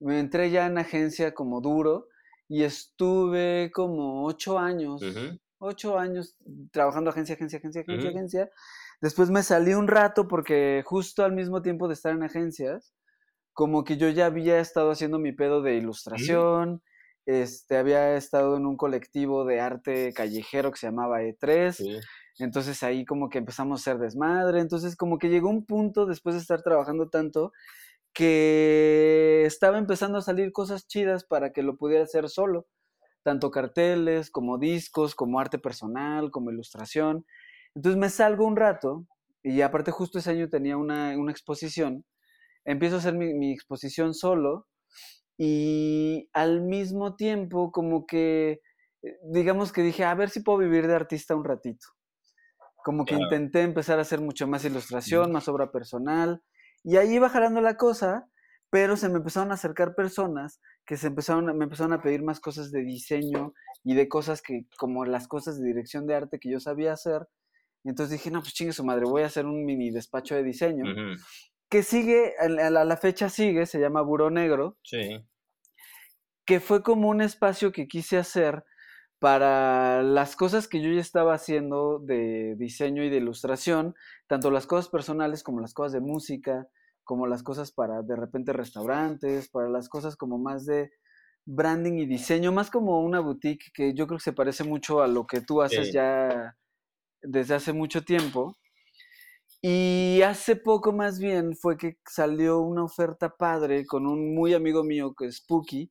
me 0.00 0.20
entré 0.20 0.50
ya 0.50 0.66
en 0.66 0.78
agencia 0.78 1.34
como 1.34 1.60
duro 1.60 2.08
y 2.48 2.62
estuve 2.64 3.70
como 3.72 4.24
ocho 4.24 4.58
años, 4.58 5.02
ocho 5.58 5.98
años 5.98 6.36
trabajando 6.72 7.10
agencia, 7.10 7.34
agencia, 7.34 7.58
agencia, 7.58 7.82
agencia, 7.82 8.10
agencia. 8.10 8.50
Después 9.00 9.30
me 9.30 9.42
salí 9.42 9.74
un 9.74 9.88
rato 9.88 10.28
porque 10.28 10.82
justo 10.86 11.24
al 11.24 11.32
mismo 11.32 11.62
tiempo 11.62 11.88
de 11.88 11.94
estar 11.94 12.12
en 12.14 12.22
agencias, 12.22 12.94
como 13.52 13.84
que 13.84 13.96
yo 13.96 14.08
ya 14.08 14.26
había 14.26 14.60
estado 14.60 14.90
haciendo 14.90 15.18
mi 15.18 15.32
pedo 15.32 15.62
de 15.62 15.76
ilustración, 15.76 16.82
este, 17.26 17.76
había 17.76 18.16
estado 18.16 18.56
en 18.56 18.66
un 18.66 18.76
colectivo 18.76 19.44
de 19.44 19.60
arte 19.60 20.12
callejero 20.14 20.72
que 20.72 20.78
se 20.78 20.86
llamaba 20.86 21.22
E3, 21.22 21.76
Sí. 21.76 21.98
Entonces 22.44 22.82
ahí 22.82 23.04
como 23.04 23.28
que 23.28 23.38
empezamos 23.38 23.80
a 23.80 23.82
hacer 23.92 24.00
desmadre, 24.00 24.60
entonces 24.60 24.96
como 24.96 25.18
que 25.18 25.28
llegó 25.28 25.48
un 25.50 25.64
punto 25.64 26.06
después 26.06 26.34
de 26.34 26.40
estar 26.40 26.62
trabajando 26.62 27.08
tanto 27.08 27.52
que 28.12 29.44
estaba 29.46 29.78
empezando 29.78 30.18
a 30.18 30.22
salir 30.22 30.52
cosas 30.52 30.86
chidas 30.88 31.24
para 31.24 31.52
que 31.52 31.62
lo 31.62 31.76
pudiera 31.76 32.04
hacer 32.04 32.28
solo, 32.28 32.66
tanto 33.22 33.50
carteles 33.50 34.30
como 34.30 34.58
discos, 34.58 35.14
como 35.14 35.40
arte 35.40 35.58
personal, 35.58 36.30
como 36.30 36.50
ilustración. 36.50 37.26
Entonces 37.74 37.98
me 37.98 38.10
salgo 38.10 38.46
un 38.46 38.56
rato 38.56 39.06
y 39.42 39.62
aparte 39.62 39.90
justo 39.92 40.18
ese 40.18 40.30
año 40.30 40.48
tenía 40.48 40.76
una, 40.76 41.16
una 41.18 41.32
exposición, 41.32 42.04
empiezo 42.64 42.96
a 42.96 42.98
hacer 42.98 43.14
mi, 43.14 43.34
mi 43.34 43.52
exposición 43.52 44.14
solo 44.14 44.66
y 45.38 46.28
al 46.34 46.60
mismo 46.62 47.16
tiempo 47.16 47.72
como 47.72 48.06
que, 48.06 48.60
eh, 49.02 49.18
digamos 49.32 49.72
que 49.72 49.82
dije, 49.82 50.04
a 50.04 50.14
ver 50.14 50.30
si 50.30 50.40
puedo 50.40 50.58
vivir 50.58 50.86
de 50.86 50.94
artista 50.94 51.34
un 51.34 51.44
ratito. 51.44 51.86
Como 52.84 53.04
que 53.04 53.14
Claro. 53.16 53.24
intenté 53.24 53.62
empezar 53.62 53.98
a 53.98 54.02
hacer 54.02 54.20
mucho 54.20 54.46
más 54.46 54.64
ilustración, 54.64 55.32
más 55.32 55.48
obra 55.48 55.70
personal. 55.70 56.42
Y 56.82 56.96
ahí 56.96 57.14
iba 57.14 57.28
jalando 57.28 57.60
la 57.60 57.76
cosa, 57.76 58.28
pero 58.70 58.96
se 58.96 59.08
me 59.08 59.18
empezaron 59.18 59.50
a 59.50 59.54
acercar 59.54 59.94
personas 59.94 60.60
que 60.86 60.96
se 60.96 61.08
empezaron, 61.08 61.44
me 61.58 61.64
empezaron 61.64 61.92
a 61.92 62.02
pedir 62.02 62.22
más 62.22 62.40
cosas 62.40 62.70
de 62.72 62.82
diseño 62.82 63.52
y 63.84 63.94
de 63.94 64.08
cosas 64.08 64.42
que, 64.42 64.66
como 64.78 65.04
las 65.04 65.28
cosas 65.28 65.58
de 65.60 65.66
dirección 65.66 66.06
de 66.06 66.14
arte 66.14 66.38
que 66.40 66.50
yo 66.50 66.58
sabía 66.60 66.92
hacer. 66.92 67.28
Entonces 67.84 68.12
dije, 68.18 68.30
no, 68.30 68.40
pues 68.40 68.54
chingue 68.54 68.72
su 68.72 68.84
madre, 68.84 69.04
voy 69.04 69.22
a 69.22 69.26
hacer 69.26 69.46
un 69.46 69.64
mini 69.64 69.90
despacho 69.90 70.34
de 70.34 70.42
diseño. 70.42 70.84
Que 71.68 71.82
sigue, 71.82 72.34
a 72.40 72.48
la, 72.48 72.80
a 72.80 72.84
la 72.84 72.96
fecha 72.96 73.28
sigue, 73.28 73.66
se 73.66 73.78
llama 73.78 74.02
Buró 74.02 74.30
Negro, 74.30 74.76
Sí. 74.82 75.24
que 76.46 76.60
fue 76.60 76.82
como 76.82 77.08
un 77.08 77.20
espacio 77.20 77.72
que 77.72 77.86
quise 77.86 78.18
hacer 78.18 78.64
para 79.20 80.02
las 80.02 80.34
cosas 80.34 80.66
que 80.66 80.80
yo 80.82 80.90
ya 80.90 81.00
estaba 81.00 81.34
haciendo 81.34 81.98
de 82.00 82.56
diseño 82.58 83.04
y 83.04 83.10
de 83.10 83.18
ilustración, 83.18 83.94
tanto 84.26 84.50
las 84.50 84.66
cosas 84.66 84.88
personales 84.88 85.42
como 85.42 85.60
las 85.60 85.74
cosas 85.74 85.92
de 85.92 86.00
música, 86.00 86.68
como 87.04 87.26
las 87.26 87.42
cosas 87.42 87.70
para 87.70 88.02
de 88.02 88.16
repente 88.16 88.52
restaurantes, 88.52 89.48
para 89.50 89.68
las 89.68 89.88
cosas 89.88 90.16
como 90.16 90.38
más 90.38 90.64
de 90.66 90.90
branding 91.44 91.94
y 91.98 92.06
diseño, 92.06 92.52
más 92.52 92.70
como 92.70 93.02
una 93.02 93.20
boutique 93.20 93.70
que 93.74 93.94
yo 93.94 94.06
creo 94.06 94.18
que 94.18 94.24
se 94.24 94.32
parece 94.32 94.64
mucho 94.64 95.02
a 95.02 95.08
lo 95.08 95.26
que 95.26 95.40
tú 95.42 95.62
haces 95.62 95.88
Sí. 95.88 95.92
ya 95.92 96.56
desde 97.22 97.54
hace 97.54 97.72
mucho 97.72 98.02
tiempo. 98.04 98.56
Y 99.62 100.22
hace 100.22 100.56
poco 100.56 100.92
más 100.92 101.18
bien 101.18 101.54
fue 101.56 101.76
que 101.76 101.98
salió 102.06 102.60
una 102.60 102.84
oferta 102.84 103.36
padre 103.36 103.84
con 103.86 104.06
un 104.06 104.34
muy 104.34 104.54
amigo 104.54 104.82
mío 104.84 105.14
que 105.14 105.26
es 105.26 105.36
Spooky, 105.36 105.90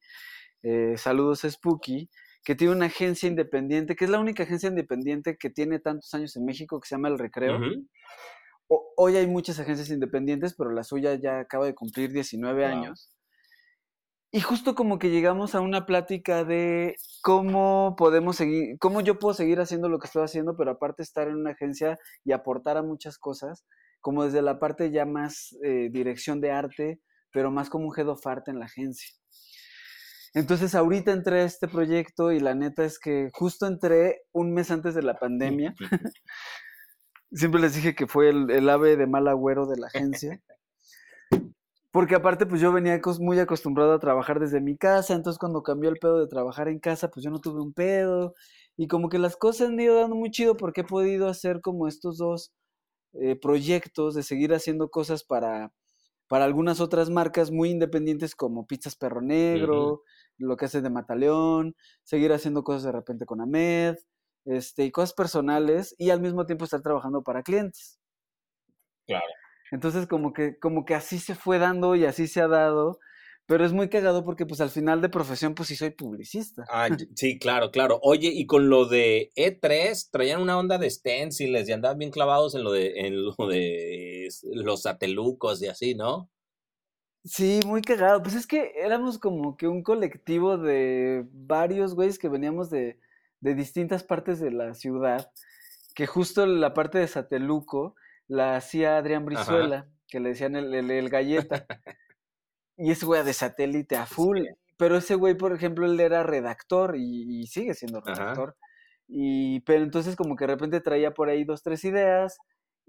eh, 0.64 0.96
saludos 0.98 1.46
a 1.46 1.52
Spooky, 1.52 2.10
que 2.44 2.56
tiene 2.56 2.74
una 2.74 2.88
agencia 2.88 3.28
independiente, 3.28 3.96
que 3.96 4.06
es 4.06 4.12
la 4.12 4.20
única 4.20 4.44
agencia 4.44 4.70
independiente 4.70 5.38
que 5.38 5.50
tiene 5.50 5.80
tantos 5.80 6.14
años 6.14 6.36
en 6.36 6.46
México, 6.46 6.80
que 6.80 6.88
se 6.88 6.96
llama 6.96 7.10
El 7.10 7.20
Recreo. 7.20 7.60
hoy 8.68 9.16
hay 9.16 9.28
muchas 9.28 9.60
agencias 9.60 9.90
independientes, 9.90 10.56
pero 10.58 10.72
la 10.72 10.84
suya 10.84 11.16
ya 11.16 11.40
acaba 11.40 11.66
de 11.66 11.76
cumplir 11.76 12.12
19 12.12 12.66
años. 12.66 13.16
Y 14.32 14.42
justo 14.42 14.76
como 14.76 15.00
que 15.00 15.10
llegamos 15.10 15.56
a 15.56 15.62
una 15.62 15.88
plática 15.88 16.44
de 16.44 16.96
cómo 17.24 17.96
podemos 17.98 18.36
seguir, 18.36 18.78
cómo 18.78 19.02
yo 19.02 19.18
puedo 19.18 19.34
seguir 19.34 19.60
haciendo 19.60 19.90
lo 19.90 19.98
que 19.98 20.06
estoy 20.06 20.24
haciendo, 20.24 20.56
pero 20.56 20.70
aparte 20.70 21.02
estar 21.02 21.28
en 21.28 21.36
una 21.36 21.52
agencia 21.52 21.98
y 22.24 22.32
aportar 22.32 22.78
a 22.78 22.84
muchas 22.84 23.18
cosas, 23.18 23.66
como 24.02 24.24
desde 24.24 24.44
la 24.44 24.60
parte 24.60 24.92
ya 24.92 25.06
más 25.06 25.58
eh, 25.64 25.90
dirección 25.92 26.42
de 26.42 26.52
arte, 26.52 27.02
pero 27.32 27.50
más 27.50 27.72
como 27.72 27.88
un 27.88 27.94
head 27.98 28.08
of 28.08 28.26
art 28.28 28.48
en 28.50 28.60
la 28.60 28.66
agencia. 28.66 29.19
Entonces 30.34 30.76
ahorita 30.76 31.12
entré 31.12 31.42
a 31.42 31.46
este 31.46 31.68
proyecto 31.68 32.32
y 32.32 32.40
la 32.40 32.56
neta 32.56 32.86
es 32.86 33.00
que 33.00 33.30
justo 33.34 33.66
entré 33.66 34.22
un 34.32 34.54
mes 34.54 34.72
antes 34.72 34.96
de 34.96 35.04
la 35.04 35.16
pandemia. 35.16 35.76
Siempre 37.32 37.62
les 37.62 37.76
dije 37.76 37.96
que 37.96 38.08
fue 38.08 38.30
el, 38.30 38.50
el 38.50 38.70
ave 38.70 38.98
de 38.98 39.08
mal 39.08 39.28
agüero 39.28 39.66
de 39.68 39.78
la 39.78 39.88
agencia. 39.88 40.42
Porque 41.92 42.16
aparte, 42.16 42.46
pues 42.46 42.62
yo 42.62 42.72
venía 42.72 43.00
muy 43.20 43.40
acostumbrado 43.40 43.94
a 43.94 44.00
trabajar 44.00 44.40
desde 44.40 44.62
mi 44.62 44.78
casa, 44.78 45.16
entonces 45.16 45.40
cuando 45.40 45.64
cambió 45.64 45.90
el 45.90 45.98
pedo 45.98 46.20
de 46.20 46.28
trabajar 46.28 46.68
en 46.68 46.80
casa, 46.80 47.10
pues 47.10 47.24
yo 47.24 47.32
no 47.32 47.40
tuve 47.40 47.62
un 47.62 47.74
pedo. 47.74 48.36
Y 48.78 48.88
como 48.88 49.10
que 49.10 49.18
las 49.18 49.36
cosas 49.36 49.70
han 49.70 49.80
ido 49.80 50.00
dando 50.00 50.16
muy 50.16 50.30
chido 50.30 50.56
porque 50.56 50.82
he 50.82 50.84
podido 50.84 51.28
hacer 51.28 51.62
como 51.62 51.88
estos 51.88 52.18
dos 52.18 52.54
eh, 53.14 53.36
proyectos 53.36 54.14
de 54.14 54.24
seguir 54.24 54.54
haciendo 54.54 54.90
cosas 54.90 55.24
para, 55.24 55.74
para 56.28 56.46
algunas 56.46 56.80
otras 56.80 57.10
marcas 57.10 57.52
muy 57.52 57.72
independientes 57.72 58.36
como 58.36 58.68
Pizzas 58.68 58.96
Perro 58.96 59.22
Negro, 59.22 60.04
lo 60.40 60.58
que 60.58 60.66
hace 60.66 60.82
de 60.82 60.90
Mataleón, 60.90 61.76
seguir 62.04 62.34
haciendo 62.34 62.64
cosas 62.64 62.84
de 62.84 62.92
repente 62.92 63.26
con 63.26 63.42
Ahmed, 63.42 63.96
este, 64.46 64.86
y 64.86 64.92
cosas 64.92 65.14
personales, 65.14 65.94
y 65.98 66.10
al 66.10 66.22
mismo 66.22 66.46
tiempo 66.46 66.66
estar 66.66 66.82
trabajando 66.82 67.22
para 67.22 67.44
clientes. 67.44 68.00
Claro. 69.06 69.26
Entonces 69.72 70.08
como 70.08 70.34
que, 70.34 70.58
como 70.60 70.86
que 70.86 70.96
así 70.96 71.20
se 71.20 71.36
fue 71.36 71.60
dando 71.60 71.96
y 71.96 72.06
así 72.06 72.28
se 72.28 72.42
ha 72.42 72.48
dado. 72.48 73.00
Pero 73.46 73.66
es 73.66 73.74
muy 73.74 73.90
cagado 73.90 74.24
porque 74.24 74.46
pues 74.46 74.62
al 74.62 74.70
final 74.70 75.02
de 75.02 75.10
profesión 75.10 75.56
pues 75.56 75.70
sí 75.70 75.76
soy 75.76 75.90
publicista. 75.90 76.66
Ah, 76.70 76.88
sí, 77.16 77.40
claro, 77.40 77.72
claro. 77.72 78.00
Oye, 78.04 78.30
y 78.32 78.46
con 78.46 78.70
lo 78.70 78.86
de 78.86 79.32
E3 79.36 80.10
traían 80.12 80.42
una 80.42 80.60
onda 80.60 80.78
de 80.78 80.88
stenciles 80.88 81.68
y 81.68 81.72
andaban 81.72 81.98
bien 81.98 82.12
clavados 82.12 82.54
en 82.54 82.64
lo 82.64 82.72
de, 82.72 82.92
en 83.00 83.24
lo 83.24 83.34
de 83.48 84.28
los 84.54 84.84
satelucos 84.84 85.64
y 85.64 85.68
así, 85.68 85.96
¿no? 85.96 86.30
Sí, 87.24 87.60
muy 87.66 87.82
cagado. 87.82 88.22
Pues 88.22 88.36
es 88.36 88.48
que 88.48 88.72
éramos 88.76 89.20
como 89.20 89.58
que 89.58 89.68
un 89.68 89.84
colectivo 89.84 90.58
de 90.58 91.26
varios 91.32 91.94
güeyes 91.96 92.18
que 92.18 92.30
veníamos 92.30 92.70
de, 92.70 93.00
de 93.42 93.56
distintas 93.56 94.04
partes 94.04 94.40
de 94.40 94.52
la 94.52 94.74
ciudad, 94.74 95.32
que 95.96 96.08
justo 96.08 96.46
la 96.46 96.74
parte 96.74 97.00
de 97.00 97.08
Sateluco 97.08 97.96
la 98.28 98.56
hacía 98.56 98.98
Adrián 98.98 99.26
Brizuela, 99.26 99.88
que 100.08 100.20
le 100.20 100.30
decían 100.30 100.56
el, 100.56 100.74
el, 100.74 101.10
galleta. 101.10 101.66
y 102.78 102.92
ese 102.92 103.06
güey 103.06 103.24
de 103.24 103.34
satélite 103.34 103.98
a 103.98 104.06
full. 104.06 104.40
Pero 104.78 104.98
ese 104.98 105.16
güey, 105.16 105.36
por 105.36 105.54
ejemplo, 105.54 105.86
él 105.86 106.00
era 106.00 106.24
redactor 106.24 106.96
y, 106.96 107.46
sigue 107.48 107.74
siendo 107.74 108.00
redactor. 108.00 108.56
Y, 109.08 109.60
pero 109.62 109.84
entonces 109.84 110.16
como 110.16 110.36
que 110.36 110.46
de 110.46 110.54
repente 110.54 110.80
traía 110.80 111.12
por 111.12 111.30
ahí 111.30 111.44
dos, 111.44 111.64
tres 111.64 111.84
ideas 111.84 112.38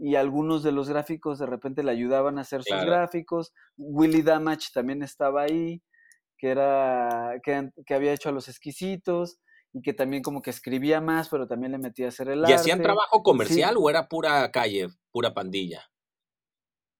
y 0.02 0.16
algunos 0.16 0.62
de 0.62 0.72
los 0.72 0.88
gráficos 0.88 1.38
de 1.38 1.46
repente 1.46 1.82
le 1.82 1.90
ayudaban 1.90 2.38
a 2.38 2.40
hacer 2.40 2.62
sus 2.62 2.80
gráficos. 2.84 3.52
Willy 3.76 4.22
Damage 4.22 4.68
también 4.72 5.02
estaba 5.02 5.42
ahí, 5.42 5.82
que 6.38 6.48
era 6.48 7.34
que, 7.42 7.70
que 7.84 7.94
había 7.94 8.14
hecho 8.14 8.30
a 8.30 8.32
los 8.32 8.48
exquisitos 8.48 9.38
y 9.74 9.82
que 9.82 9.92
también 9.92 10.22
como 10.22 10.40
que 10.40 10.48
escribía 10.48 11.02
más, 11.02 11.28
pero 11.28 11.46
también 11.46 11.72
le 11.72 11.78
metía 11.78 12.06
a 12.06 12.08
hacer 12.08 12.30
el 12.30 12.40
arte. 12.40 12.52
¿Y 12.52 12.54
hacían 12.54 12.80
trabajo 12.80 13.22
comercial 13.22 13.76
o 13.78 13.90
era 13.90 14.08
pura 14.08 14.50
calle, 14.50 14.88
pura 15.12 15.34
pandilla? 15.34 15.84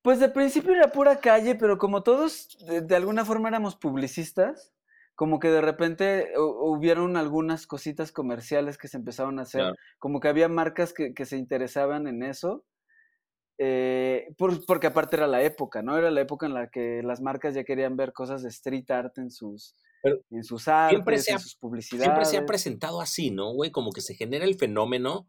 Pues 0.03 0.21
de 0.21 0.29
principio 0.29 0.75
era 0.75 0.93
pura 0.93 1.21
calle, 1.21 1.55
pero 1.55 1.79
como 1.79 2.03
todos 2.03 2.59
de, 2.67 2.97
alguna 2.97 3.25
forma 3.25 3.49
éramos 3.49 3.77
publicistas, 3.77 4.75
como 5.15 5.39
que 5.39 5.49
de 5.49 5.63
repente 5.63 6.33
hubieron 6.37 7.17
algunas 7.17 7.67
cositas 7.67 8.13
comerciales 8.13 8.77
que 8.77 8.89
se 8.89 8.99
empezaron 8.99 9.39
a 9.39 9.43
hacer, 9.43 9.75
como 9.99 10.21
que 10.21 10.29
había 10.29 10.49
marcas 10.49 10.93
que, 10.93 11.15
que 11.15 11.25
se 11.25 11.39
interesaban 11.39 12.07
en 12.07 12.23
eso. 12.23 12.65
Eh, 13.63 14.35
porque 14.67 14.87
aparte 14.87 15.17
era 15.17 15.27
la 15.27 15.43
época, 15.43 15.83
¿no? 15.83 15.99
Era 15.99 16.11
la 16.11 16.23
época 16.23 16.47
en 16.47 16.55
la 16.55 16.71
que 16.71 17.03
las 17.03 17.21
marcas 17.21 17.55
ya 17.55 17.63
querían 17.63 17.95
ver 17.95 18.15
cosas 18.15 18.43
de 18.43 18.49
street 18.49 18.91
art 18.91 19.19
en 19.19 19.31
sus, 19.31 19.77
en 20.31 20.45
sus 20.45 20.67
artes, 20.67 21.29
en 21.29 21.39
sus 21.39 21.57
publicidades. 21.57 22.07
Siempre 22.07 22.25
se 22.25 22.39
ha 22.39 22.47
presentado 22.47 23.03
así, 23.03 23.31
¿no, 23.31 23.53
güey? 23.53 23.71
Como 23.71 23.93
que 23.93 24.01
se 24.01 24.15
genera 24.15 24.47
el 24.47 24.55
fenómeno 24.55 25.29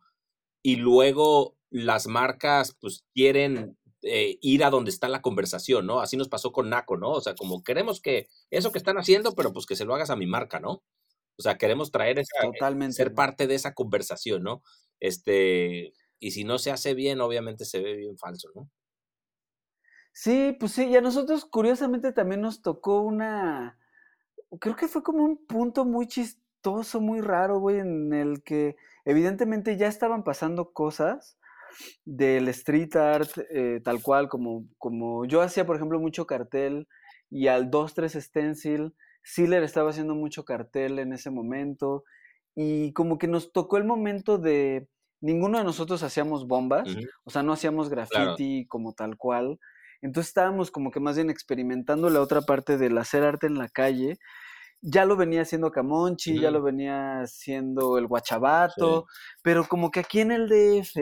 y 0.63 0.77
luego 0.77 1.57
las 1.69 2.07
marcas, 2.07 2.77
pues, 2.79 3.03
quieren 3.13 3.77
eh, 4.01 4.37
ir 4.39 4.63
a 4.63 4.69
donde 4.69 4.91
está 4.91 5.09
la 5.09 5.21
conversación, 5.21 5.85
¿no? 5.85 5.99
Así 5.99 6.15
nos 6.15 6.29
pasó 6.29 6.53
con 6.53 6.69
Naco, 6.69 6.95
¿no? 6.95 7.11
O 7.11 7.19
sea, 7.19 7.35
como 7.35 7.63
queremos 7.63 7.99
que 7.99 8.29
eso 8.49 8.71
que 8.71 8.77
están 8.77 8.97
haciendo, 8.97 9.35
pero 9.35 9.51
pues 9.51 9.65
que 9.65 9.75
se 9.75 9.83
lo 9.83 9.93
hagas 9.93 10.09
a 10.09 10.15
mi 10.15 10.25
marca, 10.25 10.61
¿no? 10.61 10.83
O 11.37 11.41
sea, 11.41 11.57
queremos 11.57 11.91
traer 11.91 12.19
esa, 12.19 12.43
Totalmente. 12.43 12.93
ser 12.93 13.13
parte 13.13 13.47
de 13.47 13.55
esa 13.55 13.73
conversación, 13.73 14.43
¿no? 14.43 14.63
Este, 15.01 15.91
y 16.21 16.31
si 16.31 16.45
no 16.45 16.59
se 16.59 16.71
hace 16.71 16.93
bien, 16.93 17.19
obviamente 17.19 17.65
se 17.65 17.81
ve 17.81 17.95
bien 17.95 18.17
falso, 18.17 18.49
¿no? 18.55 18.69
Sí, 20.13 20.55
pues 20.59 20.73
sí, 20.73 20.85
y 20.87 20.95
a 20.95 21.01
nosotros 21.01 21.45
curiosamente 21.45 22.13
también 22.13 22.41
nos 22.41 22.61
tocó 22.61 23.01
una, 23.01 23.79
creo 24.59 24.75
que 24.75 24.87
fue 24.87 25.03
como 25.03 25.23
un 25.23 25.45
punto 25.47 25.83
muy 25.83 26.07
chistoso, 26.07 27.01
muy 27.01 27.21
raro, 27.21 27.59
güey, 27.59 27.79
en 27.79 28.13
el 28.13 28.43
que 28.43 28.75
evidentemente 29.05 29.77
ya 29.77 29.87
estaban 29.87 30.23
pasando 30.23 30.73
cosas 30.73 31.39
del 32.05 32.49
street 32.49 32.95
art 32.95 33.31
eh, 33.49 33.81
tal 33.83 34.03
cual, 34.03 34.29
como, 34.29 34.67
como 34.77 35.25
yo 35.25 35.41
hacía, 35.41 35.65
por 35.65 35.77
ejemplo, 35.77 35.99
mucho 35.99 36.27
cartel 36.27 36.87
y 37.29 37.47
al 37.47 37.71
2-3 37.71 38.21
stencil, 38.21 38.93
Sealer 39.23 39.63
estaba 39.63 39.89
haciendo 39.89 40.13
mucho 40.13 40.45
cartel 40.45 40.99
en 40.99 41.13
ese 41.13 41.31
momento 41.31 42.03
y 42.55 42.93
como 42.93 43.17
que 43.17 43.27
nos 43.27 43.53
tocó 43.53 43.77
el 43.77 43.85
momento 43.85 44.37
de 44.37 44.87
ninguno 45.21 45.59
de 45.59 45.63
nosotros 45.63 46.03
hacíamos 46.03 46.47
bombas, 46.47 46.89
o 47.23 47.29
sea, 47.29 47.43
no 47.43 47.53
hacíamos 47.53 47.89
graffiti 47.89 48.65
como 48.67 48.93
tal 48.93 49.17
cual. 49.17 49.59
Entonces 50.01 50.29
estábamos 50.29 50.71
como 50.71 50.91
que 50.91 50.99
más 50.99 51.15
bien 51.15 51.29
experimentando 51.29 52.09
la 52.09 52.21
otra 52.21 52.41
parte 52.41 52.77
del 52.77 52.97
hacer 52.97 53.23
arte 53.23 53.47
en 53.47 53.57
la 53.57 53.69
calle. 53.69 54.17
Ya 54.81 55.05
lo 55.05 55.15
venía 55.15 55.43
haciendo 55.43 55.71
Camonchi, 55.71 56.39
ya 56.39 56.49
lo 56.49 56.63
venía 56.63 57.21
haciendo 57.21 57.99
el 57.99 58.07
Guachabato, 58.07 59.05
pero 59.43 59.67
como 59.67 59.91
que 59.91 59.99
aquí 59.99 60.21
en 60.21 60.31
el 60.31 60.49
DF 60.49 60.97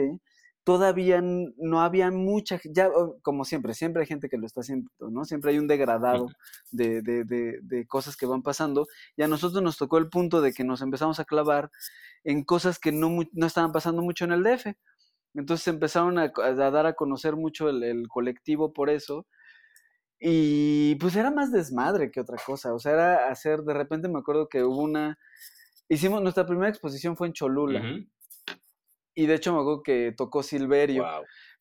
todavía 0.64 1.20
no 1.22 1.80
había 1.80 2.10
mucha, 2.10 2.60
ya 2.64 2.90
como 3.22 3.44
siempre, 3.44 3.74
siempre 3.74 4.02
hay 4.02 4.06
gente 4.06 4.28
que 4.28 4.36
lo 4.36 4.46
está 4.46 4.60
haciendo, 4.60 4.90
¿no? 5.00 5.24
Siempre 5.24 5.52
hay 5.52 5.58
un 5.58 5.66
degradado 5.66 6.28
de, 6.70 7.02
de, 7.02 7.24
de, 7.24 7.58
de, 7.62 7.86
cosas 7.86 8.16
que 8.16 8.26
van 8.26 8.42
pasando 8.42 8.86
y 9.16 9.22
a 9.22 9.28
nosotros 9.28 9.62
nos 9.62 9.78
tocó 9.78 9.98
el 9.98 10.10
punto 10.10 10.40
de 10.40 10.52
que 10.52 10.64
nos 10.64 10.82
empezamos 10.82 11.18
a 11.18 11.24
clavar 11.24 11.70
en 12.24 12.44
cosas 12.44 12.78
que 12.78 12.92
no, 12.92 13.10
no 13.32 13.46
estaban 13.46 13.72
pasando 13.72 14.02
mucho 14.02 14.24
en 14.24 14.32
el 14.32 14.42
DF. 14.42 14.66
Entonces 15.34 15.68
empezaron 15.68 16.18
a, 16.18 16.28
dar 16.28 16.86
a 16.86 16.94
conocer 16.94 17.36
mucho 17.36 17.68
el, 17.68 18.08
colectivo 18.08 18.72
por 18.72 18.90
eso. 18.90 19.26
Y 20.18 20.96
pues 20.96 21.16
era 21.16 21.30
más 21.30 21.50
desmadre 21.50 22.10
que 22.10 22.20
otra 22.20 22.36
cosa. 22.44 22.74
O 22.74 22.78
sea, 22.78 22.92
era 22.92 23.28
hacer, 23.30 23.60
de 23.60 23.74
repente 23.74 24.08
me 24.08 24.18
acuerdo 24.18 24.48
que 24.48 24.62
hubo 24.62 24.82
una... 24.82 25.18
Hicimos, 25.88 26.22
nuestra 26.22 26.46
primera 26.46 26.68
exposición 26.68 27.16
fue 27.16 27.28
en 27.28 27.32
Cholula. 27.32 27.82
Y 29.20 29.26
de 29.26 29.34
hecho 29.34 29.52
me 29.52 29.60
acuerdo 29.60 29.82
que 29.82 30.14
tocó 30.16 30.42
Silverio. 30.42 31.04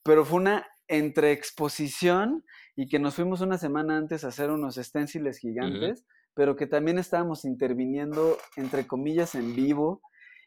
Pero 0.01 0.23
fue 0.23 0.39
una 0.39 0.65
entre 0.87 1.33
exposición 1.33 2.45
y 2.73 2.87
que 2.87 2.99
nos 2.99 3.15
fuimos 3.15 3.41
una 3.41 3.57
semana 3.57 3.97
antes 3.97 4.23
a 4.23 4.29
hacer 4.29 4.49
unos 4.49 4.77
esténciles 4.77 5.39
gigantes, 5.39 6.05
pero 6.33 6.55
que 6.55 6.67
también 6.67 6.97
estábamos 6.97 7.43
interviniendo, 7.43 8.37
entre 8.55 8.87
comillas, 8.87 9.35
en 9.35 9.57
vivo 9.57 10.01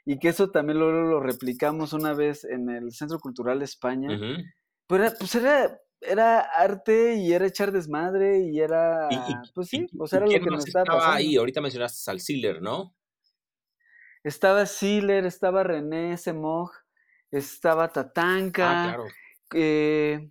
y 0.06 0.18
que 0.18 0.28
eso 0.28 0.50
también 0.50 0.78
lo, 0.78 0.90
lo 0.90 1.20
replicamos 1.20 1.92
una 1.92 2.14
vez 2.14 2.44
en 2.44 2.70
el 2.70 2.92
Centro 2.92 3.20
Cultural 3.20 3.60
España. 3.60 4.18
Pero 4.86 5.04
era, 5.04 5.14
pues 5.18 5.34
era, 5.34 5.78
era 6.00 6.40
arte 6.40 7.16
y 7.16 7.34
era 7.34 7.46
echar 7.46 7.72
desmadre 7.72 8.40
y 8.40 8.58
era, 8.58 9.10
pues 9.54 9.68
sí, 9.68 9.86
o 9.98 10.06
sea, 10.06 10.20
era 10.20 10.26
lo 10.28 10.32
que 10.32 10.50
nos 10.50 10.66
estaba, 10.66 10.84
estaba 10.84 11.14
ahí? 11.14 11.36
Ahorita 11.36 11.60
mencionaste 11.60 12.10
al 12.10 12.20
Sealer, 12.20 12.62
¿no? 12.62 12.96
Estaba 14.24 14.64
Sealer, 14.64 15.26
estaba 15.26 15.62
René 15.62 16.16
Semog, 16.16 16.70
estaba 17.32 17.88
Tatanka. 17.88 18.70
Ah, 18.70 18.94
claro. 18.94 19.04
Eh, 19.54 20.30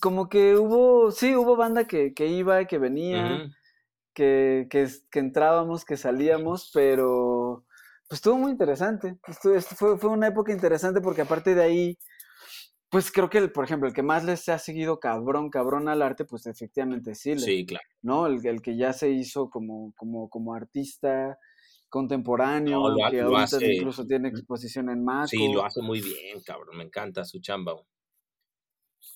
como 0.00 0.28
que 0.28 0.54
hubo, 0.56 1.10
sí, 1.10 1.34
hubo 1.34 1.56
banda 1.56 1.84
que, 1.86 2.14
que 2.14 2.28
iba, 2.28 2.64
que 2.64 2.78
venía, 2.78 3.50
que, 4.14 4.68
que, 4.70 4.88
que 5.10 5.18
entrábamos, 5.18 5.84
que 5.84 5.96
salíamos, 5.96 6.70
pero 6.72 7.64
pues 8.08 8.18
estuvo 8.18 8.38
muy 8.38 8.52
interesante. 8.52 9.18
Estuvo, 9.26 9.54
esto 9.54 9.74
fue, 9.74 9.98
fue 9.98 10.10
una 10.10 10.28
época 10.28 10.52
interesante 10.52 11.00
porque 11.00 11.22
aparte 11.22 11.54
de 11.54 11.62
ahí, 11.62 11.98
pues 12.88 13.10
creo 13.10 13.28
que, 13.28 13.38
el, 13.38 13.52
por 13.52 13.64
ejemplo, 13.64 13.88
el 13.88 13.94
que 13.94 14.02
más 14.02 14.24
les 14.24 14.48
ha 14.48 14.58
seguido 14.58 15.00
cabrón, 15.00 15.50
cabrón 15.50 15.88
al 15.88 16.02
arte, 16.02 16.24
pues 16.24 16.46
efectivamente 16.46 17.14
sí. 17.14 17.38
Sí, 17.38 17.66
claro. 17.66 17.84
¿No? 18.02 18.26
El, 18.26 18.44
el 18.46 18.62
que 18.62 18.76
ya 18.76 18.92
se 18.92 19.10
hizo 19.10 19.50
como, 19.50 19.92
como, 19.96 20.28
como 20.28 20.54
artista 20.54 21.38
contemporáneo, 21.90 22.78
No, 22.80 22.88
lo 22.90 23.10
que 23.10 23.16
lo 23.18 23.24
ahorita 23.36 23.42
hace- 23.58 23.74
incluso 23.74 24.06
tiene 24.06 24.28
exposición 24.28 24.88
en 24.88 25.04
Maco. 25.04 25.26
Sí, 25.28 25.52
lo 25.52 25.64
hace 25.64 25.82
muy 25.82 26.00
bien, 26.00 26.40
cabrón. 26.42 26.78
Me 26.78 26.84
encanta 26.84 27.24
su 27.26 27.40
chamba. 27.40 27.74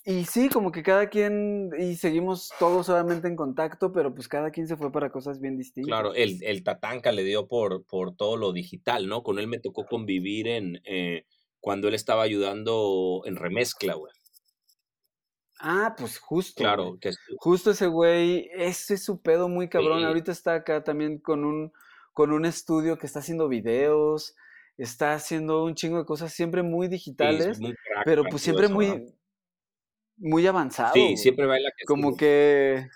Y 0.07 0.25
sí, 0.27 0.51
como 0.51 0.71
que 0.71 0.83
cada 0.83 1.09
quien, 1.09 1.71
y 1.79 1.95
seguimos 1.97 2.51
todos 2.59 2.91
obviamente 2.91 3.27
en 3.27 3.37
contacto, 3.37 3.91
pero 3.93 4.15
pues 4.15 4.29
cada 4.29 4.51
quien 4.51 4.67
se 4.69 4.77
fue 4.77 4.93
para 4.93 5.11
cosas 5.11 5.41
bien 5.41 5.57
distintas. 5.57 5.89
Claro, 5.89 6.13
el, 6.15 6.43
el 6.43 6.63
Tatanka 6.63 7.11
le 7.13 7.23
dio 7.25 7.49
por, 7.49 7.87
por 7.87 8.15
todo 8.15 8.37
lo 8.37 8.53
digital, 8.53 9.09
¿no? 9.09 9.23
Con 9.23 9.39
él 9.39 9.47
me 9.47 9.61
tocó 9.61 9.87
convivir 9.87 10.47
en 10.49 10.83
eh, 10.85 11.25
cuando 11.59 11.89
él 11.89 11.95
estaba 11.95 12.23
ayudando 12.23 13.23
en 13.25 13.37
remezcla, 13.37 13.95
güey. 13.95 14.13
Ah, 15.59 15.95
pues 15.97 16.19
justo. 16.19 16.61
Claro, 16.63 16.89
güey. 16.89 17.01
que 17.01 17.09
es- 17.11 17.19
Justo 17.39 17.71
ese 17.71 17.87
güey, 17.87 18.51
ese 18.53 18.95
es 18.95 19.05
su 19.05 19.23
pedo 19.23 19.49
muy 19.49 19.69
cabrón. 19.71 20.01
Sí. 20.01 20.05
Ahorita 20.05 20.33
está 20.33 20.55
acá 20.55 20.85
también 20.85 21.19
con 21.19 21.45
un, 21.45 21.73
con 22.15 22.33
un 22.33 22.47
estudio 22.47 22.97
que 22.97 23.07
está 23.07 23.19
haciendo 23.19 23.49
videos, 23.49 24.35
está 24.79 25.13
haciendo 25.13 25.65
un 25.65 25.75
chingo 25.75 25.99
de 25.99 26.07
cosas 26.07 26.33
siempre 26.33 26.63
muy 26.63 26.89
digitales, 26.89 27.59
crack 27.59 28.05
pero 28.05 28.25
pues 28.25 28.41
siempre 28.41 28.67
eso, 28.67 28.75
muy, 28.75 28.87
¿no? 28.87 29.05
muy 30.17 30.47
avanzado. 30.47 30.95
Sí, 30.95 31.01
güey. 31.01 31.17
siempre 31.17 31.47
baila 31.47 31.71
que 31.77 31.85
Como 31.85 32.17
que 32.17 32.89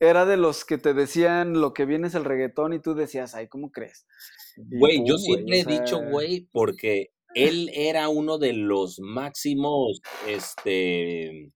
era 0.00 0.26
de 0.26 0.36
los 0.36 0.64
que 0.64 0.78
te 0.78 0.94
decían 0.94 1.60
lo 1.60 1.72
que 1.72 1.86
viene 1.86 2.08
es 2.08 2.14
el 2.14 2.24
reggaetón 2.24 2.72
y 2.72 2.80
tú 2.80 2.94
decías, 2.94 3.34
ay, 3.34 3.48
¿cómo 3.48 3.70
crees? 3.70 4.06
Y 4.56 4.78
Güey, 4.78 4.98
yo 4.98 5.14
güey, 5.14 5.18
siempre 5.18 5.58
o 5.58 5.62
he 5.62 5.64
dicho, 5.64 6.00
güey, 6.10 6.48
porque 6.52 7.12
él 7.34 7.70
era 7.72 8.08
uno 8.08 8.38
de 8.38 8.52
los 8.52 8.98
máximos, 8.98 10.02
este, 10.26 11.52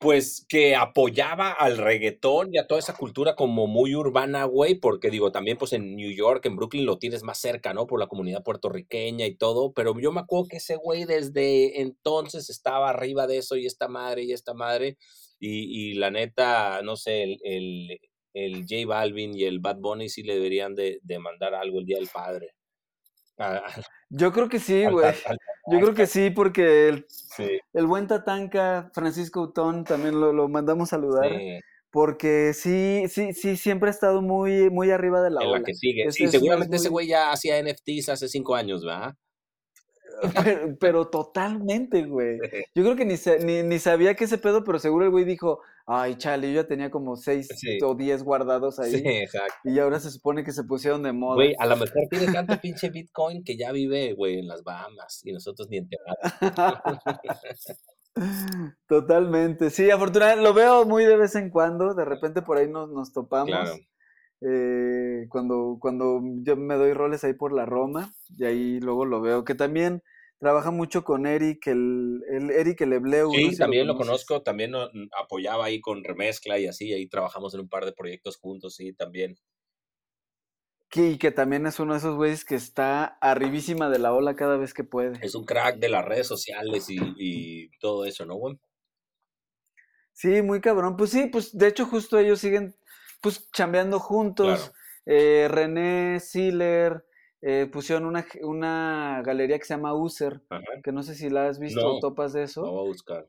pues 0.00 0.46
que 0.48 0.74
apoyaba 0.76 1.52
al 1.52 1.76
reggaetón 1.76 2.48
y 2.54 2.58
a 2.58 2.66
toda 2.66 2.80
esa 2.80 2.94
cultura 2.94 3.34
como 3.36 3.66
muy 3.66 3.94
urbana, 3.94 4.44
güey, 4.44 4.74
porque 4.76 5.10
digo, 5.10 5.30
también 5.30 5.58
pues 5.58 5.74
en 5.74 5.94
New 5.94 6.10
York, 6.10 6.46
en 6.46 6.56
Brooklyn 6.56 6.86
lo 6.86 6.98
tienes 6.98 7.22
más 7.22 7.38
cerca, 7.38 7.74
¿no? 7.74 7.86
Por 7.86 8.00
la 8.00 8.06
comunidad 8.06 8.42
puertorriqueña 8.42 9.26
y 9.26 9.36
todo, 9.36 9.74
pero 9.74 9.94
yo 10.00 10.10
me 10.10 10.20
acuerdo 10.20 10.48
que 10.48 10.56
ese 10.56 10.76
güey 10.76 11.04
desde 11.04 11.82
entonces 11.82 12.48
estaba 12.48 12.88
arriba 12.88 13.26
de 13.26 13.38
eso 13.38 13.56
y 13.56 13.66
esta 13.66 13.88
madre 13.88 14.24
y 14.24 14.32
esta 14.32 14.54
madre, 14.54 14.96
y, 15.38 15.94
la 15.94 16.10
neta, 16.10 16.80
no 16.82 16.96
sé, 16.96 17.22
el, 17.22 17.38
el, 17.44 18.00
el 18.34 18.60
J 18.62 18.86
Balvin 18.86 19.36
y 19.36 19.44
el 19.44 19.60
Bad 19.60 19.76
Bunny 19.80 20.08
sí 20.08 20.22
le 20.22 20.34
deberían 20.34 20.74
de, 20.74 20.98
de 21.02 21.18
mandar 21.18 21.54
algo 21.54 21.78
el 21.78 21.84
Día 21.86 21.98
del 21.98 22.08
Padre. 22.08 22.54
A- 23.40 23.62
Yo 24.10 24.32
creo 24.32 24.48
que 24.48 24.58
sí, 24.60 24.86
güey. 24.86 25.12
Yo 25.66 25.80
creo 25.80 25.94
que 25.94 26.06
sí, 26.06 26.30
porque 26.30 26.88
el, 26.88 27.06
sí, 27.08 27.58
el 27.72 27.86
buen 27.86 28.06
Tatanka, 28.06 28.90
Francisco 28.94 29.42
Utón, 29.42 29.84
también 29.84 30.20
lo, 30.20 30.32
lo 30.32 30.48
mandamos 30.48 30.88
saludar, 30.90 31.30
sí, 31.30 31.60
porque 31.90 32.52
sí, 32.54 33.04
sí, 33.08 33.32
sí, 33.32 33.56
siempre 33.56 33.88
ha 33.88 33.92
estado 33.92 34.20
muy, 34.22 34.68
muy 34.70 34.90
arriba 34.90 35.22
de 35.22 35.30
la 35.30 35.42
en 35.42 35.46
la 35.48 35.52
ola. 35.56 35.64
que 35.64 35.74
sigue. 35.74 36.10
Sí, 36.12 36.28
seguramente 36.28 36.76
ese 36.76 36.88
güey 36.88 37.06
ya 37.06 37.30
hacía 37.32 37.58
NFTs 37.58 38.08
hace 38.10 38.28
cinco 38.28 38.54
años, 38.54 38.84
¿verdad? 38.84 39.14
Pero, 40.44 40.76
pero 40.78 41.08
totalmente, 41.08 42.04
güey. 42.04 42.38
Yo 42.74 42.82
creo 42.82 42.96
que 42.96 43.04
ni, 43.04 43.14
ni, 43.44 43.62
ni 43.62 43.78
sabía 43.78 44.14
que 44.14 44.24
ese 44.24 44.38
pedo, 44.38 44.64
pero 44.64 44.78
seguro 44.78 45.04
el 45.04 45.10
güey 45.10 45.24
dijo, 45.24 45.60
ay, 45.86 46.16
chale, 46.16 46.52
yo 46.52 46.62
ya 46.62 46.68
tenía 46.68 46.90
como 46.90 47.16
seis 47.16 47.48
Sí. 47.56 47.78
o 47.82 47.94
diez 47.94 48.22
guardados 48.22 48.78
ahí. 48.78 48.92
Sí, 48.92 49.02
exacto. 49.04 49.54
Y 49.64 49.78
ahora 49.78 49.98
se 49.98 50.10
supone 50.10 50.44
que 50.44 50.52
se 50.52 50.64
pusieron 50.64 51.02
de 51.02 51.12
moda. 51.12 51.34
Güey, 51.36 51.54
a 51.58 51.66
lo 51.66 51.76
mejor 51.76 52.02
tiene 52.10 52.32
tanto 52.32 52.60
pinche 52.60 52.90
Bitcoin 52.90 53.42
que 53.44 53.56
ya 53.56 53.72
vive, 53.72 54.12
güey, 54.14 54.38
en 54.40 54.48
las 54.48 54.62
Bahamas 54.62 55.20
y 55.24 55.32
nosotros 55.32 55.68
ni 55.70 55.78
enterados. 55.78 56.18
Totalmente. 58.86 59.70
Sí, 59.70 59.90
afortunadamente 59.90 60.44
lo 60.44 60.54
veo 60.54 60.84
muy 60.84 61.04
de 61.04 61.16
vez 61.16 61.34
en 61.34 61.50
cuando. 61.50 61.94
De 61.94 62.04
repente 62.04 62.42
por 62.42 62.58
ahí 62.58 62.68
nos, 62.68 62.90
nos 62.90 63.12
topamos. 63.12 63.48
Claro. 63.50 63.74
eh, 64.42 65.26
cuando, 65.28 65.78
cuando 65.80 66.20
yo 66.42 66.56
me 66.56 66.76
doy 66.76 66.92
roles 66.92 67.24
ahí 67.24 67.34
por 67.34 67.52
la 67.52 67.66
Roma. 67.66 68.12
Y 68.36 68.44
ahí 68.44 68.80
luego 68.80 69.04
lo 69.04 69.20
veo. 69.20 69.44
Que 69.44 69.54
también 69.54 70.02
trabaja 70.40 70.70
mucho 70.72 71.04
con 71.04 71.26
Eric, 71.26 71.66
el, 71.68 72.22
el 72.28 72.50
Eric 72.50 72.80
el 72.80 72.94
Ebleu. 72.94 73.28
no 73.28 73.34
sé 73.34 73.40
Sí, 73.42 73.50
si 73.52 73.58
también 73.58 73.86
lo, 73.86 73.96
conozco, 73.96 74.42
también 74.42 74.72
no- 74.72 74.88
apoyaba 75.18 75.66
ahí 75.66 75.80
con 75.80 76.02
remezcla 76.02 76.58
y 76.58 76.66
así, 76.66 76.92
ahí 76.92 77.06
trabajamos 77.08 77.54
en 77.54 77.60
un 77.60 77.68
par 77.68 77.84
de 77.84 77.92
proyectos 77.92 78.36
juntos, 78.38 78.74
sí, 78.74 78.92
también. 78.92 79.36
Que, 80.90 81.10
y 81.10 81.18
que 81.18 81.30
también 81.30 81.66
es 81.66 81.78
uno 81.78 81.92
de 81.92 81.98
esos 82.00 82.16
güeyes 82.16 82.44
que 82.44 82.56
está 82.56 83.04
arribísima 83.20 83.88
de 83.90 84.00
la 84.00 84.12
ola 84.12 84.34
cada 84.34 84.56
vez 84.56 84.74
que 84.74 84.82
puede. 84.82 85.24
Es 85.24 85.36
un 85.36 85.44
crack 85.44 85.76
de 85.78 85.88
las 85.88 86.04
redes 86.04 86.26
sociales 86.26 86.90
y, 86.90 86.98
y 87.16 87.70
todo 87.78 88.04
eso, 88.04 88.24
¿no, 88.26 88.34
güey? 88.34 88.58
Sí, 90.12 90.42
muy 90.42 90.60
cabrón. 90.60 90.96
Pues 90.96 91.10
sí, 91.10 91.26
pues 91.26 91.56
de 91.56 91.68
hecho 91.68 91.86
justo 91.86 92.18
ellos 92.18 92.40
siguen 92.40 92.74
pues 93.22 93.50
chambeando 93.52 94.00
juntos. 94.00 94.46
Claro. 94.58 94.72
Eh, 95.06 95.48
René 95.48 96.20
Siller 96.20 97.04
eh, 97.42 97.68
pusieron 97.72 98.04
una, 98.06 98.26
una 98.42 99.22
galería 99.24 99.58
que 99.58 99.64
se 99.64 99.74
llama 99.74 99.94
User, 99.94 100.42
Ajá. 100.50 100.62
que 100.82 100.92
no 100.92 101.02
sé 101.02 101.14
si 101.14 101.30
la 101.30 101.48
has 101.48 101.58
visto 101.58 101.80
o 101.86 101.94
No. 101.94 102.00
topas 102.00 102.32
de 102.32 102.42
eso. 102.44 102.62
Lo 102.62 102.72
voy 102.72 102.80
a 102.86 102.88
buscar. 102.88 103.28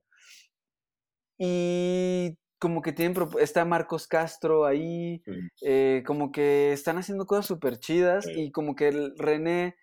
Y 1.38 2.38
como 2.60 2.82
que 2.82 2.94
tienen, 2.94 3.18
está 3.40 3.66
Marcos 3.66 4.08
Castro 4.08 4.66
ahí, 4.66 5.24
Ujú. 5.26 5.40
eh, 5.64 6.04
como 6.06 6.32
que 6.32 6.74
están 6.74 6.98
haciendo 6.98 7.26
cosas 7.26 7.48
súper 7.48 7.80
chidas 7.80 8.26
Sí. 8.26 8.34
y 8.48 8.52
como 8.52 8.76
que 8.76 8.90
el 8.90 9.14
René, 9.18 9.76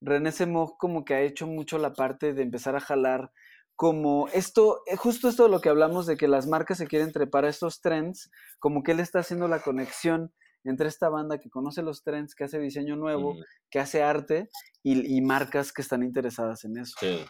René 0.00 0.32
Semog 0.32 0.76
como 0.78 1.04
que 1.04 1.14
ha 1.14 1.20
hecho 1.20 1.46
mucho 1.46 1.78
la 1.78 1.92
parte 1.92 2.34
de 2.34 2.42
empezar 2.42 2.74
a 2.76 2.80
jalar 2.80 3.30
como 3.76 4.28
esto, 4.28 4.82
eh, 4.86 4.96
justo 4.96 5.28
esto 5.28 5.44
de 5.44 5.50
lo 5.50 5.60
que 5.60 5.68
hablamos 5.68 6.06
de 6.06 6.16
que 6.16 6.28
las 6.28 6.46
marcas 6.46 6.78
se 6.78 6.86
quieren 6.86 7.12
trepar 7.12 7.44
a 7.44 7.48
estos 7.48 7.80
trends, 7.80 8.30
como 8.58 8.82
que 8.82 8.92
él 8.92 9.00
está 9.00 9.20
haciendo 9.20 9.48
la 9.48 9.60
conexión 9.60 10.32
entre 10.64 10.88
esta 10.88 11.08
banda 11.08 11.38
que 11.38 11.50
conoce 11.50 11.82
los 11.82 12.02
trends, 12.02 12.34
que 12.34 12.44
hace 12.44 12.58
diseño 12.58 12.96
nuevo, 12.96 13.30
Ujú. 13.32 13.44
que 13.70 13.78
hace 13.78 14.02
arte 14.02 14.50
y, 14.82 15.16
y 15.16 15.20
marcas 15.20 15.72
que 15.72 15.82
están 15.82 16.02
interesadas 16.02 16.64
en 16.64 16.78
eso. 16.78 16.96
Sí. 16.98 17.24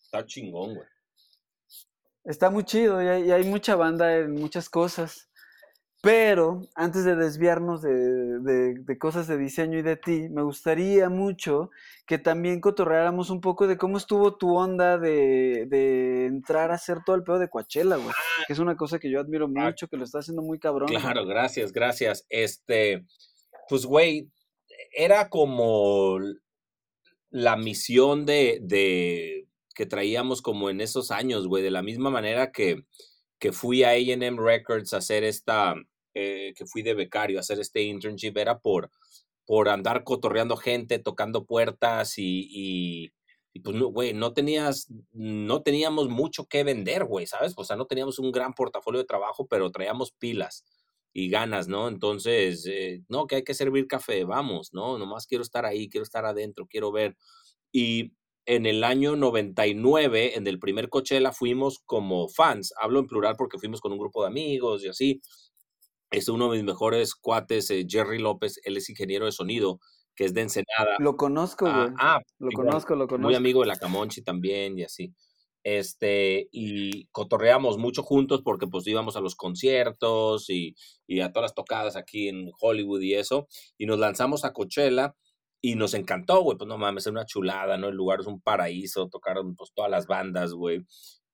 Está 0.00 0.26
chingón, 0.26 0.74
güey. 0.74 0.86
Está 2.24 2.50
muy 2.50 2.64
chido 2.64 3.02
y 3.02 3.08
hay, 3.08 3.24
y 3.28 3.30
hay 3.32 3.44
mucha 3.44 3.74
banda 3.74 4.14
en 4.16 4.32
muchas 4.34 4.68
cosas. 4.68 5.28
Pero 6.02 6.62
antes 6.74 7.04
de 7.04 7.14
desviarnos 7.14 7.80
de, 7.80 7.92
de- 8.40 8.74
de 8.74 8.98
cosas 8.98 9.28
de 9.28 9.38
diseño 9.38 9.78
y 9.78 9.82
de 9.82 9.96
ti, 9.96 10.28
me 10.30 10.42
gustaría 10.42 11.08
mucho 11.08 11.70
que 12.06 12.18
también 12.18 12.60
cotorreáramos 12.60 13.30
un 13.30 13.40
poco 13.40 13.68
de 13.68 13.76
cómo 13.78 13.98
estuvo 13.98 14.36
tu 14.36 14.56
onda 14.56 14.98
de, 14.98 15.66
de 15.68 16.26
entrar 16.26 16.72
a 16.72 16.74
hacer 16.74 16.98
todo 17.06 17.14
el 17.14 17.22
pedo 17.22 17.38
de 17.38 17.48
Coachella, 17.48 17.94
güey. 17.96 18.10
Que 18.48 18.52
es 18.52 18.58
una 18.58 18.76
cosa 18.76 18.98
que 18.98 19.10
yo 19.12 19.20
admiro 19.20 19.44
Ah. 19.56 19.66
mucho, 19.66 19.86
que 19.86 19.96
lo 19.96 20.02
está 20.02 20.18
haciendo 20.18 20.42
muy 20.42 20.58
cabrón. 20.58 20.88
güey. 20.90 21.00
Claro, 21.00 21.24
gracias, 21.24 21.72
gracias. 21.72 22.26
Este, 22.28 23.04
pues, 23.68 23.86
güey, 23.86 24.28
era 24.92 25.28
como 25.28 26.18
la 27.30 27.56
misión 27.56 28.26
de, 28.26 28.58
de 28.60 29.46
que 29.76 29.86
traíamos 29.86 30.42
como 30.42 30.68
en 30.68 30.80
esos 30.80 31.12
años, 31.12 31.46
güey, 31.46 31.62
de 31.62 31.70
la 31.70 31.82
misma 31.82 32.10
manera 32.10 32.50
que, 32.50 32.82
que 33.38 33.52
fui 33.52 33.84
a 33.84 33.90
AM 33.90 34.36
Records 34.36 34.92
a 34.92 34.98
hacer 34.98 35.22
esta, 35.24 35.74
eh, 36.14 36.52
que 36.56 36.66
fui 36.66 36.82
de 36.82 36.94
becario 36.94 37.38
a 37.38 37.40
hacer 37.40 37.60
este 37.60 37.82
internship, 37.82 38.36
era 38.36 38.58
por, 38.60 38.90
por 39.46 39.68
andar 39.68 40.04
cotorreando 40.04 40.56
gente, 40.56 40.98
tocando 40.98 41.46
puertas 41.46 42.18
y, 42.18 42.48
y, 42.50 43.12
y 43.52 43.60
pues, 43.60 43.76
no, 43.76 43.86
güey, 43.88 44.14
no 44.14 44.32
tenías, 44.32 44.88
no 45.12 45.62
teníamos 45.62 46.08
mucho 46.08 46.46
que 46.46 46.64
vender, 46.64 47.04
güey, 47.04 47.26
¿sabes? 47.26 47.54
O 47.56 47.64
sea, 47.64 47.76
no 47.76 47.86
teníamos 47.86 48.18
un 48.18 48.32
gran 48.32 48.54
portafolio 48.54 49.00
de 49.00 49.06
trabajo, 49.06 49.46
pero 49.46 49.70
traíamos 49.70 50.12
pilas 50.12 50.64
y 51.12 51.28
ganas, 51.28 51.68
¿no? 51.68 51.88
Entonces, 51.88 52.66
eh, 52.66 53.02
no, 53.08 53.26
que 53.26 53.36
hay 53.36 53.44
que 53.44 53.54
servir 53.54 53.86
café, 53.86 54.24
vamos, 54.24 54.72
¿no? 54.72 54.98
Nomás 54.98 55.26
quiero 55.26 55.42
estar 55.42 55.66
ahí, 55.66 55.88
quiero 55.88 56.04
estar 56.04 56.24
adentro, 56.24 56.66
quiero 56.66 56.90
ver. 56.92 57.16
Y 57.70 58.12
en 58.46 58.66
el 58.66 58.82
año 58.84 59.16
99, 59.16 60.36
en 60.36 60.46
el 60.46 60.58
primer 60.58 60.88
Coachella, 60.88 61.32
fuimos 61.32 61.80
como 61.84 62.28
fans, 62.28 62.72
hablo 62.80 63.00
en 63.00 63.06
plural 63.06 63.36
porque 63.36 63.58
fuimos 63.58 63.80
con 63.80 63.92
un 63.92 63.98
grupo 63.98 64.22
de 64.22 64.28
amigos 64.28 64.84
y 64.84 64.88
así. 64.88 65.20
Es 66.12 66.28
uno 66.28 66.50
de 66.50 66.58
mis 66.58 66.64
mejores 66.64 67.14
cuates, 67.14 67.70
eh, 67.70 67.84
Jerry 67.88 68.18
López, 68.18 68.60
él 68.64 68.76
es 68.76 68.88
ingeniero 68.90 69.24
de 69.26 69.32
sonido, 69.32 69.80
que 70.14 70.24
es 70.26 70.34
de 70.34 70.42
Ensenada. 70.42 70.96
Lo 70.98 71.16
conozco, 71.16 71.66
Ah, 71.66 71.84
güey. 71.86 71.94
ah, 71.98 72.20
lo 72.38 72.50
igual, 72.50 72.66
conozco, 72.68 72.94
lo 72.94 73.00
muy 73.06 73.08
conozco. 73.08 73.36
amigo 73.36 73.60
de 73.62 73.66
la 73.66 73.76
Camonchi 73.76 74.22
también 74.22 74.78
y 74.78 74.84
así. 74.84 75.14
Este, 75.64 76.48
y 76.52 77.06
cotorreamos 77.12 77.78
mucho 77.78 78.02
juntos 78.02 78.42
porque 78.42 78.66
pues 78.66 78.86
íbamos 78.86 79.16
a 79.16 79.20
los 79.20 79.36
conciertos 79.36 80.50
y, 80.50 80.74
y 81.06 81.20
a 81.20 81.30
todas 81.32 81.44
las 81.50 81.54
tocadas 81.54 81.96
aquí 81.96 82.28
en 82.28 82.50
Hollywood 82.60 83.00
y 83.00 83.14
eso, 83.14 83.46
y 83.78 83.86
nos 83.86 83.98
lanzamos 84.00 84.44
a 84.44 84.52
Coachella 84.52 85.14
y 85.62 85.76
nos 85.76 85.94
encantó, 85.94 86.42
güey, 86.42 86.58
pues 86.58 86.66
no 86.66 86.78
mames, 86.78 87.06
es 87.06 87.12
una 87.12 87.24
chulada, 87.24 87.76
¿no? 87.78 87.88
El 87.88 87.94
lugar 87.94 88.20
es 88.20 88.26
un 88.26 88.40
paraíso, 88.40 89.08
tocaron 89.08 89.54
pues 89.54 89.70
todas 89.72 89.90
las 89.90 90.06
bandas, 90.08 90.52
güey. 90.52 90.84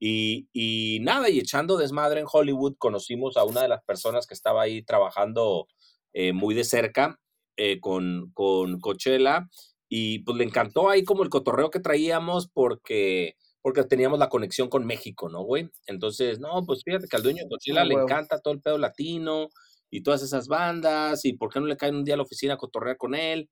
Y, 0.01 0.49
y 0.53 1.01
nada, 1.03 1.29
y 1.29 1.39
echando 1.41 1.77
desmadre 1.77 2.21
en 2.21 2.27
Hollywood, 2.31 2.77
conocimos 2.79 3.37
a 3.37 3.45
una 3.45 3.63
de 3.63 3.69
las 3.69 3.83
personas 3.85 4.27
que 4.27 4.35
estaba 4.35 4.63
ahí 4.63 4.83
trabajando 4.83 5.67
eh, 6.13 6.33
muy 6.33 6.55
de 6.55 6.65
cerca 6.65 7.19
eh, 7.57 7.81
con, 7.81 8.31
con 8.33 8.81
Coachella 8.81 9.49
y 9.89 10.21
pues 10.21 10.37
le 10.37 10.45
encantó 10.45 10.89
ahí 10.91 11.05
como 11.05 11.23
el 11.23 11.31
cotorreo 11.31 11.71
que 11.71 11.81
traíamos 11.81 12.49
porque, 12.49 13.35
porque 13.63 13.85
teníamos 13.85 14.19
la 14.19 14.29
conexión 14.29 14.69
con 14.69 14.87
México, 14.87 15.29
¿no, 15.29 15.43
güey? 15.43 15.71
Entonces, 15.87 16.39
no, 16.41 16.65
pues 16.67 16.83
fíjate 16.85 17.09
que 17.09 17.17
al 17.17 17.23
dueño 17.23 17.43
de 17.43 17.49
Coachella 17.49 17.81
Ah, 17.83 17.85
le 17.85 17.95
encanta 17.95 18.41
todo 18.41 18.55
el 18.55 18.61
pedo 18.61 18.79
latino 18.79 19.49
y 19.91 20.03
todas 20.03 20.23
esas 20.23 20.47
bandas 20.49 21.25
y 21.25 21.33
por 21.33 21.53
qué 21.53 21.61
no 21.61 21.67
le 21.67 21.77
caen 21.77 21.97
un 21.97 22.05
día 22.05 22.15
a 22.15 22.19
la 22.19 22.23
oficina 22.23 22.55
a 22.55 22.59
cotorrear 22.59 22.97
con 22.99 23.15
él. 23.15 23.49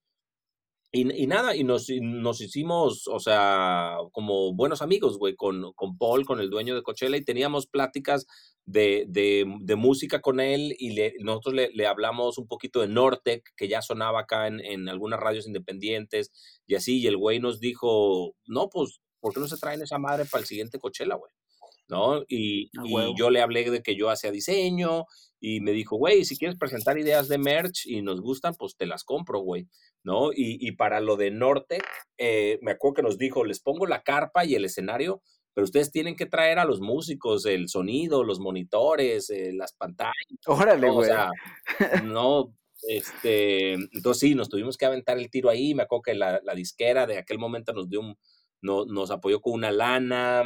Y, 0.92 1.22
y 1.22 1.26
nada, 1.26 1.54
y 1.54 1.64
nos, 1.64 1.90
y 1.90 2.00
nos 2.00 2.40
hicimos, 2.40 3.06
o 3.08 3.18
sea, 3.18 3.96
como 4.12 4.54
buenos 4.54 4.80
amigos, 4.82 5.18
güey, 5.18 5.34
con, 5.34 5.72
con 5.74 5.98
Paul, 5.98 6.24
con 6.24 6.40
el 6.40 6.48
dueño 6.48 6.74
de 6.74 6.82
Coachella, 6.82 7.16
y 7.16 7.24
teníamos 7.24 7.66
pláticas 7.66 8.26
de, 8.64 9.04
de, 9.08 9.44
de 9.60 9.76
música 9.76 10.20
con 10.22 10.40
él, 10.40 10.74
y 10.78 10.90
le- 10.92 11.14
nosotros 11.20 11.54
le, 11.54 11.70
le 11.74 11.86
hablamos 11.86 12.38
un 12.38 12.46
poquito 12.46 12.80
de 12.80 12.88
Nortec, 12.88 13.42
que 13.56 13.68
ya 13.68 13.82
sonaba 13.82 14.20
acá 14.20 14.46
en, 14.46 14.60
en 14.60 14.88
algunas 14.88 15.20
radios 15.20 15.46
independientes, 15.46 16.30
y 16.66 16.76
así, 16.76 17.00
y 17.00 17.06
el 17.08 17.16
güey 17.16 17.40
nos 17.40 17.60
dijo, 17.60 18.34
no, 18.46 18.68
pues, 18.70 19.00
¿por 19.20 19.34
qué 19.34 19.40
no 19.40 19.48
se 19.48 19.58
traen 19.58 19.82
esa 19.82 19.98
madre 19.98 20.24
para 20.24 20.40
el 20.42 20.46
siguiente 20.46 20.78
Coachella, 20.78 21.16
güey? 21.16 21.32
¿No? 21.88 22.22
Y, 22.26 22.70
y 22.84 23.16
yo 23.16 23.30
le 23.30 23.40
hablé 23.40 23.70
de 23.70 23.80
que 23.80 23.94
yo 23.96 24.10
hacía 24.10 24.32
diseño, 24.32 25.04
y 25.48 25.60
me 25.60 25.70
dijo, 25.70 25.94
güey, 25.96 26.24
si 26.24 26.36
quieres 26.36 26.58
presentar 26.58 26.98
ideas 26.98 27.28
de 27.28 27.38
merch 27.38 27.86
y 27.86 28.02
nos 28.02 28.20
gustan, 28.20 28.56
pues 28.56 28.76
te 28.76 28.84
las 28.84 29.04
compro, 29.04 29.38
güey. 29.38 29.68
¿no? 30.02 30.32
Y, 30.32 30.58
y 30.60 30.72
para 30.72 30.98
lo 30.98 31.16
de 31.16 31.30
Norte, 31.30 31.78
eh, 32.18 32.58
me 32.62 32.72
acuerdo 32.72 32.94
que 32.94 33.02
nos 33.02 33.16
dijo, 33.16 33.44
les 33.44 33.60
pongo 33.60 33.86
la 33.86 34.02
carpa 34.02 34.44
y 34.44 34.56
el 34.56 34.64
escenario, 34.64 35.22
pero 35.54 35.64
ustedes 35.64 35.92
tienen 35.92 36.16
que 36.16 36.26
traer 36.26 36.58
a 36.58 36.64
los 36.64 36.80
músicos, 36.80 37.46
el 37.46 37.68
sonido, 37.68 38.24
los 38.24 38.40
monitores, 38.40 39.30
eh, 39.30 39.52
las 39.52 39.72
pantallas, 39.72 40.14
Órale, 40.46 40.80
todo, 40.80 40.90
o 40.90 40.94
güey. 40.96 41.10
sea, 41.10 41.30
no, 42.04 42.52
este, 42.88 43.74
entonces 43.74 44.18
sí, 44.18 44.34
nos 44.34 44.48
tuvimos 44.48 44.76
que 44.76 44.86
aventar 44.86 45.16
el 45.16 45.30
tiro 45.30 45.48
ahí, 45.48 45.76
me 45.76 45.84
acuerdo 45.84 46.02
que 46.02 46.14
la, 46.14 46.40
la 46.42 46.54
disquera 46.56 47.06
de 47.06 47.18
aquel 47.18 47.38
momento 47.38 47.72
nos 47.72 47.88
dio 47.88 48.00
un, 48.00 48.18
no, 48.62 48.84
nos 48.84 49.12
apoyó 49.12 49.40
con 49.40 49.52
una 49.52 49.70
lana, 49.70 50.42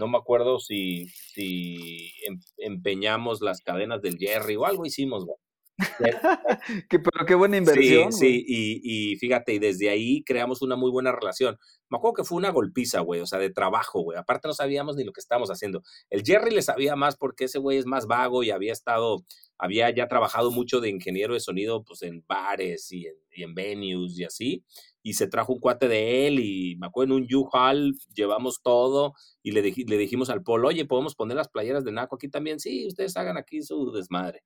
no 0.00 0.08
me 0.08 0.18
acuerdo 0.18 0.58
si, 0.58 1.06
si 1.08 2.10
em- 2.26 2.40
empeñamos 2.56 3.40
las 3.42 3.60
cadenas 3.60 4.00
del 4.02 4.16
Jerry 4.18 4.56
o 4.56 4.64
algo 4.66 4.84
hicimos, 4.86 5.24
güey. 5.26 5.36
Que- 6.90 6.98
pero 6.98 7.24
qué 7.26 7.34
buena 7.34 7.56
inversión, 7.56 8.12
Sí, 8.12 8.18
sí, 8.18 8.44
y, 8.46 9.12
y 9.12 9.16
fíjate, 9.16 9.54
y 9.54 9.58
desde 9.58 9.88
ahí 9.88 10.22
creamos 10.24 10.60
una 10.62 10.76
muy 10.76 10.90
buena 10.90 11.12
relación. 11.12 11.56
Me 11.88 11.96
acuerdo 11.98 12.14
que 12.14 12.24
fue 12.24 12.38
una 12.38 12.50
golpiza, 12.50 13.00
güey, 13.00 13.20
o 13.20 13.26
sea, 13.26 13.38
de 13.38 13.50
trabajo, 13.50 14.00
güey. 14.02 14.18
Aparte 14.18 14.48
no 14.48 14.54
sabíamos 14.54 14.96
ni 14.96 15.04
lo 15.04 15.12
que 15.12 15.20
estábamos 15.20 15.50
haciendo. 15.50 15.82
El 16.10 16.22
Jerry 16.22 16.50
le 16.54 16.62
sabía 16.62 16.96
más 16.96 17.16
porque 17.16 17.44
ese 17.44 17.58
güey 17.58 17.78
es 17.78 17.86
más 17.86 18.06
vago 18.06 18.42
y 18.42 18.50
había 18.50 18.72
estado, 18.72 19.24
había 19.58 19.88
ya 19.90 20.06
trabajado 20.06 20.50
mucho 20.50 20.80
de 20.80 20.90
ingeniero 20.90 21.34
de 21.34 21.40
sonido, 21.40 21.82
pues 21.84 22.02
en 22.02 22.24
bares 22.28 22.92
y 22.92 23.06
en, 23.06 23.14
y 23.32 23.42
en 23.42 23.54
venues 23.54 24.18
y 24.18 24.24
así. 24.24 24.64
Y 25.02 25.14
se 25.14 25.26
trajo 25.28 25.52
un 25.54 25.60
cuate 25.60 25.88
de 25.88 26.26
él 26.26 26.40
y 26.40 26.76
me 26.76 26.86
acuerdo 26.86 27.16
en 27.16 27.22
un 27.24 27.34
U-Haul 27.34 27.94
llevamos 28.14 28.60
todo 28.62 29.14
y 29.42 29.52
le, 29.52 29.62
dij- 29.64 29.88
le 29.88 29.96
dijimos 29.96 30.28
al 30.30 30.42
Paul, 30.42 30.64
oye, 30.66 30.84
¿podemos 30.84 31.14
poner 31.14 31.36
las 31.36 31.48
playeras 31.48 31.84
de 31.84 31.92
Naco 31.92 32.16
aquí 32.16 32.28
también? 32.28 32.60
Sí, 32.60 32.86
ustedes 32.86 33.16
hagan 33.16 33.36
aquí 33.38 33.62
su 33.62 33.90
desmadre. 33.92 34.42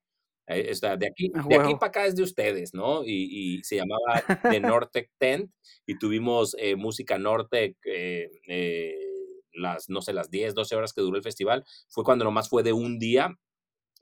Eh, 0.46 0.68
o 0.70 0.74
sea, 0.74 0.96
de 0.96 1.06
aquí, 1.08 1.30
A 1.34 1.42
de 1.48 1.54
aquí 1.56 1.72
para 1.74 1.86
acá 1.88 2.06
es 2.06 2.14
de 2.16 2.22
ustedes, 2.22 2.74
¿no? 2.74 3.02
Y, 3.04 3.56
y 3.58 3.62
se 3.64 3.76
llamaba 3.76 4.22
The 4.50 4.60
Nortec 4.60 5.10
Tent 5.18 5.50
y 5.86 5.98
tuvimos 5.98 6.54
eh, 6.58 6.76
música 6.76 7.16
Nortec, 7.18 7.76
eh, 7.86 8.30
eh, 8.46 8.94
las, 9.54 9.88
no 9.88 10.02
sé, 10.02 10.12
las 10.12 10.30
10, 10.30 10.54
12 10.54 10.76
horas 10.76 10.92
que 10.92 11.00
duró 11.00 11.16
el 11.16 11.22
festival. 11.22 11.64
Fue 11.88 12.04
cuando 12.04 12.24
nomás 12.24 12.48
fue 12.50 12.62
de 12.62 12.72
un 12.74 12.98
día 12.98 13.38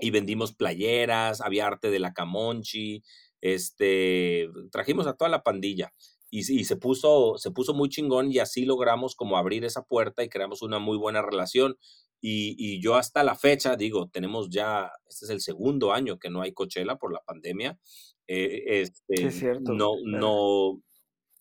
y 0.00 0.10
vendimos 0.10 0.52
playeras, 0.52 1.40
había 1.40 1.66
arte 1.66 1.90
de 1.90 2.00
la 2.00 2.12
Camonchi, 2.12 3.02
este, 3.40 4.48
trajimos 4.70 5.06
a 5.06 5.14
toda 5.14 5.28
la 5.30 5.42
pandilla. 5.42 5.92
Y, 6.34 6.38
y 6.60 6.64
se, 6.64 6.76
puso, 6.76 7.36
se 7.36 7.50
puso 7.50 7.74
muy 7.74 7.90
chingón 7.90 8.32
y 8.32 8.38
así 8.38 8.64
logramos 8.64 9.14
como 9.14 9.36
abrir 9.36 9.66
esa 9.66 9.82
puerta 9.84 10.24
y 10.24 10.30
creamos 10.30 10.62
una 10.62 10.78
muy 10.78 10.96
buena 10.96 11.20
relación. 11.20 11.76
Y, 12.22 12.56
y 12.56 12.80
yo 12.80 12.94
hasta 12.94 13.22
la 13.22 13.34
fecha, 13.34 13.76
digo, 13.76 14.08
tenemos 14.08 14.48
ya, 14.48 14.90
este 15.08 15.26
es 15.26 15.30
el 15.30 15.40
segundo 15.42 15.92
año 15.92 16.18
que 16.18 16.30
no 16.30 16.40
hay 16.40 16.54
Coachella 16.54 16.96
por 16.96 17.12
la 17.12 17.20
pandemia. 17.20 17.78
eh, 18.26 18.62
este, 18.80 19.26
es 19.26 19.38
cierto, 19.40 19.74
No, 19.74 19.96
no, 20.06 20.80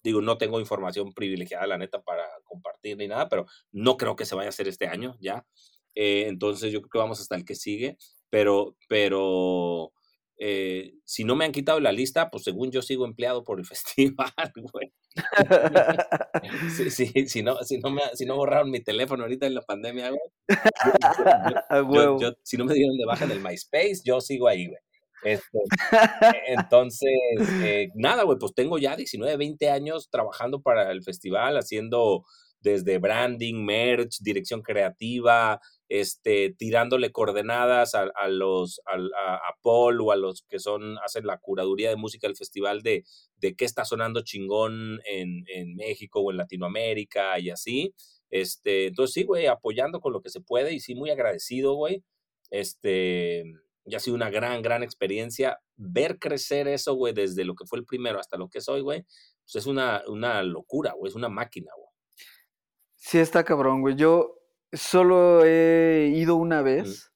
digo, 0.03 0.21
no 0.21 0.37
tengo 0.37 0.59
información 0.59 1.13
privilegiada, 1.13 1.67
la 1.67 1.77
neta, 1.77 2.01
para 2.01 2.25
compartir 2.43 2.97
ni 2.97 3.07
nada, 3.07 3.29
pero 3.29 3.45
no 3.71 3.95
creo 3.95 4.17
que 4.17 4.25
se 4.25 4.35
vaya 4.35 4.47
a 4.47 4.49
hacer 4.49 4.67
este 4.67 4.87
año 4.87 5.15
ya. 5.21 5.45
Eh, 5.95 6.25
entonces 6.27 6.73
yo 6.73 6.81
creo 6.81 6.89
que 6.89 6.97
vamos 6.99 7.21
hasta 7.21 7.35
el 7.35 7.45
que 7.45 7.55
sigue, 7.55 7.97
pero, 8.29 8.75
pero 8.89 9.93
eh, 10.43 10.93
si 11.05 11.23
no 11.23 11.35
me 11.35 11.45
han 11.45 11.51
quitado 11.51 11.79
la 11.79 11.91
lista, 11.91 12.31
pues 12.31 12.43
según 12.45 12.71
yo 12.71 12.81
sigo 12.81 13.05
empleado 13.05 13.43
por 13.43 13.59
el 13.59 13.65
festival, 13.65 14.31
güey. 14.73 14.91
Si, 17.27 17.43
no, 17.43 17.57
si, 17.63 17.77
no 17.79 17.89
me, 17.91 18.01
si 18.13 18.25
no 18.25 18.35
borraron 18.35 18.71
mi 18.71 18.79
teléfono 18.81 19.23
ahorita 19.23 19.45
en 19.45 19.55
la 19.55 19.61
pandemia, 19.61 20.09
güey. 20.09 20.21
yo- 21.69 21.93
yo- 21.93 22.19
yo- 22.19 22.33
si 22.43 22.57
no 22.57 22.65
me 22.65 22.73
dieron 22.73 22.97
de 22.97 23.05
baja 23.05 23.25
en 23.25 23.31
el 23.31 23.41
MySpace, 23.41 24.01
yo 24.03 24.21
sigo 24.21 24.47
ahí, 24.47 24.67
güey. 24.67 24.79
Este, 25.23 25.59
entonces, 26.47 27.11
eh, 27.63 27.89
nada, 27.93 28.23
güey, 28.23 28.39
pues 28.39 28.55
tengo 28.55 28.79
ya 28.79 28.95
19, 28.95 29.37
20 29.37 29.69
años 29.69 30.09
trabajando 30.09 30.61
para 30.61 30.91
el 30.91 31.03
festival, 31.03 31.57
haciendo 31.57 32.25
desde 32.59 32.97
branding, 32.97 33.63
merch, 33.63 34.17
dirección 34.21 34.63
creativa, 34.63 35.59
este, 35.93 36.55
tirándole 36.57 37.11
coordenadas 37.11 37.95
a, 37.95 38.03
a 38.15 38.29
los, 38.29 38.79
a, 38.85 38.95
a 38.95 39.57
Paul 39.61 39.99
o 39.99 40.13
a 40.13 40.15
los 40.15 40.43
que 40.47 40.57
son, 40.57 40.97
hacen 41.03 41.25
la 41.25 41.37
curaduría 41.37 41.89
de 41.89 41.97
música 41.97 42.27
del 42.27 42.37
festival 42.37 42.81
de, 42.81 43.03
de 43.35 43.57
qué 43.57 43.65
está 43.65 43.83
sonando 43.83 44.21
chingón 44.21 45.01
en, 45.03 45.43
en 45.53 45.75
México 45.75 46.21
o 46.21 46.31
en 46.31 46.37
Latinoamérica 46.37 47.37
y 47.39 47.49
así. 47.49 47.93
Este, 48.29 48.87
entonces 48.87 49.13
sí, 49.13 49.23
güey, 49.25 49.47
apoyando 49.47 49.99
con 49.99 50.13
lo 50.13 50.21
que 50.21 50.29
se 50.29 50.39
puede 50.39 50.73
y 50.73 50.79
sí, 50.79 50.95
muy 50.95 51.09
agradecido, 51.09 51.73
güey. 51.73 52.05
Este, 52.51 53.43
ya 53.83 53.97
ha 53.97 53.99
sido 53.99 54.15
una 54.15 54.29
gran, 54.29 54.61
gran 54.61 54.83
experiencia. 54.83 55.59
Ver 55.75 56.19
crecer 56.19 56.69
eso, 56.69 56.93
güey, 56.93 57.13
desde 57.13 57.43
lo 57.43 57.53
que 57.53 57.65
fue 57.65 57.79
el 57.79 57.85
primero 57.85 58.17
hasta 58.17 58.37
lo 58.37 58.47
que 58.47 58.59
es 58.59 58.69
hoy, 58.69 58.79
güey, 58.79 59.03
pues 59.43 59.55
es 59.55 59.65
una, 59.65 60.03
una 60.07 60.41
locura, 60.41 60.93
güey, 60.93 61.09
es 61.09 61.15
una 61.15 61.27
máquina, 61.27 61.69
güey. 61.75 61.89
Sí, 62.95 63.17
está 63.17 63.43
cabrón, 63.43 63.81
güey. 63.81 63.97
Yo 63.97 64.40
solo 64.73 65.43
he 65.45 66.11
ido 66.15 66.35
una 66.35 66.61
vez 66.61 67.11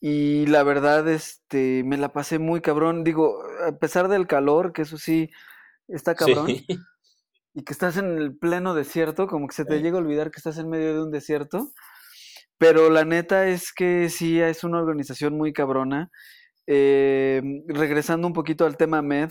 y 0.00 0.46
la 0.46 0.62
verdad, 0.62 1.08
este, 1.08 1.82
me 1.84 1.96
la 1.98 2.12
pasé 2.12 2.38
muy 2.38 2.60
cabrón. 2.60 3.04
Digo, 3.04 3.42
a 3.66 3.72
pesar 3.78 4.08
del 4.08 4.26
calor, 4.26 4.72
que 4.72 4.82
eso 4.82 4.96
sí 4.98 5.30
está 5.88 6.14
cabrón, 6.14 6.46
Sí. 6.46 6.66
y 7.54 7.64
que 7.64 7.72
estás 7.72 7.96
en 7.96 8.16
el 8.18 8.36
pleno 8.38 8.74
desierto, 8.74 9.26
como 9.26 9.46
que 9.48 9.54
se 9.54 9.64
te 9.64 9.76
Sí. 9.76 9.82
llega 9.82 9.98
a 9.98 10.00
olvidar 10.00 10.30
que 10.30 10.38
estás 10.38 10.56
en 10.58 10.68
medio 10.70 10.94
de 10.94 11.02
un 11.02 11.10
desierto. 11.10 11.72
Pero 12.58 12.90
la 12.90 13.04
neta 13.04 13.48
es 13.48 13.72
que 13.72 14.08
sí 14.10 14.40
es 14.40 14.64
una 14.64 14.78
organización 14.78 15.36
muy 15.36 15.52
cabrona. 15.52 16.10
Eh, 16.66 17.42
regresando 17.68 18.26
un 18.26 18.32
poquito 18.34 18.66
al 18.66 18.76
tema 18.76 19.02
Med, 19.02 19.30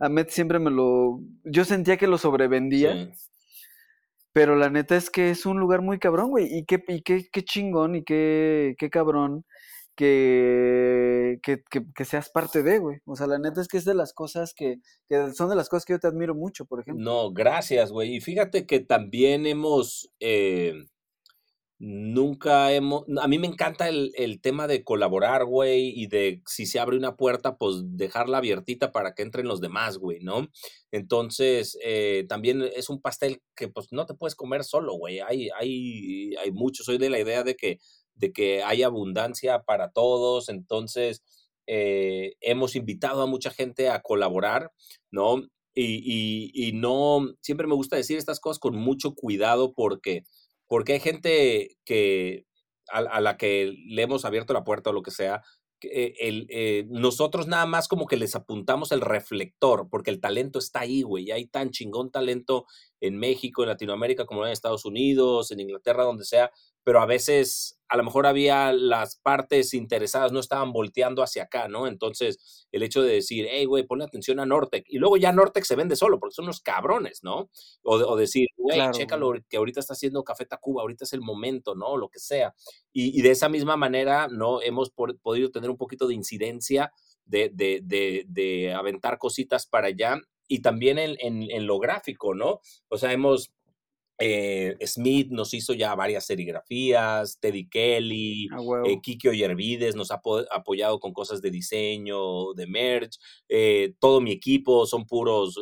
a 0.00 0.08
Med 0.08 0.28
siempre 0.30 0.58
me 0.58 0.70
lo. 0.70 1.20
Yo 1.44 1.64
sentía 1.64 1.96
que 1.98 2.06
lo 2.06 2.18
sobrevendía. 2.18 2.92
Sí. 2.94 3.12
Pero 4.32 4.56
la 4.56 4.70
neta 4.70 4.96
es 4.96 5.10
que 5.10 5.30
es 5.30 5.46
un 5.46 5.58
lugar 5.58 5.82
muy 5.82 5.98
cabrón, 5.98 6.30
güey. 6.30 6.46
Y 6.50 6.64
qué, 6.64 6.82
y 6.88 7.02
qué, 7.02 7.26
qué 7.30 7.42
chingón 7.42 7.96
y 7.96 8.04
qué, 8.04 8.74
qué 8.78 8.90
cabrón 8.90 9.44
que, 9.96 11.38
que, 11.42 11.62
que, 11.94 12.04
seas 12.04 12.30
parte 12.30 12.62
de, 12.62 12.78
güey. 12.78 12.98
O 13.04 13.16
sea, 13.16 13.26
la 13.26 13.38
neta 13.38 13.60
es 13.60 13.68
que 13.68 13.76
es 13.76 13.84
de 13.84 13.94
las 13.94 14.14
cosas 14.14 14.54
que, 14.54 14.76
que 15.08 15.32
son 15.34 15.50
de 15.50 15.56
las 15.56 15.68
cosas 15.68 15.84
que 15.84 15.92
yo 15.92 15.98
te 15.98 16.06
admiro 16.06 16.34
mucho, 16.34 16.64
por 16.64 16.80
ejemplo. 16.80 17.04
No, 17.04 17.32
gracias, 17.32 17.92
güey. 17.92 18.16
Y 18.16 18.20
fíjate 18.20 18.66
que 18.66 18.80
también 18.80 19.46
hemos, 19.46 20.10
eh, 20.20 20.74
nunca 21.80 22.72
hemos, 22.74 23.04
a 23.22 23.26
mí 23.26 23.38
me 23.38 23.46
encanta 23.46 23.88
el, 23.88 24.12
el 24.14 24.42
tema 24.42 24.66
de 24.66 24.84
colaborar, 24.84 25.46
güey, 25.46 25.88
y 25.98 26.08
de 26.08 26.42
si 26.46 26.66
se 26.66 26.78
abre 26.78 26.98
una 26.98 27.16
puerta, 27.16 27.56
pues 27.56 27.76
dejarla 27.96 28.36
abiertita 28.38 28.92
para 28.92 29.14
que 29.14 29.22
entren 29.22 29.48
los 29.48 29.62
demás, 29.62 29.96
güey, 29.96 30.20
¿no? 30.20 30.48
Entonces, 30.92 31.78
eh, 31.82 32.26
también 32.28 32.62
es 32.76 32.90
un 32.90 33.00
pastel 33.00 33.42
que 33.56 33.68
pues 33.68 33.88
no 33.92 34.04
te 34.04 34.12
puedes 34.14 34.34
comer 34.34 34.62
solo, 34.62 34.92
güey. 34.94 35.20
Hay, 35.20 35.48
hay, 35.58 36.34
hay 36.36 36.52
mucho. 36.52 36.84
Soy 36.84 36.98
de 36.98 37.08
la 37.08 37.18
idea 37.18 37.44
de 37.44 37.56
que, 37.56 37.78
de 38.14 38.30
que 38.30 38.62
hay 38.62 38.82
abundancia 38.82 39.62
para 39.62 39.90
todos. 39.90 40.50
Entonces, 40.50 41.22
eh, 41.66 42.34
hemos 42.42 42.76
invitado 42.76 43.22
a 43.22 43.26
mucha 43.26 43.50
gente 43.50 43.88
a 43.88 44.02
colaborar, 44.02 44.70
¿no? 45.10 45.42
Y, 45.74 46.02
y, 46.04 46.50
y 46.52 46.72
no, 46.72 47.32
siempre 47.40 47.66
me 47.66 47.74
gusta 47.74 47.96
decir 47.96 48.18
estas 48.18 48.40
cosas 48.40 48.58
con 48.58 48.76
mucho 48.76 49.14
cuidado 49.14 49.72
porque, 49.72 50.24
porque 50.70 50.92
hay 50.92 51.00
gente 51.00 51.78
que 51.84 52.46
a, 52.92 53.20
la 53.20 53.36
que 53.36 53.74
le 53.88 54.02
hemos 54.02 54.24
abierto 54.24 54.52
la 54.52 54.62
puerta 54.62 54.90
o 54.90 54.92
lo 54.92 55.02
que 55.02 55.10
sea, 55.10 55.42
eh, 55.82 56.14
eh, 56.48 56.86
nosotros 56.88 57.48
nada 57.48 57.66
más 57.66 57.88
como 57.88 58.06
que 58.06 58.16
les 58.16 58.36
apuntamos 58.36 58.92
el 58.92 59.00
reflector, 59.00 59.88
porque 59.90 60.12
el 60.12 60.20
talento 60.20 60.60
está 60.60 60.80
ahí, 60.80 61.02
güey, 61.02 61.32
hay 61.32 61.46
tan 61.46 61.70
chingón 61.70 62.12
talento 62.12 62.66
en 63.00 63.18
México, 63.18 63.64
en 63.64 63.70
Latinoamérica, 63.70 64.26
como 64.26 64.46
en 64.46 64.52
Estados 64.52 64.84
Unidos, 64.84 65.50
en 65.50 65.58
Inglaterra, 65.58 66.04
donde 66.04 66.24
sea, 66.24 66.52
pero 66.84 67.00
a 67.00 67.06
veces 67.06 67.80
a 67.90 67.96
lo 67.96 68.04
mejor 68.04 68.24
había 68.24 68.72
las 68.72 69.16
partes 69.16 69.74
interesadas, 69.74 70.30
no 70.30 70.38
estaban 70.38 70.72
volteando 70.72 71.24
hacia 71.24 71.42
acá, 71.42 71.66
¿no? 71.66 71.88
Entonces, 71.88 72.68
el 72.70 72.84
hecho 72.84 73.02
de 73.02 73.14
decir, 73.14 73.48
hey, 73.50 73.64
güey, 73.64 73.84
ponle 73.84 74.04
atención 74.04 74.38
a 74.38 74.46
Nortec, 74.46 74.84
y 74.88 74.98
luego 74.98 75.16
ya 75.16 75.32
Nortec 75.32 75.64
se 75.64 75.74
vende 75.74 75.96
solo, 75.96 76.20
porque 76.20 76.34
son 76.34 76.44
unos 76.44 76.60
cabrones, 76.60 77.24
¿no? 77.24 77.50
O, 77.82 78.16
decir, 78.16 78.46
güey, 78.56 78.76
claro, 78.76 78.92
chécalo, 78.92 79.32
que 79.48 79.56
ahorita 79.56 79.80
está 79.80 79.94
haciendo 79.94 80.22
Café 80.22 80.46
Tacuba, 80.46 80.82
ahorita 80.82 81.02
es 81.02 81.12
el 81.14 81.20
momento, 81.20 81.74
¿no? 81.74 81.96
Lo 81.96 82.08
que 82.08 82.20
sea. 82.20 82.54
Y, 82.92 83.20
de 83.22 83.32
esa 83.32 83.48
misma 83.48 83.76
manera, 83.76 84.28
¿no? 84.28 84.62
Hemos 84.62 84.90
podido 84.90 85.50
tener 85.50 85.68
un 85.68 85.76
poquito 85.76 86.06
de 86.06 86.14
incidencia 86.14 86.92
de, 87.24 87.50
de, 87.52 87.80
de, 87.82 88.24
de 88.28 88.72
aventar 88.72 89.18
cositas 89.18 89.66
para 89.66 89.88
allá 89.88 90.20
y 90.46 90.62
también 90.62 90.98
en, 90.98 91.16
en, 91.18 91.42
en, 91.50 91.66
lo 91.66 91.78
gráfico, 91.80 92.34
¿no? 92.34 92.60
O 92.88 92.98
sea, 92.98 93.12
hemos 93.12 93.52
eh, 94.22 94.76
Smith 94.86 95.30
nos 95.30 95.54
hizo 95.54 95.72
ya 95.72 95.94
varias 95.94 96.26
serigrafías, 96.26 97.40
Teddy 97.40 97.70
Kelly, 97.70 98.48
eh, 98.84 99.00
Kiki 99.00 99.28
Oyervides 99.28 99.96
nos 99.96 100.10
ha 100.10 100.20
apoyado 100.50 101.00
con 101.00 101.14
cosas 101.14 101.40
de 101.40 101.50
diseño, 101.50 102.52
de 102.52 102.66
merch, 102.66 103.18
eh, 103.48 103.94
todo 103.98 104.20
mi 104.20 104.32
equipo 104.32 104.84
son 104.84 105.06
puros 105.06 105.58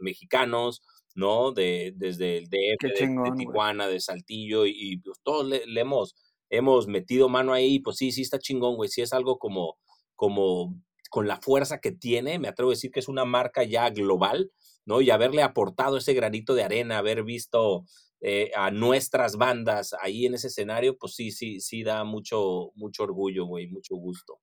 mexicanos, 0.00 0.82
¿no? 1.14 1.52
De, 1.52 1.94
desde 1.96 2.36
el 2.36 2.50
DF, 2.50 2.82
de, 2.82 3.32
Tijuana, 3.38 3.88
de 3.88 3.98
Saltillo, 3.98 4.66
y, 4.66 4.98
pues 4.98 5.18
todos 5.22 5.46
le, 5.46 5.62
hemos, 5.80 6.14
hemos 6.50 6.86
metido 6.88 7.30
mano 7.30 7.54
ahí, 7.54 7.78
pues 7.78 7.96
sí, 7.96 8.12
sí 8.12 8.20
está 8.20 8.38
chingón, 8.38 8.76
güey, 8.76 8.90
sí 8.90 9.00
es 9.00 9.14
algo 9.14 9.38
como, 9.38 9.78
como 10.14 10.78
con 11.08 11.26
la 11.26 11.40
fuerza 11.40 11.80
que 11.80 11.92
tiene, 11.92 12.38
me 12.38 12.48
atrevo 12.48 12.72
a 12.72 12.74
decir 12.74 12.90
que 12.90 13.00
es 13.00 13.08
una 13.08 13.24
marca 13.24 13.64
ya 13.64 13.88
global, 13.88 14.52
¿no? 14.86 15.00
Y 15.00 15.10
haberle 15.10 15.42
aportado 15.42 15.98
ese 15.98 16.14
granito 16.14 16.54
de 16.54 16.64
arena, 16.64 16.98
haber 16.98 17.22
visto 17.24 17.84
eh, 18.20 18.50
a 18.56 18.70
nuestras 18.70 19.36
bandas 19.36 19.94
ahí 20.00 20.24
en 20.24 20.34
ese 20.34 20.46
escenario, 20.46 20.96
pues 20.96 21.14
sí, 21.14 21.30
sí, 21.30 21.60
sí 21.60 21.82
da 21.82 22.04
mucho, 22.04 22.70
mucho 22.74 23.02
orgullo, 23.02 23.44
güey, 23.44 23.66
mucho 23.66 23.94
gusto. 23.96 24.40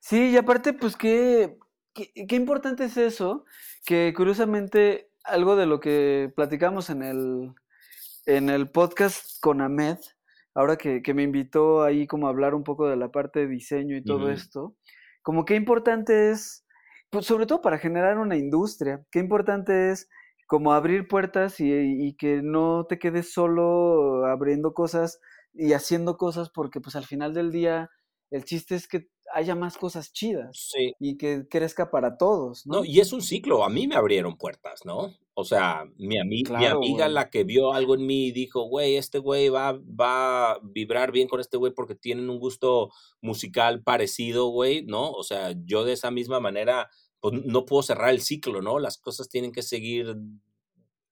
Sí, 0.00 0.30
y 0.30 0.36
aparte, 0.36 0.72
pues 0.74 0.94
qué, 0.94 1.56
qué, 1.94 2.36
importante 2.36 2.84
es 2.84 2.96
eso, 2.96 3.44
que 3.84 4.12
curiosamente 4.14 5.10
algo 5.24 5.56
de 5.56 5.66
lo 5.66 5.80
que 5.80 6.30
platicamos 6.36 6.90
en 6.90 7.02
el, 7.02 7.54
en 8.26 8.50
el 8.50 8.70
podcast 8.70 9.40
con 9.40 9.60
Ahmed, 9.62 9.96
ahora 10.54 10.76
que, 10.76 11.02
me 11.14 11.22
invitó 11.22 11.82
ahí 11.82 12.06
como 12.06 12.26
a 12.26 12.30
hablar 12.30 12.54
un 12.54 12.62
poco 12.62 12.88
de 12.88 12.96
la 12.96 13.10
parte 13.10 13.40
de 13.40 13.48
diseño 13.48 13.96
y 13.96 14.04
todo 14.04 14.30
esto, 14.30 14.76
como 15.22 15.44
qué 15.44 15.54
importante 15.54 16.30
es 16.30 16.65
pues 17.10 17.26
sobre 17.26 17.46
todo 17.46 17.62
para 17.62 17.78
generar 17.78 18.18
una 18.18 18.36
industria. 18.36 19.04
Qué 19.10 19.18
importante 19.18 19.90
es 19.90 20.08
como 20.46 20.72
abrir 20.72 21.08
puertas 21.08 21.56
y, 21.58 22.14
que 22.16 22.40
no 22.42 22.86
te 22.88 22.98
quedes 22.98 23.32
solo 23.32 24.26
abriendo 24.26 24.74
cosas 24.74 25.20
y 25.52 25.72
haciendo 25.72 26.16
cosas 26.16 26.50
porque 26.50 26.80
pues 26.80 26.96
al 26.96 27.04
final 27.04 27.34
del 27.34 27.50
día 27.50 27.90
el 28.30 28.44
chiste 28.44 28.74
es 28.76 28.86
que 28.88 29.08
haya 29.32 29.54
más 29.54 29.76
cosas 29.76 30.12
chidas 30.12 30.72
y 30.98 31.16
que 31.16 31.46
crezca 31.48 31.90
para 31.90 32.16
todos, 32.16 32.66
¿no? 32.66 32.84
y 32.84 33.00
es 33.00 33.12
un 33.12 33.22
ciclo, 33.22 33.64
a 33.64 33.68
mí 33.68 33.86
me 33.86 33.96
abrieron 33.96 34.36
puertas, 34.36 34.84
¿no? 34.84 35.14
O 35.34 35.44
sea, 35.44 35.84
mi, 35.98 36.16
mi 36.24 36.64
amiga 36.64 37.08
la 37.08 37.28
que 37.28 37.44
vio 37.44 37.74
algo 37.74 37.94
en 37.94 38.06
mí 38.06 38.30
dijo, 38.32 38.62
güey, 38.68 38.96
este 38.96 39.18
güey 39.18 39.50
va, 39.50 39.72
va 39.78 40.52
a 40.52 40.60
vibrar 40.62 41.12
bien 41.12 41.28
con 41.28 41.40
este 41.40 41.58
güey 41.58 41.74
porque 41.74 41.94
tienen 41.94 42.30
un 42.30 42.38
gusto 42.38 42.90
musical 43.20 43.82
parecido, 43.82 44.46
güey, 44.46 44.82
¿no? 44.86 45.10
O 45.10 45.22
sea, 45.22 45.54
yo 45.66 45.84
de 45.84 45.92
esa 45.92 46.10
misma 46.10 46.40
manera, 46.40 46.88
pues 47.20 47.34
no 47.44 47.66
puedo 47.66 47.82
cerrar 47.82 48.10
el 48.10 48.22
ciclo, 48.22 48.62
¿no? 48.62 48.78
Las 48.78 48.96
cosas 48.96 49.28
tienen 49.28 49.52
que 49.52 49.62
seguir 49.62 50.16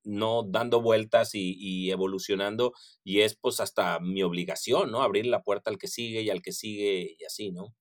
no 0.05 0.43
dando 0.43 0.81
vueltas 0.81 1.31
y, 1.35 1.91
evolucionando 1.91 2.73
y 3.03 3.21
es 3.21 3.37
pues 3.37 3.61
hasta 3.61 4.01
mi 4.01 4.23
obligación, 4.23 4.91
¿no? 4.91 5.03
Abrir 5.03 5.27
la 5.27 5.43
puerta 5.43 5.71
al 5.71 5.79
que 5.79 5.89
sigue 5.89 6.23
y 6.23 6.31
al 6.31 6.43
que 6.43 6.53
sigue 6.53 7.17
y 7.19 7.25
así, 7.25 7.51
¿no? 7.53 7.75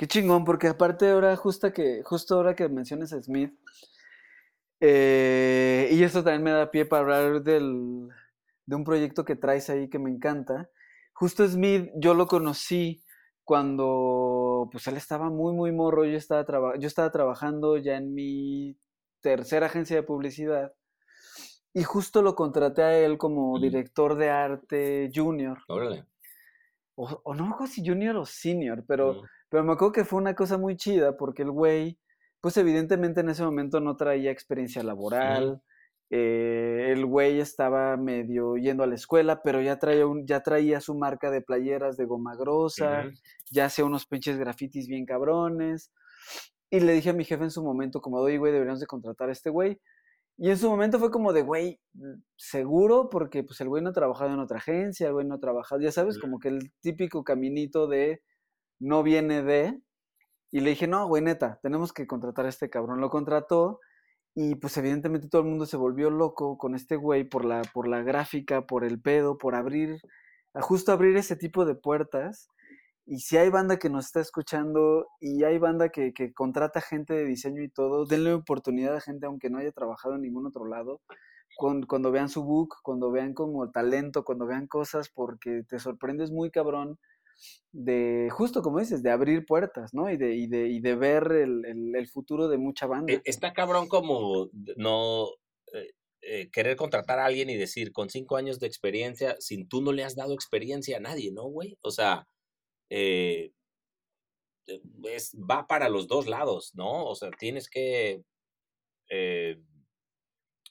Qué 0.00 0.08
chingón, 0.08 0.46
porque 0.46 0.66
aparte 0.66 1.10
ahora, 1.10 1.36
justo 1.36 1.70
que, 1.74 2.02
justo 2.02 2.36
ahora 2.36 2.56
que 2.56 2.70
mencionas 2.70 3.12
a 3.12 3.22
Smith, 3.22 3.52
eh, 4.80 5.90
y 5.92 6.02
esto 6.02 6.24
también 6.24 6.42
me 6.42 6.52
da 6.52 6.70
pie 6.70 6.86
para 6.86 7.02
hablar 7.02 7.42
del, 7.42 8.08
de 8.64 8.76
un 8.76 8.82
proyecto 8.82 9.26
que 9.26 9.36
traes 9.36 9.68
ahí 9.68 9.90
que 9.90 9.98
me 9.98 10.08
encanta. 10.08 10.70
Justo 11.12 11.46
Smith, 11.46 11.90
yo 11.96 12.14
lo 12.14 12.28
conocí 12.28 13.04
cuando 13.44 14.70
pues 14.72 14.86
él 14.86 14.96
estaba 14.96 15.28
muy, 15.28 15.52
muy 15.52 15.70
morro, 15.70 16.06
yo 16.06 16.16
estaba, 16.16 16.78
yo 16.78 16.86
estaba 16.86 17.12
trabajando 17.12 17.76
ya 17.76 17.98
en 17.98 18.14
mi 18.14 18.78
tercera 19.20 19.66
agencia 19.66 19.96
de 19.96 20.02
publicidad 20.02 20.72
y 21.74 21.82
justo 21.82 22.22
lo 22.22 22.34
contraté 22.34 22.84
a 22.84 22.98
él 22.98 23.18
como 23.18 23.60
director 23.60 24.16
de 24.16 24.30
arte 24.30 25.10
junior. 25.14 25.58
Órale. 25.68 26.06
O, 26.94 27.34
no 27.34 27.44
me 27.44 27.52
acuerdo 27.52 27.74
si 27.74 27.86
junior 27.86 28.16
o 28.16 28.24
senior, 28.24 28.82
pero, 28.86 29.22
pero 29.50 29.64
me 29.64 29.72
acuerdo 29.72 29.92
que 29.92 30.04
fue 30.04 30.18
una 30.18 30.34
cosa 30.34 30.56
muy 30.56 30.76
chida 30.76 31.16
porque 31.16 31.42
el 31.42 31.50
güey, 31.50 31.98
pues 32.40 32.56
evidentemente 32.56 33.20
en 33.20 33.28
ese 33.28 33.42
momento 33.42 33.80
no 33.80 33.96
traía 33.96 34.30
experiencia 34.30 34.82
laboral. 34.82 35.60
Eh, 36.12 36.92
el 36.92 37.04
güey 37.06 37.38
estaba 37.40 37.96
medio 37.96 38.56
yendo 38.56 38.82
a 38.82 38.86
la 38.86 38.94
escuela, 38.94 39.42
pero 39.42 39.60
ya 39.60 39.78
traía, 39.78 40.06
un, 40.06 40.26
ya 40.26 40.42
traía 40.42 40.80
su 40.80 40.94
marca 40.94 41.30
de 41.30 41.42
playeras 41.42 41.96
de 41.96 42.04
goma 42.04 42.34
grosa, 42.36 43.10
ya 43.50 43.66
hacía 43.66 43.84
unos 43.84 44.06
pinches 44.06 44.38
grafitis 44.38 44.88
bien 44.88 45.04
cabrones. 45.04 45.92
Y 46.70 46.80
le 46.80 46.92
dije 46.92 47.10
a 47.10 47.12
mi 47.12 47.24
jefe 47.24 47.44
en 47.44 47.50
su 47.50 47.62
momento, 47.64 48.00
como, 48.00 48.18
oye, 48.18 48.38
güey, 48.38 48.52
deberíamos 48.52 48.80
de 48.80 48.86
contratar 48.86 49.28
a 49.28 49.32
este 49.32 49.50
güey. 49.50 49.80
Y 50.38 50.50
en 50.50 50.56
su 50.56 50.70
momento 50.70 50.98
fue 50.98 51.10
como 51.10 51.32
de, 51.32 51.42
güey, 51.42 51.80
seguro, 52.36 53.08
porque 53.10 53.42
pues 53.42 53.60
el 53.60 53.68
güey 53.68 53.82
no 53.82 53.90
ha 53.90 53.92
trabajado 53.92 54.32
en 54.32 54.38
otra 54.38 54.58
agencia, 54.58 55.08
el 55.08 55.12
güey 55.12 55.26
no 55.26 55.34
ha 55.34 55.40
trabajado, 55.40 55.80
ya 55.80 55.92
sabes, 55.92 56.18
como 56.18 56.38
que 56.38 56.48
el 56.48 56.72
típico 56.80 57.24
caminito 57.24 57.88
de 57.88 58.22
no 58.80 59.02
viene 59.02 59.42
de. 59.42 59.80
Y 60.50 60.60
le 60.60 60.70
dije, 60.70 60.88
no, 60.88 61.06
güey, 61.06 61.22
neta, 61.22 61.60
tenemos 61.62 61.92
que 61.92 62.06
contratar 62.06 62.46
a 62.46 62.48
este 62.48 62.70
cabrón. 62.70 63.00
Lo 63.00 63.10
contrató 63.10 63.78
y 64.34 64.56
pues 64.56 64.76
evidentemente 64.76 65.28
todo 65.28 65.42
el 65.42 65.48
mundo 65.48 65.66
se 65.66 65.76
volvió 65.76 66.10
loco 66.10 66.56
con 66.58 66.74
este 66.74 66.96
güey 66.96 67.24
por 67.24 67.44
la, 67.44 67.62
por 67.74 67.88
la 67.88 68.02
gráfica, 68.02 68.66
por 68.66 68.84
el 68.84 69.00
pedo, 69.00 69.38
por 69.38 69.54
abrir, 69.54 70.00
justo 70.54 70.92
abrir 70.92 71.16
ese 71.16 71.36
tipo 71.36 71.64
de 71.64 71.74
puertas. 71.74 72.48
Y 73.06 73.20
si 73.20 73.36
hay 73.36 73.50
banda 73.50 73.78
que 73.78 73.90
nos 73.90 74.06
está 74.06 74.20
escuchando 74.20 75.08
y 75.20 75.44
hay 75.44 75.58
banda 75.58 75.88
que, 75.90 76.12
contrata 76.34 76.80
gente 76.80 77.14
de 77.14 77.24
diseño 77.24 77.62
y 77.62 77.68
todo, 77.68 78.06
denle 78.06 78.32
oportunidad 78.34 78.96
a 78.96 79.00
gente 79.00 79.26
aunque 79.26 79.50
no 79.50 79.58
haya 79.58 79.72
trabajado 79.72 80.14
en 80.16 80.22
ningún 80.22 80.46
otro 80.46 80.64
lado. 80.66 81.00
Cuando, 81.56 81.86
cuando 81.88 82.12
vean 82.12 82.28
su 82.28 82.44
book, 82.44 82.76
cuando 82.82 83.10
vean 83.10 83.34
como 83.34 83.70
talento, 83.70 84.24
cuando 84.24 84.46
vean 84.46 84.68
cosas, 84.68 85.10
porque 85.10 85.64
te 85.68 85.80
sorprendes 85.80 86.30
muy 86.30 86.50
cabrón 86.50 86.98
de, 87.72 88.28
justo 88.30 88.62
como 88.62 88.80
dices, 88.80 89.02
de 89.02 89.10
abrir 89.10 89.44
puertas, 89.46 89.94
¿no? 89.94 90.10
Y 90.10 90.16
de, 90.16 90.34
y 90.34 90.46
de, 90.46 90.68
y 90.68 90.80
de 90.80 90.94
ver 90.96 91.30
el, 91.32 92.08
futuro 92.08 92.48
de 92.48 92.58
mucha 92.58 92.86
banda. 92.86 93.12
E, 93.12 93.22
está 93.24 93.52
cabrón 93.52 93.88
como 93.88 94.50
no 94.76 95.28
eh, 95.72 95.90
eh, 96.22 96.50
querer 96.50 96.76
contratar 96.76 97.18
a 97.18 97.26
alguien 97.26 97.50
y 97.50 97.56
decir, 97.56 97.92
con 97.92 98.10
cinco 98.10 98.36
años 98.36 98.58
de 98.58 98.66
experiencia, 98.66 99.36
sin 99.38 99.68
tú 99.68 99.82
no 99.82 99.92
le 99.92 100.04
has 100.04 100.16
dado 100.16 100.34
experiencia 100.34 100.96
a 100.96 101.00
nadie, 101.00 101.32
¿no, 101.32 101.44
güey? 101.44 101.78
O 101.82 101.90
sea, 101.90 102.26
eh, 102.90 103.52
es, 105.04 105.36
va 105.36 105.66
para 105.66 105.88
los 105.88 106.08
dos 106.08 106.26
lados, 106.26 106.72
¿no? 106.74 107.04
O 107.04 107.14
sea, 107.14 107.30
tienes 107.30 107.68
que 107.68 108.22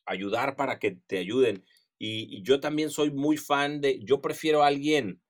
ayudar 0.06 0.56
para 0.56 0.80
que 0.80 0.98
te 1.08 1.20
ayuden. 1.20 1.64
Y, 2.00 2.42
yo 2.44 2.60
también 2.60 2.90
soy 2.90 3.12
muy 3.12 3.38
fan 3.38 3.82
de, 3.82 4.00
yo 4.04 4.22
prefiero 4.22 4.64
a 4.64 4.68
alguien 4.68 5.22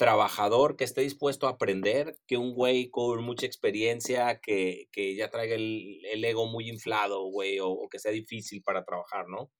trabajador 0.00 0.76
que 0.76 0.84
esté 0.84 1.02
dispuesto 1.02 1.46
a 1.46 1.50
aprender 1.50 2.18
que 2.26 2.38
un 2.38 2.54
güey 2.54 2.88
con 2.88 3.22
mucha 3.22 3.44
experiencia 3.44 4.40
que, 4.40 4.88
que 4.92 5.14
ya 5.14 5.28
traiga 5.28 5.54
el, 5.54 6.00
el, 6.06 6.24
ego 6.24 6.46
muy 6.46 6.70
inflado, 6.70 7.24
güey, 7.26 7.60
o, 7.60 7.68
o, 7.68 7.88
que 7.90 7.98
sea 7.98 8.10
difícil 8.10 8.62
para 8.62 8.82
trabajar, 8.82 9.28
¿no? 9.28 9.50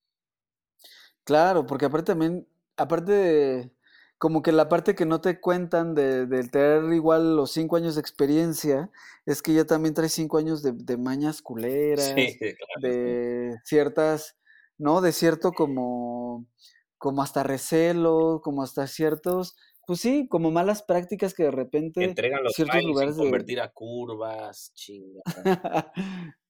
Claro, 1.24 1.66
porque 1.66 1.84
aparte 1.84 2.12
también, 2.12 2.48
aparte 2.78 3.12
de, 3.12 3.70
como 4.16 4.40
que 4.40 4.52
la 4.52 4.70
parte 4.70 4.94
que 4.94 5.04
no 5.04 5.20
te 5.20 5.40
cuentan 5.40 5.94
de, 5.94 6.26
tener 6.50 6.90
igual 6.94 7.36
los 7.36 7.52
cinco 7.52 7.76
años 7.76 7.96
de 7.96 8.00
experiencia 8.00 8.90
es 9.26 9.42
que 9.42 9.52
ya 9.52 9.66
también 9.66 9.92
traes 9.92 10.12
cinco 10.12 10.38
años 10.38 10.62
de, 10.62 10.96
mañas 10.96 11.42
culeras, 11.42 12.14
de 12.14 13.58
ciertas, 13.64 14.38
¿no? 14.78 15.02
De 15.02 15.12
cierto 15.12 15.52
como, 15.52 16.46
como 16.96 17.22
hasta 17.22 17.42
recelo, 17.42 18.40
como 18.42 18.62
hasta 18.62 18.86
ciertos, 18.86 19.54
pues 19.90 20.02
sí, 20.02 20.28
como 20.28 20.52
malas 20.52 20.84
prácticas 20.84 21.34
que 21.34 21.42
de 21.42 21.50
repente 21.50 22.04
entregan 22.04 22.44
los 22.44 22.52
ciertos 22.52 22.84
lugares 22.84 23.16
de 23.16 23.24
convertir 23.24 23.60
a 23.60 23.72
curvas, 23.72 24.70
chinga. 24.72 25.20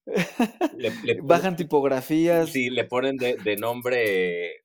Bajan 1.22 1.56
tipografías. 1.56 2.50
Sí, 2.50 2.68
le 2.68 2.84
ponen 2.84 3.16
de, 3.16 3.36
de 3.36 3.56
nombre 3.56 4.62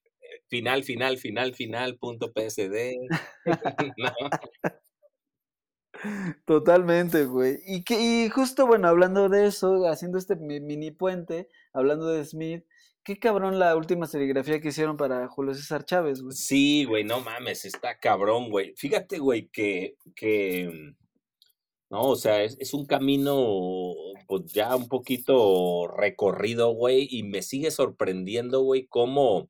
final, 0.49 0.83
final, 0.83 1.17
final, 1.17 1.55
final, 1.55 1.97
punto 1.97 2.33
PSD. 2.33 2.97
Totalmente, 6.45 7.27
güey. 7.27 7.59
Y, 7.65 7.85
que, 7.85 8.01
y 8.01 8.27
justo, 8.27 8.67
bueno, 8.67 8.89
hablando 8.89 9.29
de 9.29 9.45
eso, 9.45 9.87
haciendo 9.87 10.17
este 10.17 10.35
mini 10.35 10.91
puente, 10.91 11.47
hablando 11.71 12.07
de 12.07 12.25
Smith, 12.25 12.65
qué 13.05 13.19
cabrón 13.19 13.59
la 13.59 13.75
última 13.75 14.07
serigrafía 14.07 14.59
que 14.59 14.69
hicieron 14.69 14.97
para 14.97 15.27
Julio 15.27 15.53
César 15.53 15.85
Chávez, 15.85 16.21
güey. 16.21 16.35
Sí, 16.35 16.85
güey, 16.85 17.03
no 17.03 17.21
mames, 17.21 17.63
está 17.63 17.99
cabrón, 17.99 18.49
güey. 18.49 18.73
Fíjate, 18.75 19.19
güey, 19.19 19.47
que, 19.49 19.95
que, 20.15 20.95
no, 21.91 22.01
o 22.09 22.15
sea, 22.15 22.43
es, 22.43 22.73
un 22.73 22.87
camino, 22.87 23.93
pues 24.27 24.51
ya 24.51 24.75
un 24.75 24.87
poquito 24.89 25.87
recorrido, 25.87 26.71
güey, 26.71 27.07
y 27.09 27.21
me 27.21 27.43
sigue 27.43 27.69
sorprendiendo, 27.69 28.61
güey, 28.61 28.87
cómo, 28.87 29.49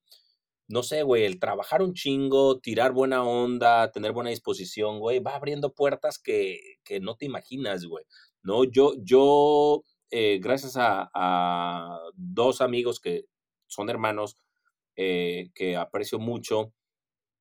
no 0.67 0.83
sé, 0.83 1.03
güey, 1.03 1.23
el 1.23 1.39
trabajar 1.39 1.81
un 1.81 1.93
chingo, 1.93 2.59
tirar 2.59 2.91
buena 2.91 3.23
onda, 3.23 3.89
tener 3.91 4.11
buena 4.11 4.31
disposición, 4.31 4.99
güey, 4.99 5.19
va 5.19 5.35
abriendo 5.35 5.73
puertas 5.73 6.19
que, 6.19 6.59
que 6.83 6.99
no 6.99 7.15
te 7.15 7.25
imaginas, 7.25 7.85
güey. 7.85 8.03
No, 8.43 8.65
yo, 8.65 8.93
yo, 9.01 9.83
eh, 10.11 10.39
gracias 10.41 10.73
a 10.77 11.99
dos 12.15 12.61
amigos 12.61 12.99
que 12.99 13.25
son 13.67 13.89
hermanos, 13.89 14.37
eh, 14.95 15.49
que 15.53 15.75
aprecio 15.75 16.19
mucho, 16.19 16.73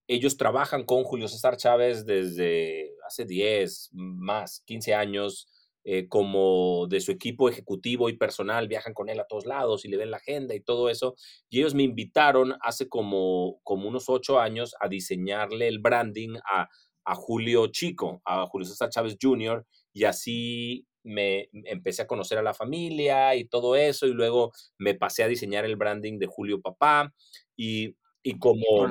ellos 0.06 0.36
trabajan 0.36 0.84
con 0.84 1.04
Julio 1.04 1.28
César 1.28 1.56
Chávez 1.56 2.04
desde 2.04 2.90
hace 3.06 3.24
10, 3.24 3.90
más, 3.92 4.62
15 4.66 4.94
años, 4.94 5.48
eh, 5.86 6.08
como 6.08 6.86
de 6.88 7.00
su 7.00 7.10
equipo 7.12 7.48
ejecutivo 7.48 8.08
y 8.08 8.16
personal, 8.16 8.68
viajan 8.68 8.94
con 8.94 9.08
él 9.08 9.20
a 9.20 9.26
todos 9.26 9.46
lados 9.46 9.84
y 9.84 9.88
le 9.88 9.96
ven 9.96 10.10
la 10.10 10.16
agenda 10.18 10.54
y 10.54 10.60
todo 10.60 10.88
eso. 10.88 11.14
Y 11.48 11.60
ellos 11.60 11.74
me 11.74 11.82
invitaron 11.82 12.54
hace 12.60 12.88
como, 12.88 13.60
como 13.62 13.88
unos 13.88 14.08
ocho 14.08 14.40
años 14.40 14.74
a 14.80 14.88
diseñarle 14.88 15.68
el 15.68 15.78
branding 15.78 16.36
a, 16.50 16.68
a 17.04 17.14
Julio 17.14 17.66
Chico, 17.68 18.22
a 18.24 18.46
Julio 18.46 18.66
César 18.66 18.90
Chávez 18.90 19.16
Jr., 19.20 19.66
y 19.92 20.04
así 20.04 20.86
me 21.04 21.48
empecé 21.52 22.02
a 22.02 22.06
conocer 22.06 22.38
a 22.38 22.42
la 22.42 22.54
familia 22.54 23.34
y 23.36 23.44
todo 23.44 23.76
eso, 23.76 24.06
y 24.06 24.12
luego 24.12 24.52
me 24.78 24.94
pasé 24.94 25.22
a 25.22 25.28
diseñar 25.28 25.64
el 25.64 25.76
branding 25.76 26.18
de 26.18 26.26
Julio 26.26 26.60
Papá, 26.60 27.14
y, 27.56 27.96
y 28.22 28.38
como 28.38 28.88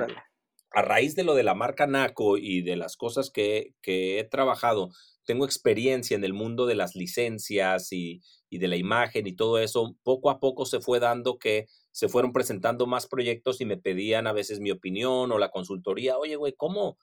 a 0.71 0.81
raíz 0.81 1.15
de 1.15 1.23
lo 1.23 1.35
de 1.35 1.43
la 1.43 1.53
marca 1.53 1.85
Naco 1.85 2.37
y 2.37 2.61
de 2.61 2.75
las 2.75 2.97
cosas 2.97 3.29
que, 3.29 3.73
que 3.81 4.19
he 4.19 4.23
trabajado, 4.23 4.89
tengo 5.25 5.45
experiencia 5.45 6.15
en 6.15 6.23
el 6.23 6.33
mundo 6.33 6.65
de 6.65 6.75
las 6.75 6.95
licencias 6.95 7.91
y, 7.91 8.21
y 8.49 8.57
de 8.57 8.67
la 8.67 8.75
imagen 8.75 9.27
y 9.27 9.35
todo 9.35 9.59
eso, 9.59 9.95
poco 10.03 10.29
a 10.29 10.39
poco 10.39 10.65
se 10.65 10.79
fue 10.79 10.99
dando 10.99 11.37
que 11.37 11.67
se 11.91 12.09
fueron 12.09 12.33
presentando 12.33 12.87
más 12.87 13.07
proyectos 13.07 13.61
y 13.61 13.65
me 13.65 13.77
pedían 13.77 14.27
a 14.27 14.33
veces 14.33 14.59
mi 14.59 14.71
opinión 14.71 15.31
o 15.31 15.37
la 15.37 15.49
consultoría, 15.49 16.17
oye, 16.17 16.35
güey, 16.35 16.53
¿cómo, 16.53 16.97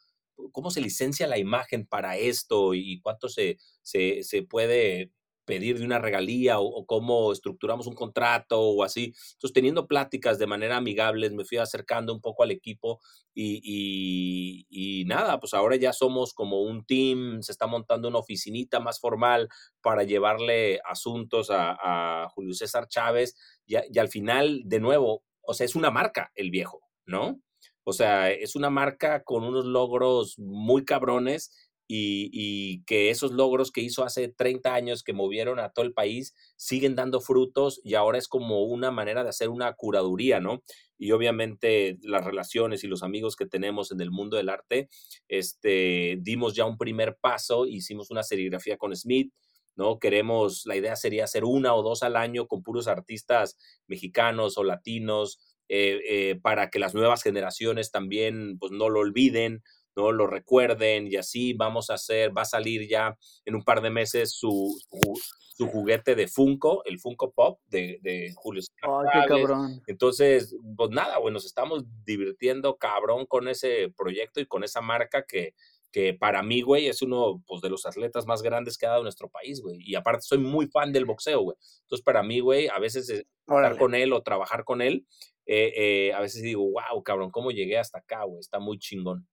¿cómo 0.52 0.70
se 0.70 0.80
licencia 0.80 1.26
la 1.26 1.38
imagen 1.38 1.86
para 1.86 2.16
esto 2.16 2.74
y 2.74 3.00
cuánto 3.00 3.28
se, 3.28 3.58
se, 3.82 4.22
se 4.22 4.42
puede 4.42 5.12
pedir 5.50 5.80
de 5.80 5.84
una 5.84 5.98
regalía 5.98 6.60
o, 6.60 6.66
o, 6.66 6.86
cómo 6.86 7.32
estructuramos 7.32 7.88
un 7.88 7.96
contrato 7.96 8.60
o 8.60 8.84
así. 8.84 9.06
Entonces, 9.32 9.52
teniendo 9.52 9.88
pláticas 9.88 10.38
de 10.38 10.46
manera 10.46 10.76
amigable, 10.76 11.28
me 11.30 11.44
fui 11.44 11.58
acercando 11.58 12.14
un 12.14 12.20
poco 12.20 12.44
al 12.44 12.52
equipo 12.52 13.00
y, 13.34 13.60
y, 13.64 14.66
y, 14.70 15.04
nada, 15.06 15.40
pues 15.40 15.52
ahora 15.52 15.74
ya 15.74 15.92
somos 15.92 16.34
como 16.34 16.62
un 16.62 16.84
team, 16.84 17.42
se 17.42 17.50
está 17.50 17.66
montando 17.66 18.06
una 18.06 18.18
oficinita 18.18 18.78
más 18.78 19.00
formal 19.00 19.48
para 19.82 20.04
llevarle 20.04 20.78
asuntos 20.88 21.50
a, 21.50 21.76
a 22.24 22.28
Julio 22.28 22.54
César 22.54 22.86
Chávez 22.86 23.34
y, 23.66 23.74
y 23.92 23.98
al 23.98 24.08
final, 24.08 24.62
de 24.66 24.78
nuevo, 24.78 25.24
o 25.42 25.52
sea, 25.52 25.64
es 25.64 25.74
una 25.74 25.90
marca 25.90 26.30
el 26.36 26.50
viejo, 26.52 26.80
¿no? 27.06 27.40
O 27.84 27.92
sea, 27.92 28.30
es 28.30 28.56
una 28.56 28.70
marca 28.70 29.22
con 29.22 29.44
unos 29.44 29.64
logros 29.64 30.38
muy 30.38 30.84
cabrones 30.84 31.52
y, 31.86 32.30
y, 32.32 32.84
que 32.84 33.10
esos 33.10 33.32
logros 33.32 33.72
que 33.72 33.80
hizo 33.80 34.04
hace 34.04 34.28
30 34.28 34.72
años 34.74 35.02
que 35.02 35.12
movieron 35.12 35.58
a 35.58 35.70
todo 35.70 35.84
el 35.84 35.92
país 35.92 36.34
siguen 36.54 36.94
dando 36.94 37.20
frutos 37.20 37.80
y 37.82 37.94
ahora 37.94 38.16
es 38.18 38.28
como 38.28 38.62
una 38.62 38.92
manera 38.92 39.24
de 39.24 39.30
hacer 39.30 39.48
una 39.48 39.72
curaduría, 39.72 40.38
¿no? 40.38 40.62
Y 40.98 41.10
obviamente 41.10 41.98
las 42.02 42.24
relaciones 42.24 42.84
y 42.84 42.86
los 42.86 43.02
amigos 43.02 43.34
que 43.34 43.46
tenemos 43.46 43.90
en 43.90 44.00
el 44.00 44.12
mundo 44.12 44.36
del 44.36 44.50
arte, 44.50 44.88
este, 45.26 46.16
dimos 46.20 46.54
ya 46.54 46.64
un 46.64 46.78
primer 46.78 47.16
paso, 47.20 47.66
hicimos 47.66 48.10
una 48.12 48.22
serigrafía 48.22 48.76
con 48.76 48.94
Smith, 48.94 49.32
¿no? 49.76 49.98
Queremos, 49.98 50.66
la 50.66 50.76
idea 50.76 50.94
sería 50.94 51.24
hacer 51.24 51.44
una 51.44 51.74
o 51.74 51.82
dos 51.82 52.02
al 52.02 52.16
año 52.16 52.46
con 52.46 52.62
puros 52.62 52.86
artistas 52.86 53.56
mexicanos 53.86 54.58
o 54.58 54.62
latinos, 54.62 55.49
eh, 55.72 56.00
eh, 56.04 56.40
para 56.42 56.68
que 56.68 56.80
las 56.80 56.94
nuevas 56.94 57.22
generaciones 57.22 57.92
también 57.92 58.58
pues 58.58 58.72
no 58.72 58.88
lo 58.88 58.98
olviden, 58.98 59.62
no 59.94 60.10
lo 60.10 60.26
recuerden 60.26 61.06
y 61.06 61.14
así 61.14 61.52
vamos 61.52 61.90
a 61.90 61.94
hacer, 61.94 62.36
va 62.36 62.42
a 62.42 62.46
salir 62.46 62.88
ya 62.88 63.16
en 63.44 63.54
un 63.54 63.62
par 63.62 63.80
de 63.80 63.90
meses 63.90 64.32
su, 64.32 64.76
su, 64.90 65.14
su 65.54 65.68
juguete 65.68 66.16
de 66.16 66.26
Funko, 66.26 66.82
el 66.86 66.98
Funko 66.98 67.30
Pop 67.30 67.60
de, 67.68 68.00
de 68.02 68.32
Julio 68.34 68.64
oh, 68.84 69.04
qué 69.12 69.28
cabrón. 69.28 69.80
Entonces, 69.86 70.56
pues 70.76 70.90
nada, 70.90 71.18
bueno, 71.18 71.34
nos 71.34 71.44
estamos 71.44 71.84
divirtiendo 72.04 72.76
cabrón 72.76 73.26
con 73.26 73.46
ese 73.46 73.94
proyecto 73.96 74.40
y 74.40 74.46
con 74.46 74.64
esa 74.64 74.80
marca 74.80 75.24
que, 75.24 75.54
que 75.92 76.14
para 76.14 76.42
mí, 76.42 76.62
güey, 76.62 76.86
es 76.86 77.02
uno 77.02 77.42
pues, 77.46 77.60
de 77.60 77.70
los 77.70 77.86
atletas 77.86 78.26
más 78.26 78.42
grandes 78.42 78.78
que 78.78 78.86
ha 78.86 78.90
dado 78.90 79.02
nuestro 79.02 79.28
país, 79.28 79.60
güey. 79.60 79.78
Y 79.80 79.94
aparte 79.94 80.22
soy 80.22 80.38
muy 80.38 80.66
fan 80.66 80.92
del 80.92 81.04
boxeo, 81.04 81.40
güey. 81.40 81.56
Entonces, 81.82 82.04
para 82.04 82.22
mí, 82.22 82.40
güey, 82.40 82.68
a 82.68 82.78
veces 82.78 83.08
estar 83.08 83.78
con 83.78 83.94
él 83.94 84.12
o 84.12 84.22
trabajar 84.22 84.64
con 84.64 84.82
él, 84.82 85.06
eh, 85.46 85.72
eh, 85.76 86.12
a 86.12 86.20
veces 86.20 86.42
digo, 86.42 86.62
wow, 86.62 87.02
cabrón, 87.02 87.30
¿cómo 87.30 87.50
llegué 87.50 87.78
hasta 87.78 87.98
acá, 87.98 88.24
güey? 88.24 88.40
Está 88.40 88.60
muy 88.60 88.78
chingón. 88.78 89.26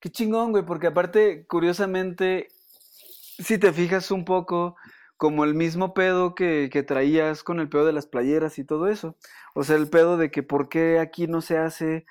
Qué 0.00 0.10
chingón, 0.10 0.52
güey, 0.52 0.64
porque 0.64 0.86
aparte, 0.86 1.46
curiosamente, 1.46 2.48
si 3.38 3.58
te 3.58 3.72
fijas 3.72 4.10
un 4.10 4.24
poco, 4.24 4.76
como 5.18 5.44
el 5.44 5.54
mismo 5.54 5.92
pedo 5.92 6.34
que, 6.34 6.70
que, 6.72 6.82
traías 6.82 7.42
con 7.42 7.60
el 7.60 7.68
pedo 7.68 7.84
de 7.84 7.92
las 7.92 8.06
playeras 8.06 8.58
y 8.58 8.64
todo 8.64 8.88
eso. 8.88 9.18
O 9.54 9.64
sea, 9.64 9.76
el 9.76 9.90
pedo 9.90 10.16
de 10.16 10.30
que 10.30 10.42
por 10.42 10.70
qué 10.70 10.98
aquí 10.98 11.26
no 11.26 11.42
se 11.42 11.58
hace 11.58 12.06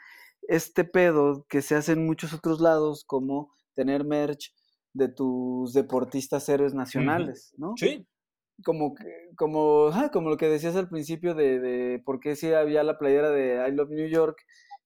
este 0.50 0.84
pedo 0.84 1.45
que 1.47 1.62
se 1.62 1.76
hace 1.76 1.93
en 1.93 2.06
muchos 2.06 2.34
otros 2.34 2.60
lados, 2.60 3.06
como 3.06 3.54
tener 3.76 4.04
merch 4.04 4.54
de 4.93 5.08
tus 5.08 5.74
deportistas 5.74 6.50
héroes 6.50 6.74
nacionales, 6.74 7.54
¿no? 7.58 7.74
Sí. 7.78 8.08
Como, 8.66 8.95
como, 9.38 9.88
ah, 9.93 10.10
como 10.12 10.30
lo 10.30 10.38
que 10.38 10.50
decías 10.50 10.76
al 10.76 10.89
principio 10.89 11.34
de, 11.36 11.60
de 11.60 12.02
por 12.04 12.20
qué 12.20 12.36
si 12.36 12.52
había 12.52 12.84
la 12.84 12.97
playera 12.97 13.30
de 13.30 13.66
I 13.66 13.72
Love 13.72 13.91
New 13.91 14.10
York 14.10 14.38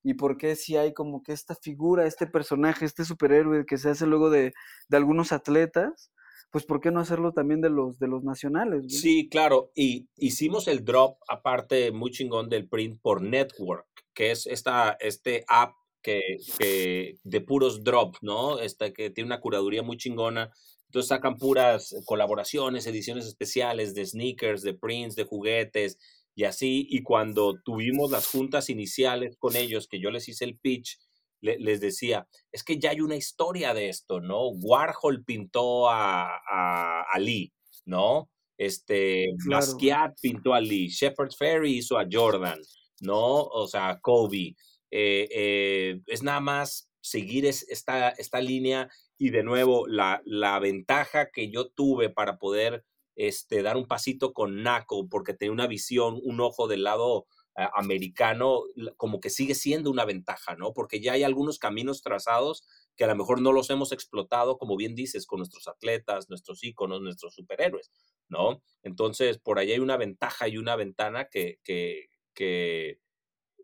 y 0.04 0.14
por 0.14 0.36
qué 0.36 0.54
si 0.54 0.76
hay 0.76 0.92
como 0.92 1.22
que 1.22 1.32
esta 1.32 1.56
figura, 1.56 2.06
este 2.06 2.26
personaje, 2.26 2.84
este 2.84 3.04
superhéroe 3.04 3.64
que 3.64 3.78
se 3.78 3.88
hace 3.88 4.06
luego 4.06 4.28
de, 4.30 4.52
de 4.88 4.96
algunos 4.96 5.32
atletas, 5.32 6.12
pues 6.54 6.66
¿por 6.66 6.80
qué 6.80 6.92
no 6.92 7.00
hacerlo 7.00 7.32
también 7.32 7.60
de 7.60 7.68
los, 7.68 7.98
de 7.98 8.06
los 8.06 8.22
nacionales? 8.22 9.00
Sí, 9.00 9.28
claro, 9.28 9.72
y 9.74 10.06
hicimos 10.16 10.68
el 10.68 10.84
drop 10.84 11.16
aparte 11.26 11.90
muy 11.90 12.12
chingón 12.12 12.48
del 12.48 12.68
print 12.68 13.00
por 13.02 13.22
Network, 13.22 13.88
que 14.14 14.30
es 14.30 14.46
esta, 14.46 14.96
este 15.00 15.44
app 15.48 15.72
que, 16.00 16.20
que 16.56 17.18
de 17.24 17.40
puros 17.40 17.82
drop, 17.82 18.18
¿no? 18.22 18.60
Esta, 18.60 18.92
que 18.92 19.10
tiene 19.10 19.26
una 19.26 19.40
curaduría 19.40 19.82
muy 19.82 19.96
chingona. 19.96 20.52
Entonces 20.86 21.08
sacan 21.08 21.38
puras 21.38 21.92
colaboraciones, 22.04 22.86
ediciones 22.86 23.26
especiales 23.26 23.92
de 23.92 24.06
sneakers, 24.06 24.62
de 24.62 24.74
prints, 24.74 25.16
de 25.16 25.24
juguetes 25.24 25.98
y 26.36 26.44
así. 26.44 26.86
Y 26.88 27.02
cuando 27.02 27.60
tuvimos 27.64 28.12
las 28.12 28.28
juntas 28.28 28.70
iniciales 28.70 29.36
con 29.40 29.56
ellos, 29.56 29.88
que 29.88 29.98
yo 29.98 30.12
les 30.12 30.28
hice 30.28 30.44
el 30.44 30.56
pitch, 30.56 31.00
le, 31.44 31.58
les 31.58 31.80
decía, 31.80 32.26
es 32.50 32.64
que 32.64 32.78
ya 32.78 32.90
hay 32.90 33.00
una 33.02 33.16
historia 33.16 33.74
de 33.74 33.90
esto, 33.90 34.20
¿no? 34.20 34.48
Warhol 34.48 35.24
pintó 35.24 35.90
a, 35.90 36.36
a, 36.36 37.02
a 37.02 37.18
Lee, 37.18 37.52
¿no? 37.84 38.30
Este, 38.56 39.26
claro. 39.44 39.66
Basquiat 39.66 40.14
pintó 40.22 40.54
a 40.54 40.60
Lee, 40.60 40.88
Shepard 40.88 41.32
Ferry 41.36 41.76
hizo 41.76 41.98
a 41.98 42.06
Jordan, 42.10 42.58
¿no? 43.00 43.42
O 43.42 43.66
sea, 43.66 43.98
Kobe. 44.00 44.56
Eh, 44.90 45.28
eh, 45.30 46.00
es 46.06 46.22
nada 46.22 46.40
más 46.40 46.88
seguir 47.00 47.44
es, 47.44 47.68
esta, 47.68 48.10
esta 48.10 48.40
línea 48.40 48.88
y 49.18 49.30
de 49.30 49.42
nuevo 49.42 49.86
la, 49.86 50.22
la 50.24 50.58
ventaja 50.60 51.30
que 51.30 51.50
yo 51.50 51.68
tuve 51.68 52.08
para 52.08 52.38
poder 52.38 52.84
este, 53.16 53.62
dar 53.62 53.76
un 53.76 53.86
pasito 53.86 54.32
con 54.32 54.62
Naco 54.62 55.08
porque 55.08 55.34
tenía 55.34 55.52
una 55.52 55.66
visión, 55.66 56.18
un 56.22 56.40
ojo 56.40 56.68
del 56.68 56.84
lado 56.84 57.26
uh, 57.56 57.68
americano, 57.74 58.62
como 58.96 59.20
que 59.20 59.30
sigue 59.30 59.54
siendo 59.54 59.90
una 59.90 60.04
ventaja, 60.04 60.56
¿no? 60.56 60.72
Porque 60.72 61.00
ya 61.00 61.12
hay 61.12 61.22
algunos 61.22 61.58
caminos 61.58 62.02
trazados 62.02 62.66
que 62.96 63.04
a 63.04 63.08
lo 63.08 63.16
mejor 63.16 63.40
no 63.40 63.52
los 63.52 63.70
hemos 63.70 63.92
explotado, 63.92 64.58
como 64.58 64.76
bien 64.76 64.94
dices, 64.94 65.26
con 65.26 65.38
nuestros 65.38 65.68
atletas, 65.68 66.28
nuestros 66.28 66.62
íconos, 66.62 67.00
nuestros 67.02 67.34
superhéroes, 67.34 67.90
¿no? 68.28 68.62
Entonces, 68.82 69.38
por 69.38 69.58
ahí 69.58 69.72
hay 69.72 69.78
una 69.78 69.96
ventaja 69.96 70.48
y 70.48 70.58
una 70.58 70.76
ventana 70.76 71.28
que, 71.28 71.58
que, 71.64 72.08
que 72.34 73.00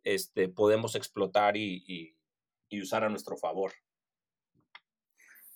este, 0.04 0.48
podemos 0.48 0.94
explotar 0.94 1.56
y, 1.56 1.82
y, 1.86 2.16
y 2.68 2.82
usar 2.82 3.04
a 3.04 3.08
nuestro 3.08 3.36
favor. 3.36 3.72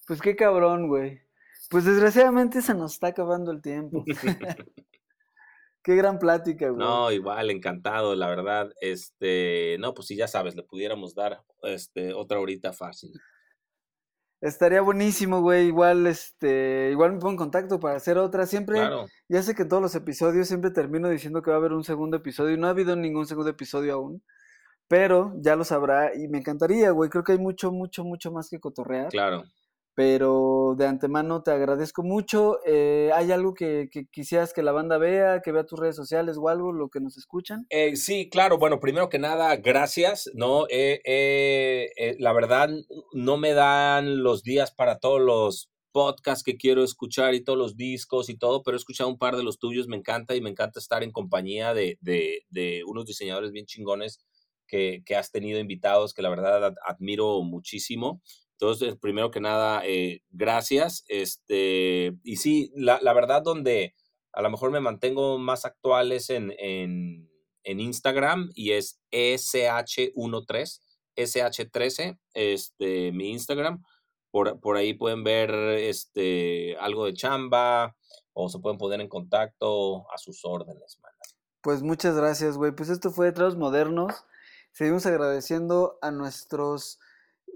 Pues 0.07 0.20
qué 0.20 0.37
cabrón, 0.37 0.89
güey. 0.89 1.22
Pues 1.70 1.85
desgraciadamente 1.85 2.61
se 2.61 2.74
nos 2.74 2.95
está 2.95 3.09
acabando 3.09 3.51
el 3.51 3.62
tiempo. 3.62 4.05
Qué 5.85 5.95
gran 5.97 6.18
plática, 6.18 6.70
güey. 6.70 6.78
No, 6.78 7.12
igual, 7.12 7.51
encantado, 7.51 8.14
la 8.16 8.26
verdad. 8.28 8.72
Este, 8.80 9.76
no, 9.78 9.93
pues 9.93 10.07
sí, 10.09 10.16
ya 10.16 10.26
sabes, 10.26 10.57
le 10.57 10.62
pudiéramos 10.62 11.14
dar 11.14 11.43
este, 11.62 12.14
otra 12.14 12.41
horita 12.41 12.72
fácil. 12.72 13.12
Estaría 14.41 14.80
buenísimo, 14.80 15.43
güey. 15.43 15.66
Igual, 15.66 16.07
este, 16.07 16.89
igual 16.91 17.12
me 17.12 17.18
pongo 17.18 17.32
en 17.32 17.37
contacto 17.37 17.80
para 17.80 17.97
hacer 17.97 18.16
otra. 18.16 18.47
Siempre, 18.47 18.76
Claro. 18.76 19.07
ya 19.28 19.43
sé 19.43 19.55
que 19.55 19.62
en 19.62 19.68
todos 19.68 19.82
los 19.82 19.95
episodios 19.95 20.49
siempre 20.49 20.70
termino 20.70 21.11
diciendo 21.11 21.43
que 21.43 21.51
va 21.51 21.57
a 21.57 21.61
haber 21.61 21.72
un 21.72 21.85
segundo 21.85 22.16
episodio 22.16 22.55
y 22.55 22.59
no 22.59 22.66
ha 22.66 22.70
habido 22.70 22.97
ningún 22.97 23.26
segundo 23.26 23.51
episodio 23.51 23.95
aún. 23.95 24.22
Pero 24.89 25.35
ya 25.37 25.55
lo 25.57 25.64
sabrá 25.64 26.14
y 26.14 26.28
me 26.28 26.39
encantaría, 26.39 26.91
güey. 26.93 27.11
Creo 27.11 27.24
que 27.24 27.32
hay 27.32 27.39
mucho, 27.39 27.72
mucho, 27.72 28.05
mucho 28.05 28.32
más 28.32 28.49
que 28.49 28.59
cotorrear. 28.61 29.09
Claro. 29.09 29.45
Pero 29.95 30.74
de 30.76 30.86
antemano 30.86 31.42
te 31.42 31.51
agradezco 31.53 32.03
mucho. 32.03 32.59
Eh, 32.66 33.11
¿Hay 33.14 33.30
algo 33.32 33.55
que, 33.55 33.88
quisieras 34.11 34.53
que 34.53 34.62
la 34.62 34.72
banda 34.72 34.99
vea, 34.99 35.40
que 35.42 35.53
vea 35.53 35.66
tus 35.66 35.78
redes 35.78 35.97
sociales 35.97 36.36
o 36.38 36.49
algo, 36.49 36.72
lo 36.72 36.88
que 36.90 37.01
nos 37.01 37.16
escuchan? 37.16 37.68
Eh, 37.70 37.97
sí, 37.97 38.28
claro. 38.30 38.59
Bueno, 38.59 38.78
primero 38.80 39.09
que 39.09 39.18
nada, 39.18 39.57
gracias. 39.57 40.30
No, 40.34 40.66
Eh, 40.70 41.01
eh, 41.05 41.90
eh, 41.97 42.16
la 42.18 42.32
verdad, 42.32 42.70
no 43.12 43.36
me 43.36 43.53
dan 43.55 44.22
los 44.22 44.42
días 44.42 44.70
para 44.72 44.99
todos 45.01 45.20
los 45.20 45.70
podcasts 45.92 46.45
que 46.45 46.57
quiero 46.57 46.82
escuchar 46.84 47.34
y 47.34 47.42
todos 47.45 47.59
los 47.59 47.76
discos 47.76 48.28
y 48.28 48.36
todo, 48.36 48.62
pero 48.62 48.76
he 48.76 48.78
escuchado 48.78 49.09
un 49.09 49.18
par 49.18 49.36
de 49.36 49.45
los 49.45 49.59
tuyos, 49.59 49.86
me 49.88 49.97
encanta 49.97 50.34
y 50.34 50.40
me 50.40 50.51
encanta 50.51 50.80
estar 50.80 51.03
en 51.05 51.12
compañía 51.12 51.72
de, 51.72 51.99
unos 52.86 53.07
diseñadores 53.07 53.53
bien 53.53 53.66
chingones 53.66 54.18
que, 54.66 55.03
que 55.07 55.14
has 55.16 55.30
tenido 55.30 55.61
invitados, 55.61 56.12
que 56.14 56.22
la 56.22 56.30
verdad 56.30 56.64
ad- 56.64 56.74
admiro 56.86 57.40
muchísimo. 57.42 58.22
Entonces, 58.59 58.96
primero 58.96 59.30
que 59.30 59.40
nada, 59.40 59.82
eh, 59.84 60.22
gracias. 60.30 61.05
Este, 61.09 62.12
y 62.22 62.36
sí, 62.36 62.72
la, 62.74 63.00
la 63.02 63.12
verdad, 63.12 63.42
donde 63.42 63.94
a 64.32 64.42
lo 64.42 64.50
mejor 64.50 64.70
me 64.70 64.80
mantengo 64.80 65.38
más 65.38 65.64
actuales 65.64 66.30
en, 66.30 66.55
en, 66.59 67.30
en 67.62 67.80
Instagram 67.80 68.50
y 68.55 68.72
es 68.72 69.00
E 69.11 69.34
SH13, 69.34 70.80
SH13, 71.16 72.18
este, 72.34 73.12
mi 73.12 73.30
Instagram. 73.30 73.82
Por, 74.30 74.59
por 74.61 74.76
ahí 74.76 74.94
pueden 74.94 75.22
ver 75.22 75.50
este, 75.78 76.76
algo 76.78 77.07
de 77.07 77.14
chamba 77.14 77.96
o 78.32 78.48
se 78.48 78.59
pueden 78.59 78.78
poner 78.78 79.00
en 79.00 79.09
contacto 79.09 80.11
a 80.12 80.18
sus 80.18 80.44
órdenes, 80.44 80.98
man. 81.00 81.12
Pues 81.61 81.82
muchas 81.82 82.16
gracias, 82.16 82.59
güey. 82.59 82.72
Pues 82.72 82.90
esto 82.90 83.11
fue 83.11 83.32
Traos 83.32 83.57
Modernos. 83.57 84.24
Seguimos 84.72 85.07
agradeciendo 85.07 85.98
a 86.02 86.11
nuestros 86.11 86.98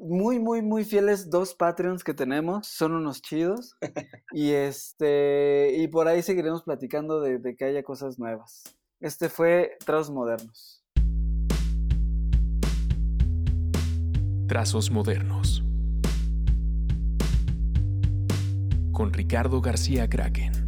muy, 0.00 0.38
muy, 0.38 0.62
muy 0.62 0.84
fieles 0.84 1.30
dos 1.30 1.54
Patreons 1.54 2.04
que 2.04 2.14
tenemos. 2.14 2.66
Son 2.66 2.92
unos 2.92 3.22
chidos. 3.22 3.76
Y 4.32 4.52
este, 4.52 5.72
y 5.78 5.88
por 5.88 6.06
ahí 6.06 6.22
seguiremos 6.22 6.62
platicando 6.62 7.20
de, 7.20 7.38
de 7.38 7.56
que 7.56 7.64
haya 7.64 7.82
cosas 7.82 8.18
nuevas. 8.18 8.62
Este 9.00 9.30
fue 9.30 9.78
Traos 9.84 10.10
Modernos. 10.10 10.84
Trazos 14.48 14.90
modernos. 14.90 15.62
Con 18.92 19.12
Ricardo 19.12 19.60
García 19.60 20.08
Kraken. 20.08 20.67